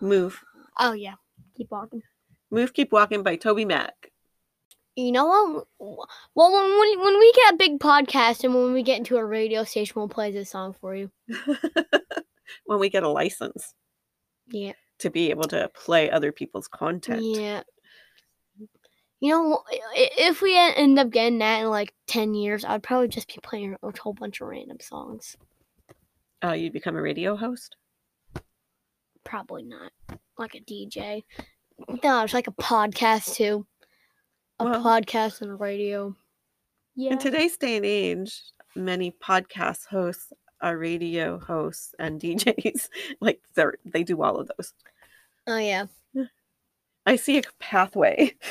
Move. 0.00 0.40
Oh 0.78 0.92
yeah. 0.92 1.14
Keep 1.56 1.70
walking. 1.70 2.02
Move, 2.50 2.72
Keep 2.72 2.92
Walking 2.92 3.22
by 3.22 3.36
Toby 3.36 3.64
Mac. 3.64 4.12
You 4.96 5.12
know 5.12 5.26
what? 5.26 5.66
Well, 6.34 6.52
when 6.52 6.78
when 6.78 7.00
when 7.04 7.18
we 7.18 7.32
get 7.32 7.52
a 7.54 7.56
big 7.58 7.78
podcast 7.78 8.44
and 8.44 8.54
when 8.54 8.72
we 8.72 8.82
get 8.82 8.96
into 8.98 9.18
a 9.18 9.24
radio 9.24 9.62
station, 9.64 9.92
we'll 9.96 10.08
play 10.08 10.30
this 10.32 10.50
song 10.50 10.74
for 10.80 10.96
you. 10.96 11.10
when 12.64 12.78
we 12.78 12.88
get 12.88 13.02
a 13.02 13.08
license 13.08 13.74
Yeah. 14.48 14.72
to 15.00 15.10
be 15.10 15.30
able 15.30 15.44
to 15.48 15.68
play 15.74 16.10
other 16.10 16.32
people's 16.32 16.66
content. 16.68 17.22
Yeah. 17.22 17.62
You 19.20 19.30
know, 19.30 19.62
if 19.92 20.40
we 20.42 20.56
end 20.58 20.98
up 20.98 21.10
getting 21.10 21.38
that 21.38 21.60
in 21.62 21.68
like 21.68 21.92
ten 22.06 22.34
years, 22.34 22.64
I'd 22.64 22.82
probably 22.82 23.08
just 23.08 23.28
be 23.28 23.38
playing 23.42 23.76
a 23.82 23.92
whole 24.00 24.14
bunch 24.14 24.40
of 24.40 24.48
random 24.48 24.78
songs. 24.80 25.36
Uh, 26.44 26.52
you'd 26.52 26.72
become 26.74 26.96
a 26.96 27.02
radio 27.02 27.36
host? 27.36 27.76
Probably 29.24 29.62
not 29.62 29.90
like 30.38 30.54
a 30.54 30.60
DJ. 30.60 31.24
No, 32.02 32.24
it's 32.24 32.34
like 32.34 32.46
a 32.46 32.52
podcast 32.52 33.34
too. 33.34 33.66
A 34.58 34.64
Well- 34.64 34.82
podcast 34.82 35.42
and 35.42 35.50
a 35.50 35.54
radio. 35.54 36.14
Yeah. 36.94 37.12
In 37.12 37.18
today's 37.18 37.56
day 37.58 37.76
and 37.76 37.84
age, 37.84 38.40
many 38.74 39.10
podcast 39.12 39.86
hosts 39.86 40.32
are 40.62 40.78
radio 40.78 41.38
hosts 41.38 41.94
and 41.98 42.18
DJs. 42.22 42.88
like 43.20 43.40
they're 43.54 43.74
they 43.84 44.02
do 44.02 44.22
all 44.22 44.36
of 44.38 44.50
those. 44.56 44.72
Oh 45.46 45.58
yeah. 45.58 45.86
I 47.04 47.16
see 47.16 47.38
a 47.38 47.42
pathway. 47.58 48.32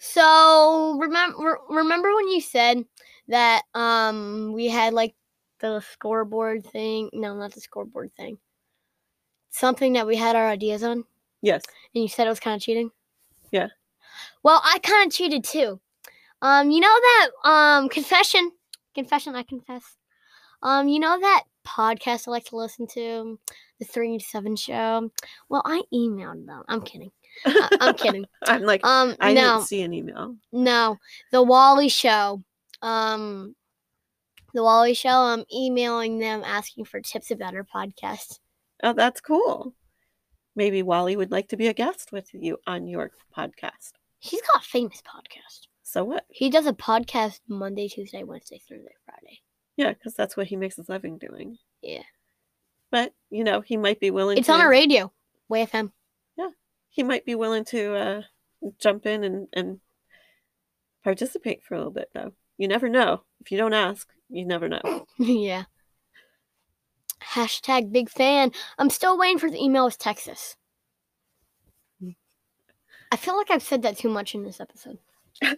So 0.00 0.96
remember 1.00 1.58
remember 1.68 2.14
when 2.14 2.28
you 2.28 2.40
said 2.40 2.84
that 3.26 3.62
um 3.74 4.52
we 4.52 4.68
had 4.68 4.94
like 4.94 5.14
the 5.58 5.80
scoreboard 5.80 6.64
thing? 6.64 7.10
No, 7.12 7.34
not 7.36 7.52
the 7.52 7.60
scoreboard 7.60 8.12
thing. 8.16 8.38
Something 9.50 9.94
that 9.94 10.06
we 10.06 10.14
had 10.14 10.36
our 10.36 10.48
ideas 10.48 10.84
on, 10.84 11.04
yes. 11.42 11.62
and 11.94 12.02
you 12.02 12.08
said 12.08 12.28
it 12.28 12.30
was 12.30 12.38
kind 12.38 12.54
of 12.54 12.62
cheating. 12.62 12.92
Yeah. 13.50 13.68
Well, 14.42 14.60
I 14.64 14.78
kind 14.80 15.06
of 15.06 15.14
cheated 15.14 15.44
too. 15.44 15.80
Um, 16.42 16.70
you 16.70 16.80
know 16.80 16.86
that 17.00 17.28
um 17.44 17.88
confession, 17.88 18.52
confession. 18.94 19.34
I 19.34 19.42
confess. 19.42 19.84
Um, 20.62 20.88
you 20.88 20.98
know 21.00 21.18
that 21.20 21.44
podcast 21.66 22.26
I 22.26 22.30
like 22.32 22.44
to 22.46 22.56
listen 22.56 22.86
to, 22.88 23.38
the 23.78 23.84
Three 23.84 24.18
to 24.18 24.24
Seven 24.24 24.56
Show. 24.56 25.10
Well, 25.48 25.62
I 25.64 25.82
emailed 25.92 26.46
them. 26.46 26.62
I'm 26.68 26.80
kidding. 26.82 27.10
I- 27.44 27.68
I'm 27.80 27.94
kidding. 27.96 28.24
I'm 28.46 28.62
like 28.62 28.84
Um, 28.84 29.14
I 29.20 29.32
no. 29.34 29.40
didn't 29.56 29.66
see 29.68 29.82
an 29.82 29.92
email. 29.92 30.36
No, 30.52 30.96
the 31.32 31.42
Wally 31.42 31.88
Show. 31.88 32.42
Um, 32.82 33.54
the 34.54 34.62
Wally 34.62 34.94
Show. 34.94 35.10
I'm 35.10 35.44
emailing 35.54 36.18
them 36.18 36.42
asking 36.44 36.84
for 36.86 37.00
tips 37.00 37.30
about 37.30 37.54
our 37.54 37.64
podcast. 37.64 38.38
Oh, 38.82 38.92
that's 38.92 39.20
cool. 39.20 39.74
Maybe 40.56 40.82
Wally 40.82 41.16
would 41.16 41.30
like 41.30 41.48
to 41.48 41.56
be 41.56 41.66
a 41.68 41.74
guest 41.74 42.10
with 42.12 42.28
you 42.32 42.58
on 42.66 42.86
your 42.88 43.10
podcast. 43.36 43.92
He's 44.18 44.42
got 44.42 44.62
a 44.62 44.66
famous 44.66 45.02
podcast. 45.02 45.68
So 45.82 46.04
what? 46.04 46.26
He 46.28 46.50
does 46.50 46.66
a 46.66 46.72
podcast 46.72 47.40
Monday, 47.48 47.88
Tuesday, 47.88 48.22
Wednesday, 48.22 48.60
Thursday, 48.68 48.94
Friday. 49.04 49.40
Yeah, 49.76 49.92
because 49.92 50.14
that's 50.14 50.36
what 50.36 50.48
he 50.48 50.56
makes 50.56 50.76
his 50.76 50.88
living 50.88 51.18
doing. 51.18 51.56
Yeah. 51.82 52.02
But 52.90 53.14
you 53.30 53.44
know, 53.44 53.60
he 53.60 53.76
might 53.76 54.00
be 54.00 54.10
willing. 54.10 54.38
It's 54.38 54.48
to, 54.48 54.54
on 54.54 54.60
a 54.60 54.68
radio. 54.68 55.12
Way 55.48 55.64
FM. 55.66 55.92
Yeah. 56.36 56.50
He 56.88 57.02
might 57.02 57.24
be 57.24 57.34
willing 57.34 57.64
to 57.66 57.94
uh, 57.94 58.22
jump 58.78 59.06
in 59.06 59.24
and 59.24 59.48
and 59.52 59.80
participate 61.04 61.62
for 61.62 61.74
a 61.74 61.78
little 61.78 61.92
bit, 61.92 62.10
though. 62.12 62.32
You 62.56 62.68
never 62.68 62.88
know. 62.88 63.22
If 63.40 63.52
you 63.52 63.58
don't 63.58 63.74
ask, 63.74 64.08
you 64.28 64.44
never 64.44 64.68
know. 64.68 65.06
yeah. 65.18 65.64
Hashtag 67.22 67.92
big 67.92 68.10
fan. 68.10 68.52
I'm 68.78 68.90
still 68.90 69.18
waiting 69.18 69.38
for 69.38 69.50
the 69.50 69.62
email 69.62 69.84
with 69.84 69.98
Texas. 69.98 70.56
I 73.10 73.16
feel 73.16 73.36
like 73.36 73.50
I've 73.50 73.62
said 73.62 73.82
that 73.82 73.96
too 73.96 74.08
much 74.08 74.34
in 74.34 74.42
this 74.42 74.60
episode. 74.60 74.98
I 75.42 75.56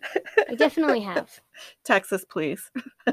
definitely 0.56 1.00
have. 1.00 1.40
Texas, 1.84 2.24
please. 2.24 2.70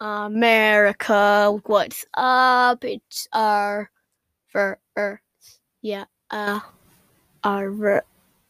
America, 0.00 1.58
what's 1.64 2.04
up? 2.14 2.84
It's 2.84 3.28
our 3.32 3.88
ver, 4.52 4.78
er, 4.98 5.22
yeah, 5.80 6.04
uh, 6.30 6.58
our 7.44 7.70
ver. 7.70 8.02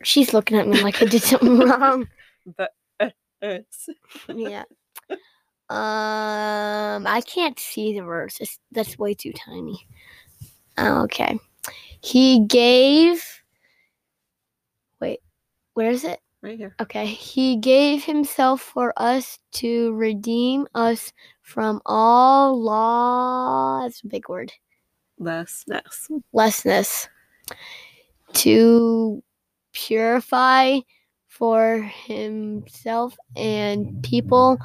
She's 0.02 0.32
looking 0.32 0.58
at 0.58 0.66
me 0.66 0.82
like 0.82 1.02
I 1.02 1.06
did 1.06 1.22
something 1.22 1.58
wrong. 1.68 2.08
But 2.56 2.72
uh, 2.98 3.10
uh, 3.42 3.58
Yeah. 4.34 4.64
Um, 5.72 7.06
I 7.06 7.22
can't 7.26 7.58
see 7.58 7.94
the 7.94 8.04
verse. 8.04 8.38
It's, 8.40 8.58
that's 8.72 8.98
way 8.98 9.14
too 9.14 9.32
tiny. 9.32 9.86
Okay. 10.78 11.38
He 12.02 12.44
gave. 12.46 13.24
Wait, 15.00 15.20
where 15.74 15.90
is 15.90 16.04
it? 16.04 16.20
right 16.42 16.58
here. 16.58 16.74
Okay. 16.80 17.06
He 17.06 17.56
gave 17.56 18.04
himself 18.04 18.60
for 18.60 18.92
us 18.96 19.38
to 19.52 19.94
redeem 19.94 20.66
us 20.74 21.12
from 21.40 21.80
all 21.86 22.60
law. 22.60 23.82
That's 23.82 24.02
a 24.02 24.08
big 24.08 24.28
word. 24.28 24.52
Lessness. 25.18 26.10
Lessness. 26.32 27.08
To 28.34 29.22
purify 29.72 30.80
for 31.28 31.78
himself 31.78 33.16
and 33.36 34.02
people 34.02 34.58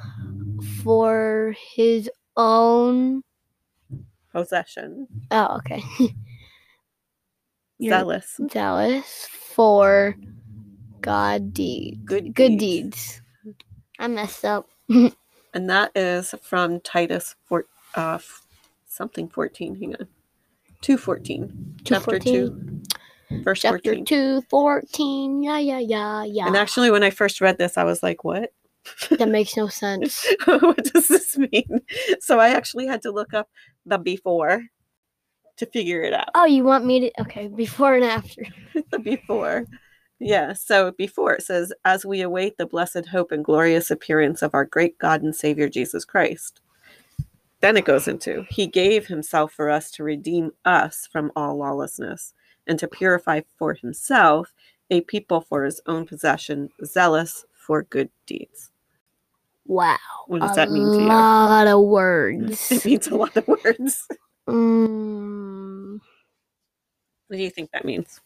for 0.62 1.56
his 1.76 2.10
own. 2.36 3.24
Possession. 4.32 5.08
Oh, 5.32 5.58
okay. 5.58 5.84
Zealous. 7.84 8.40
zealous 8.52 9.28
for 9.30 10.16
God 11.02 11.54
deeds. 11.54 11.98
Good 12.06 12.34
Good 12.34 12.58
deeds. 12.58 13.22
deeds. 13.44 13.56
I 14.00 14.08
messed 14.08 14.46
up. 14.46 14.68
And 15.54 15.70
that 15.72 15.92
is 15.96 16.36
from 16.44 16.82
Titus 16.82 17.36
four, 17.46 17.66
uh, 17.96 18.20
something 18.86 19.28
14. 19.28 19.76
Hang 19.80 19.96
on. 19.96 20.08
214. 20.82 21.76
Chapter 21.84 22.20
2, 22.20 22.82
verse 23.44 23.62
Chapter 23.62 23.80
14. 23.96 24.06
2, 24.06 24.42
14. 24.50 25.42
Yeah, 25.44 25.58
yeah, 25.58 25.80
yeah, 25.80 26.24
yeah. 26.26 26.48
And 26.48 26.56
actually, 26.56 26.92
when 26.92 27.02
I 27.04 27.10
first 27.10 27.42
read 27.42 27.58
this, 27.58 27.78
I 27.78 27.86
was 27.86 28.04
like, 28.04 28.24
what? 28.24 28.54
That 29.12 29.30
makes 29.30 29.58
no 29.58 29.68
sense. 29.68 30.26
what 30.46 30.84
does 30.94 31.08
this 31.08 31.38
mean? 31.38 31.82
So 32.20 32.40
I 32.40 32.50
actually 32.50 32.88
had 32.88 33.02
to 33.04 33.12
look 33.12 33.34
up 33.34 33.50
the 33.86 33.98
before 33.98 34.64
to 35.58 35.66
figure 35.66 36.02
it 36.02 36.14
out. 36.14 36.30
Oh, 36.36 36.46
you 36.46 36.64
want 36.64 36.86
me 36.86 37.00
to? 37.02 37.22
Okay, 37.22 37.48
before 37.48 37.96
and 37.96 38.04
after. 38.04 38.44
the 38.92 39.00
before. 39.00 39.66
Yeah, 40.20 40.54
so 40.54 40.92
before 40.92 41.34
it 41.34 41.44
says, 41.44 41.72
as 41.86 42.06
we 42.06 42.22
await 42.22 42.58
the 42.58 42.66
blessed 42.66 43.08
hope 43.08 43.32
and 43.32 43.46
glorious 43.46 43.92
appearance 43.92 44.42
of 44.42 44.54
our 44.54 44.66
great 44.66 44.98
God 44.98 45.22
and 45.22 45.36
Savior 45.36 45.70
Jesus 45.70 46.06
Christ. 46.06 46.62
Then 47.60 47.78
it 47.78 47.86
goes 47.86 48.08
into, 48.08 48.46
He 48.50 48.68
gave 48.68 49.08
Himself 49.08 49.52
for 49.52 49.70
us 49.70 49.92
to 49.92 50.04
redeem 50.04 50.52
us 50.66 51.08
from 51.12 51.32
all 51.36 51.58
lawlessness 51.58 52.34
and 52.66 52.80
to 52.80 52.88
purify 52.88 53.42
for 53.58 53.74
Himself 53.74 54.54
a 54.90 55.02
people 55.02 55.42
for 55.42 55.64
His 55.64 55.82
own 55.86 56.06
possession, 56.06 56.70
zealous 56.84 57.46
for 57.52 57.84
good 57.84 58.10
deeds. 58.26 58.72
Wow. 59.68 59.98
What 60.28 60.42
does 60.42 60.52
a 60.52 60.56
that 60.56 60.72
mean 60.72 60.90
to 60.92 60.98
you? 61.00 61.08
lot 61.08 61.68
of 61.68 61.82
words. 61.86 62.72
It 62.72 62.86
means 62.86 63.08
a 63.08 63.16
lot 63.16 63.36
of 63.36 63.48
words. 63.48 64.08
mm, 64.48 66.00
What 67.28 67.38
do 67.38 67.44
you 67.44 67.50
think 67.50 67.72
that 67.72 67.86
means? 67.86 68.20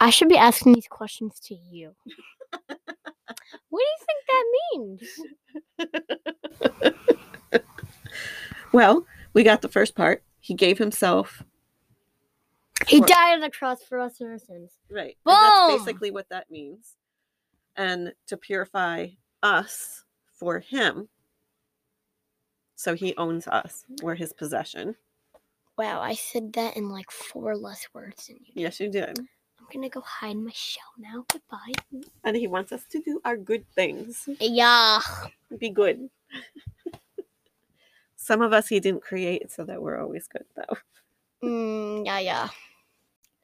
I 0.00 0.10
should 0.10 0.28
be 0.28 0.36
asking 0.36 0.74
these 0.74 0.88
questions 0.88 1.38
to 1.46 1.54
you. 1.54 1.94
what 2.66 2.78
do 3.72 3.78
you 3.78 3.96
think 4.06 4.24
that 4.28 4.44
means? 4.74 5.02
Well, 8.72 9.04
we 9.34 9.42
got 9.42 9.60
the 9.60 9.68
first 9.68 9.94
part. 9.94 10.22
He 10.40 10.54
gave 10.54 10.78
Himself 10.78 11.42
He 12.88 13.00
died 13.02 13.34
on 13.34 13.40
the 13.40 13.50
cross 13.50 13.82
for 13.82 13.98
us 14.00 14.18
and 14.20 14.30
our 14.30 14.38
sins. 14.38 14.72
Right. 14.90 15.16
And 15.26 15.34
that's 15.36 15.84
basically 15.84 16.10
what 16.10 16.28
that 16.30 16.50
means. 16.50 16.96
And 17.76 18.12
to 18.26 18.36
purify 18.36 19.08
us 19.42 20.04
for 20.32 20.60
him. 20.60 21.08
So 22.74 22.94
he 22.94 23.14
owns 23.16 23.46
us. 23.46 23.84
We're 24.02 24.14
his 24.14 24.32
possession. 24.32 24.96
Wow, 25.78 26.00
I 26.00 26.14
said 26.14 26.52
that 26.54 26.76
in 26.76 26.90
like 26.90 27.10
four 27.10 27.56
less 27.56 27.86
words 27.94 28.26
than 28.26 28.36
you. 28.44 28.52
Yes, 28.54 28.80
you 28.80 28.90
did. 28.90 29.18
I'm 29.18 29.66
gonna 29.72 29.88
go 29.88 30.00
hide 30.00 30.32
in 30.32 30.44
my 30.44 30.52
shell 30.52 30.92
now. 30.98 31.24
Goodbye. 31.28 31.72
And 32.24 32.36
he 32.36 32.46
wants 32.46 32.72
us 32.72 32.84
to 32.90 33.00
do 33.00 33.20
our 33.24 33.36
good 33.36 33.64
things. 33.74 34.28
Yeah. 34.40 35.00
Be 35.58 35.70
good. 35.70 36.10
Some 38.16 38.42
of 38.42 38.52
us 38.52 38.68
he 38.68 38.80
didn't 38.80 39.02
create 39.02 39.50
so 39.50 39.64
that 39.64 39.80
we're 39.80 40.00
always 40.00 40.28
good 40.28 40.44
though. 40.56 40.76
Mm, 41.42 42.06
yeah, 42.06 42.18
yeah. 42.18 42.48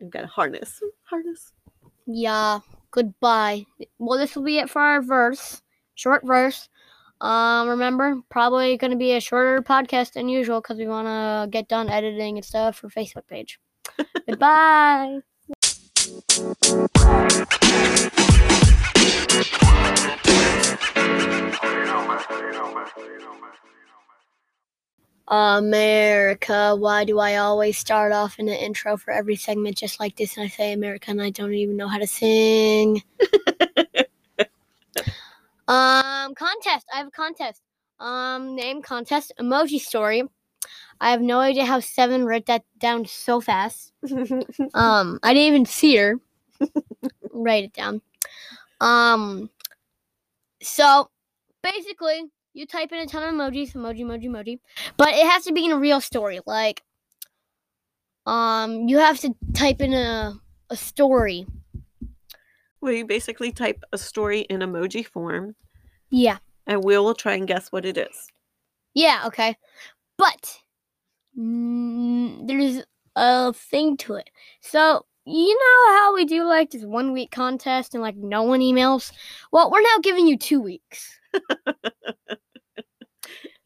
We've 0.00 0.10
got 0.10 0.20
to 0.20 0.26
harness. 0.26 0.80
Harness. 1.04 1.52
Yeah. 2.06 2.60
Goodbye. 2.98 3.64
Well, 4.00 4.18
this 4.18 4.34
will 4.34 4.42
be 4.42 4.58
it 4.58 4.68
for 4.68 4.82
our 4.82 5.00
verse. 5.00 5.62
Short 5.94 6.26
verse. 6.26 6.68
Um, 7.20 7.68
remember, 7.68 8.20
probably 8.28 8.76
going 8.76 8.90
to 8.90 8.96
be 8.96 9.12
a 9.12 9.20
shorter 9.20 9.62
podcast 9.62 10.14
than 10.14 10.28
usual 10.28 10.60
because 10.60 10.78
we 10.78 10.88
want 10.88 11.06
to 11.06 11.48
get 11.48 11.68
done 11.68 11.88
editing 11.88 12.38
and 12.38 12.44
stuff 12.44 12.74
for 12.74 12.88
Facebook 12.88 13.28
page. 13.28 13.60
Goodbye. 14.26 15.20
America, 25.28 26.74
why 26.76 27.04
do 27.04 27.18
I 27.18 27.36
always 27.36 27.76
start 27.78 28.12
off 28.12 28.38
in 28.38 28.46
the 28.46 28.64
intro 28.64 28.96
for 28.96 29.10
every 29.10 29.36
segment 29.36 29.76
just 29.76 30.00
like 30.00 30.16
this 30.16 30.36
and 30.36 30.44
I 30.44 30.48
say 30.48 30.72
America 30.72 31.10
and 31.10 31.20
I 31.20 31.30
don't 31.30 31.52
even 31.52 31.76
know 31.76 31.88
how 31.88 31.98
to 31.98 32.06
sing? 32.06 33.02
um, 35.68 36.34
contest. 36.34 36.86
I 36.92 36.98
have 36.98 37.08
a 37.08 37.10
contest. 37.10 37.62
Um, 38.00 38.56
name 38.56 38.80
contest 38.80 39.32
emoji 39.38 39.80
story. 39.80 40.22
I 41.00 41.10
have 41.10 41.20
no 41.20 41.40
idea 41.40 41.64
how 41.64 41.80
Seven 41.80 42.24
wrote 42.24 42.46
that 42.46 42.64
down 42.78 43.06
so 43.06 43.40
fast. 43.40 43.92
Um, 44.74 45.18
I 45.22 45.34
didn't 45.34 45.48
even 45.48 45.66
see 45.66 45.96
her 45.96 46.16
write 47.32 47.64
it 47.64 47.72
down. 47.72 48.00
Um, 48.80 49.50
so 50.62 51.10
basically, 51.62 52.24
you 52.58 52.66
type 52.66 52.90
in 52.92 52.98
a 52.98 53.06
ton 53.06 53.22
of 53.22 53.32
emojis, 53.34 53.72
emoji, 53.74 54.00
emoji, 54.00 54.24
emoji, 54.28 54.58
but 54.96 55.08
it 55.10 55.24
has 55.26 55.44
to 55.44 55.52
be 55.52 55.64
in 55.64 55.70
a 55.70 55.78
real 55.78 56.00
story. 56.00 56.40
Like, 56.44 56.82
um, 58.26 58.88
you 58.88 58.98
have 58.98 59.18
to 59.20 59.34
type 59.54 59.80
in 59.80 59.94
a 59.94 60.34
a 60.70 60.76
story. 60.76 61.46
Well, 62.80 62.92
you 62.92 63.06
basically 63.06 63.52
type 63.52 63.82
a 63.92 63.98
story 63.98 64.40
in 64.40 64.60
emoji 64.60 65.06
form, 65.06 65.54
Yeah, 66.10 66.38
and 66.66 66.82
we'll 66.84 67.14
try 67.14 67.34
and 67.34 67.46
guess 67.46 67.70
what 67.72 67.84
it 67.84 67.96
is. 67.96 68.28
yeah, 68.94 69.22
okay, 69.26 69.56
but 70.16 70.58
mm, 71.38 72.46
there's 72.46 72.84
a 73.16 73.52
thing 73.52 73.96
to 73.98 74.14
it. 74.14 74.30
So 74.60 75.06
you 75.24 75.58
know 75.58 75.96
how 75.96 76.14
we 76.14 76.24
do 76.24 76.44
like 76.44 76.70
this 76.70 76.84
one 76.84 77.12
week 77.12 77.30
contest 77.30 77.94
and 77.94 78.02
like 78.02 78.16
no 78.16 78.42
one 78.42 78.60
emails. 78.60 79.12
Well, 79.52 79.70
we're 79.70 79.82
now 79.82 79.98
giving 80.02 80.26
you 80.26 80.36
two 80.38 80.60
weeks. 80.60 81.18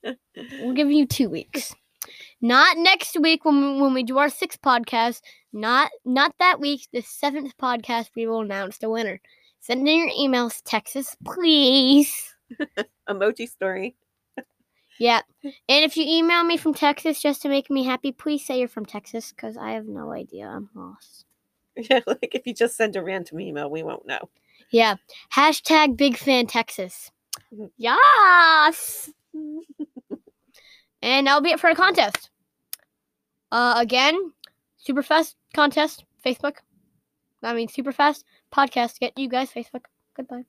We're 0.05 0.73
giving 0.75 0.97
you 0.97 1.07
two 1.07 1.29
weeks. 1.29 1.75
Not 2.41 2.77
next 2.79 3.19
week 3.21 3.45
when 3.45 3.61
we, 3.61 3.81
when 3.81 3.95
we 3.95 4.03
do 4.03 4.19
our 4.19 4.29
sixth 4.29 4.61
podcast. 4.63 5.21
Not 5.53 5.91
not 6.05 6.35
that 6.39 6.61
week. 6.61 6.89
The 6.93 7.03
seventh 7.03 7.57
podcast 7.57 8.11
we 8.17 8.27
will 8.27 8.41
announce 8.41 8.79
the 8.79 8.91
winner. 8.91 9.21
Send 9.61 9.87
in 9.87 9.99
your 9.99 10.11
emails, 10.11 10.61
Texas, 10.65 11.17
please. 11.25 12.35
Emoji 13.09 13.49
story. 13.49 13.95
Yeah, 14.99 15.23
and 15.43 15.85
if 15.85 15.97
you 15.97 16.05
email 16.07 16.45
me 16.45 16.57
from 16.57 16.75
Texas 16.75 17.21
just 17.21 17.43
to 17.43 17.49
make 17.49 17.71
me 17.71 17.83
happy, 17.83 18.13
please 18.13 18.45
say 18.47 18.59
you're 18.61 18.69
from 18.69 18.87
Texas 18.87 19.33
because 19.33 19.57
I 19.57 19.73
have 19.73 19.87
no 19.87 20.13
idea. 20.13 20.47
I'm 20.47 20.69
lost. 20.75 21.25
Yeah, 21.77 22.01
like 22.07 22.35
if 22.35 22.47
you 22.47 22.55
just 22.55 22.77
send 22.77 22.95
a 22.95 23.03
random 23.03 23.41
email, 23.41 23.69
we 23.71 23.83
won't 23.83 24.07
know. 24.07 24.29
Yeah, 24.71 24.97
hashtag 25.35 25.97
Big 25.97 26.17
Fan 26.19 26.47
Texas. 26.47 27.11
Mhm. 27.53 27.71
Yes. 27.79 29.11
And 31.03 31.27
that'll 31.27 31.41
be 31.41 31.51
it 31.51 31.61
for 31.61 31.71
the 31.71 31.77
contest. 31.77 32.31
Uh, 33.51 33.75
again, 33.77 34.33
Superfest 34.87 35.35
contest, 35.55 36.05
Facebook. 36.25 36.57
I 37.43 37.53
mean, 37.55 37.69
Superfest 37.69 38.25
podcast. 38.53 39.01
Get 39.01 39.19
you 39.19 39.29
guys 39.29 39.51
Facebook. 39.51 39.85
Goodbye. 40.17 40.45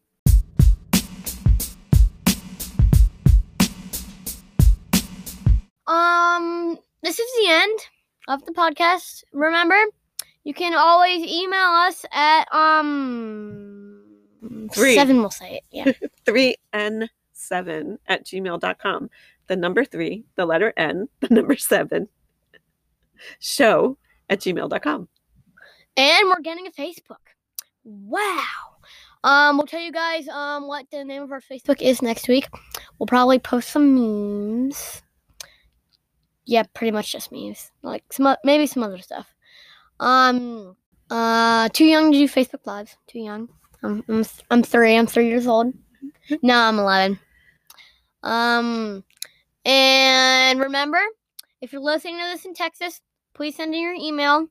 Um, 5.85 6.77
this 7.01 7.19
is 7.19 7.31
the 7.41 7.49
end 7.51 7.79
of 8.27 8.45
the 8.45 8.53
podcast. 8.53 9.23
Remember, 9.33 9.77
you 10.43 10.53
can 10.53 10.73
always 10.75 11.25
email 11.25 11.59
us 11.59 12.05
at 12.11 12.45
um 12.53 14.01
Three. 14.73 14.95
seven. 14.95 15.17
We'll 15.19 15.29
say 15.31 15.55
it. 15.57 15.63
Yeah. 15.71 15.91
3n7 17.51 17.97
at 18.07 18.25
gmail.com. 18.25 19.09
The 19.47 19.55
number 19.55 19.83
three, 19.85 20.23
the 20.35 20.45
letter 20.45 20.73
N, 20.77 21.07
the 21.19 21.33
number 21.33 21.55
seven, 21.57 22.07
show 23.39 23.97
at 24.29 24.39
gmail.com. 24.39 25.07
and 25.97 26.27
we're 26.27 26.41
getting 26.41 26.67
a 26.67 26.71
Facebook. 26.71 27.17
Wow. 27.83 28.39
Um, 29.25 29.57
we'll 29.57 29.67
tell 29.67 29.79
you 29.81 29.91
guys 29.91 30.27
um 30.27 30.67
what 30.67 30.85
the 30.91 31.03
name 31.05 31.23
of 31.23 31.31
our 31.31 31.39
Facebook 31.41 31.81
is 31.81 32.01
next 32.01 32.27
week. 32.27 32.47
We'll 32.97 33.07
probably 33.07 33.39
post 33.39 33.69
some 33.69 33.95
memes. 33.95 35.01
Yeah, 36.45 36.63
pretty 36.73 36.91
much 36.91 37.11
just 37.11 37.31
memes. 37.31 37.71
Like 37.83 38.03
some 38.11 38.35
maybe 38.43 38.67
some 38.67 38.83
other 38.83 38.97
stuff. 38.97 39.33
Um, 39.99 40.75
uh, 41.09 41.69
too 41.69 41.85
young 41.85 42.11
to 42.11 42.17
do 42.17 42.27
Facebook 42.27 42.65
lives. 42.65 42.97
Too 43.07 43.19
young. 43.19 43.47
I'm 43.81 44.03
I'm, 44.09 44.25
I'm 44.51 44.63
three. 44.63 44.95
I'm 44.97 45.07
three 45.07 45.27
years 45.27 45.47
old. 45.47 45.73
No, 46.41 46.57
I'm 46.57 46.79
eleven. 46.79 47.19
Um, 48.23 49.03
and 49.65 50.59
remember, 50.59 50.99
if 51.61 51.71
you're 51.71 51.81
listening 51.81 52.17
to 52.19 52.23
this 52.31 52.45
in 52.45 52.53
Texas, 52.53 53.01
please 53.33 53.55
send 53.55 53.73
in 53.73 53.81
your 53.81 53.93
email. 53.93 54.47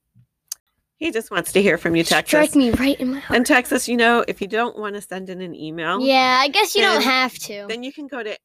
He 0.96 1.10
just 1.10 1.30
wants 1.32 1.50
to 1.52 1.62
hear 1.62 1.78
from 1.78 1.96
you, 1.96 2.04
Texas. 2.04 2.28
Strike 2.50 2.54
me 2.54 2.70
right 2.70 3.00
in 3.00 3.12
my 3.14 3.18
heart. 3.18 3.36
And 3.36 3.44
Texas, 3.46 3.88
you 3.88 3.96
know, 3.96 4.24
if 4.28 4.40
you 4.40 4.46
don't 4.46 4.78
want 4.78 4.94
to 4.94 5.00
send 5.02 5.28
in 5.30 5.40
an 5.40 5.54
email, 5.54 6.00
Yeah, 6.00 6.38
I 6.40 6.48
guess 6.48 6.76
you 6.76 6.82
don't 6.82 7.02
have 7.02 7.34
to. 7.40 7.66
then 7.68 7.82
you 7.82 7.92
can 7.92 8.06
go 8.06 8.22
to 8.22 8.36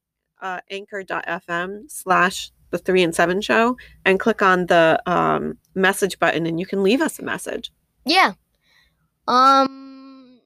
uh, 0.41 0.59
anchor.fm 0.71 1.91
slash 1.91 2.51
the 2.71 2.77
three 2.79 3.03
and 3.03 3.13
seven 3.15 3.41
show 3.41 3.77
and 4.05 4.19
click 4.19 4.41
on 4.41 4.65
the 4.65 5.01
um, 5.05 5.57
message 5.75 6.17
button 6.19 6.45
and 6.47 6.59
you 6.59 6.65
can 6.65 6.81
leave 6.83 6.99
us 7.01 7.19
a 7.19 7.23
message. 7.23 7.71
Yeah. 8.05 8.33
Um 9.27 10.39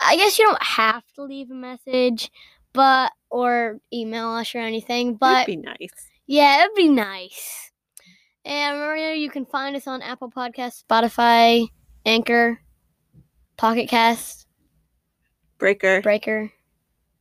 I 0.00 0.16
guess 0.16 0.38
you 0.38 0.44
don't 0.44 0.62
have 0.62 1.02
to 1.14 1.22
leave 1.22 1.50
a 1.50 1.54
message, 1.54 2.30
but 2.74 3.12
or 3.30 3.78
email 3.92 4.28
us 4.28 4.54
or 4.54 4.58
anything, 4.58 5.14
but 5.14 5.32
That'd 5.32 5.46
be 5.46 5.56
nice. 5.56 6.10
yeah, 6.26 6.62
it'd 6.64 6.74
be 6.76 6.88
nice. 6.88 7.72
And 8.44 8.78
remember 8.80 9.14
you 9.14 9.30
can 9.30 9.44
find 9.44 9.74
us 9.74 9.86
on 9.86 10.02
Apple 10.02 10.30
Podcasts, 10.30 10.82
Spotify, 10.88 11.66
Anchor, 12.04 12.60
Pocket 13.56 13.88
Cast, 13.88 14.46
Breaker, 15.58 16.00
Breaker. 16.02 16.52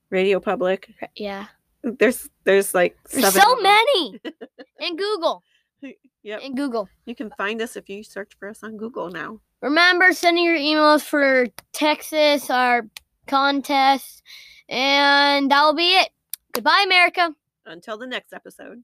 Radio 0.10 0.40
Public. 0.40 0.94
Yeah. 1.16 1.48
There's 1.84 2.30
there's 2.44 2.74
like 2.74 2.98
There's 3.12 3.34
so 3.34 3.56
many. 3.58 4.20
and 4.80 4.98
Google. 4.98 5.44
Yep. 6.24 6.42
And 6.44 6.58
Google. 6.58 6.90
You 7.06 7.14
can 7.16 7.32
find 7.38 7.62
us 7.62 7.76
if 7.76 7.88
you 7.90 8.04
search 8.04 8.34
for 8.40 8.50
us 8.50 8.64
on 8.64 8.78
Google 8.78 9.10
now. 9.10 9.40
Remember 9.62 10.12
sending 10.12 10.44
your 10.44 10.58
emails 10.58 11.02
for 11.04 11.46
Texas, 11.74 12.50
our 12.50 12.88
contest, 13.26 14.24
and 14.70 15.52
that'll 15.52 15.74
be 15.74 15.98
it. 15.98 16.10
Goodbye, 16.54 16.84
America. 16.86 17.36
Until 17.66 17.98
the 17.98 18.08
next 18.08 18.34
episode. 18.34 18.84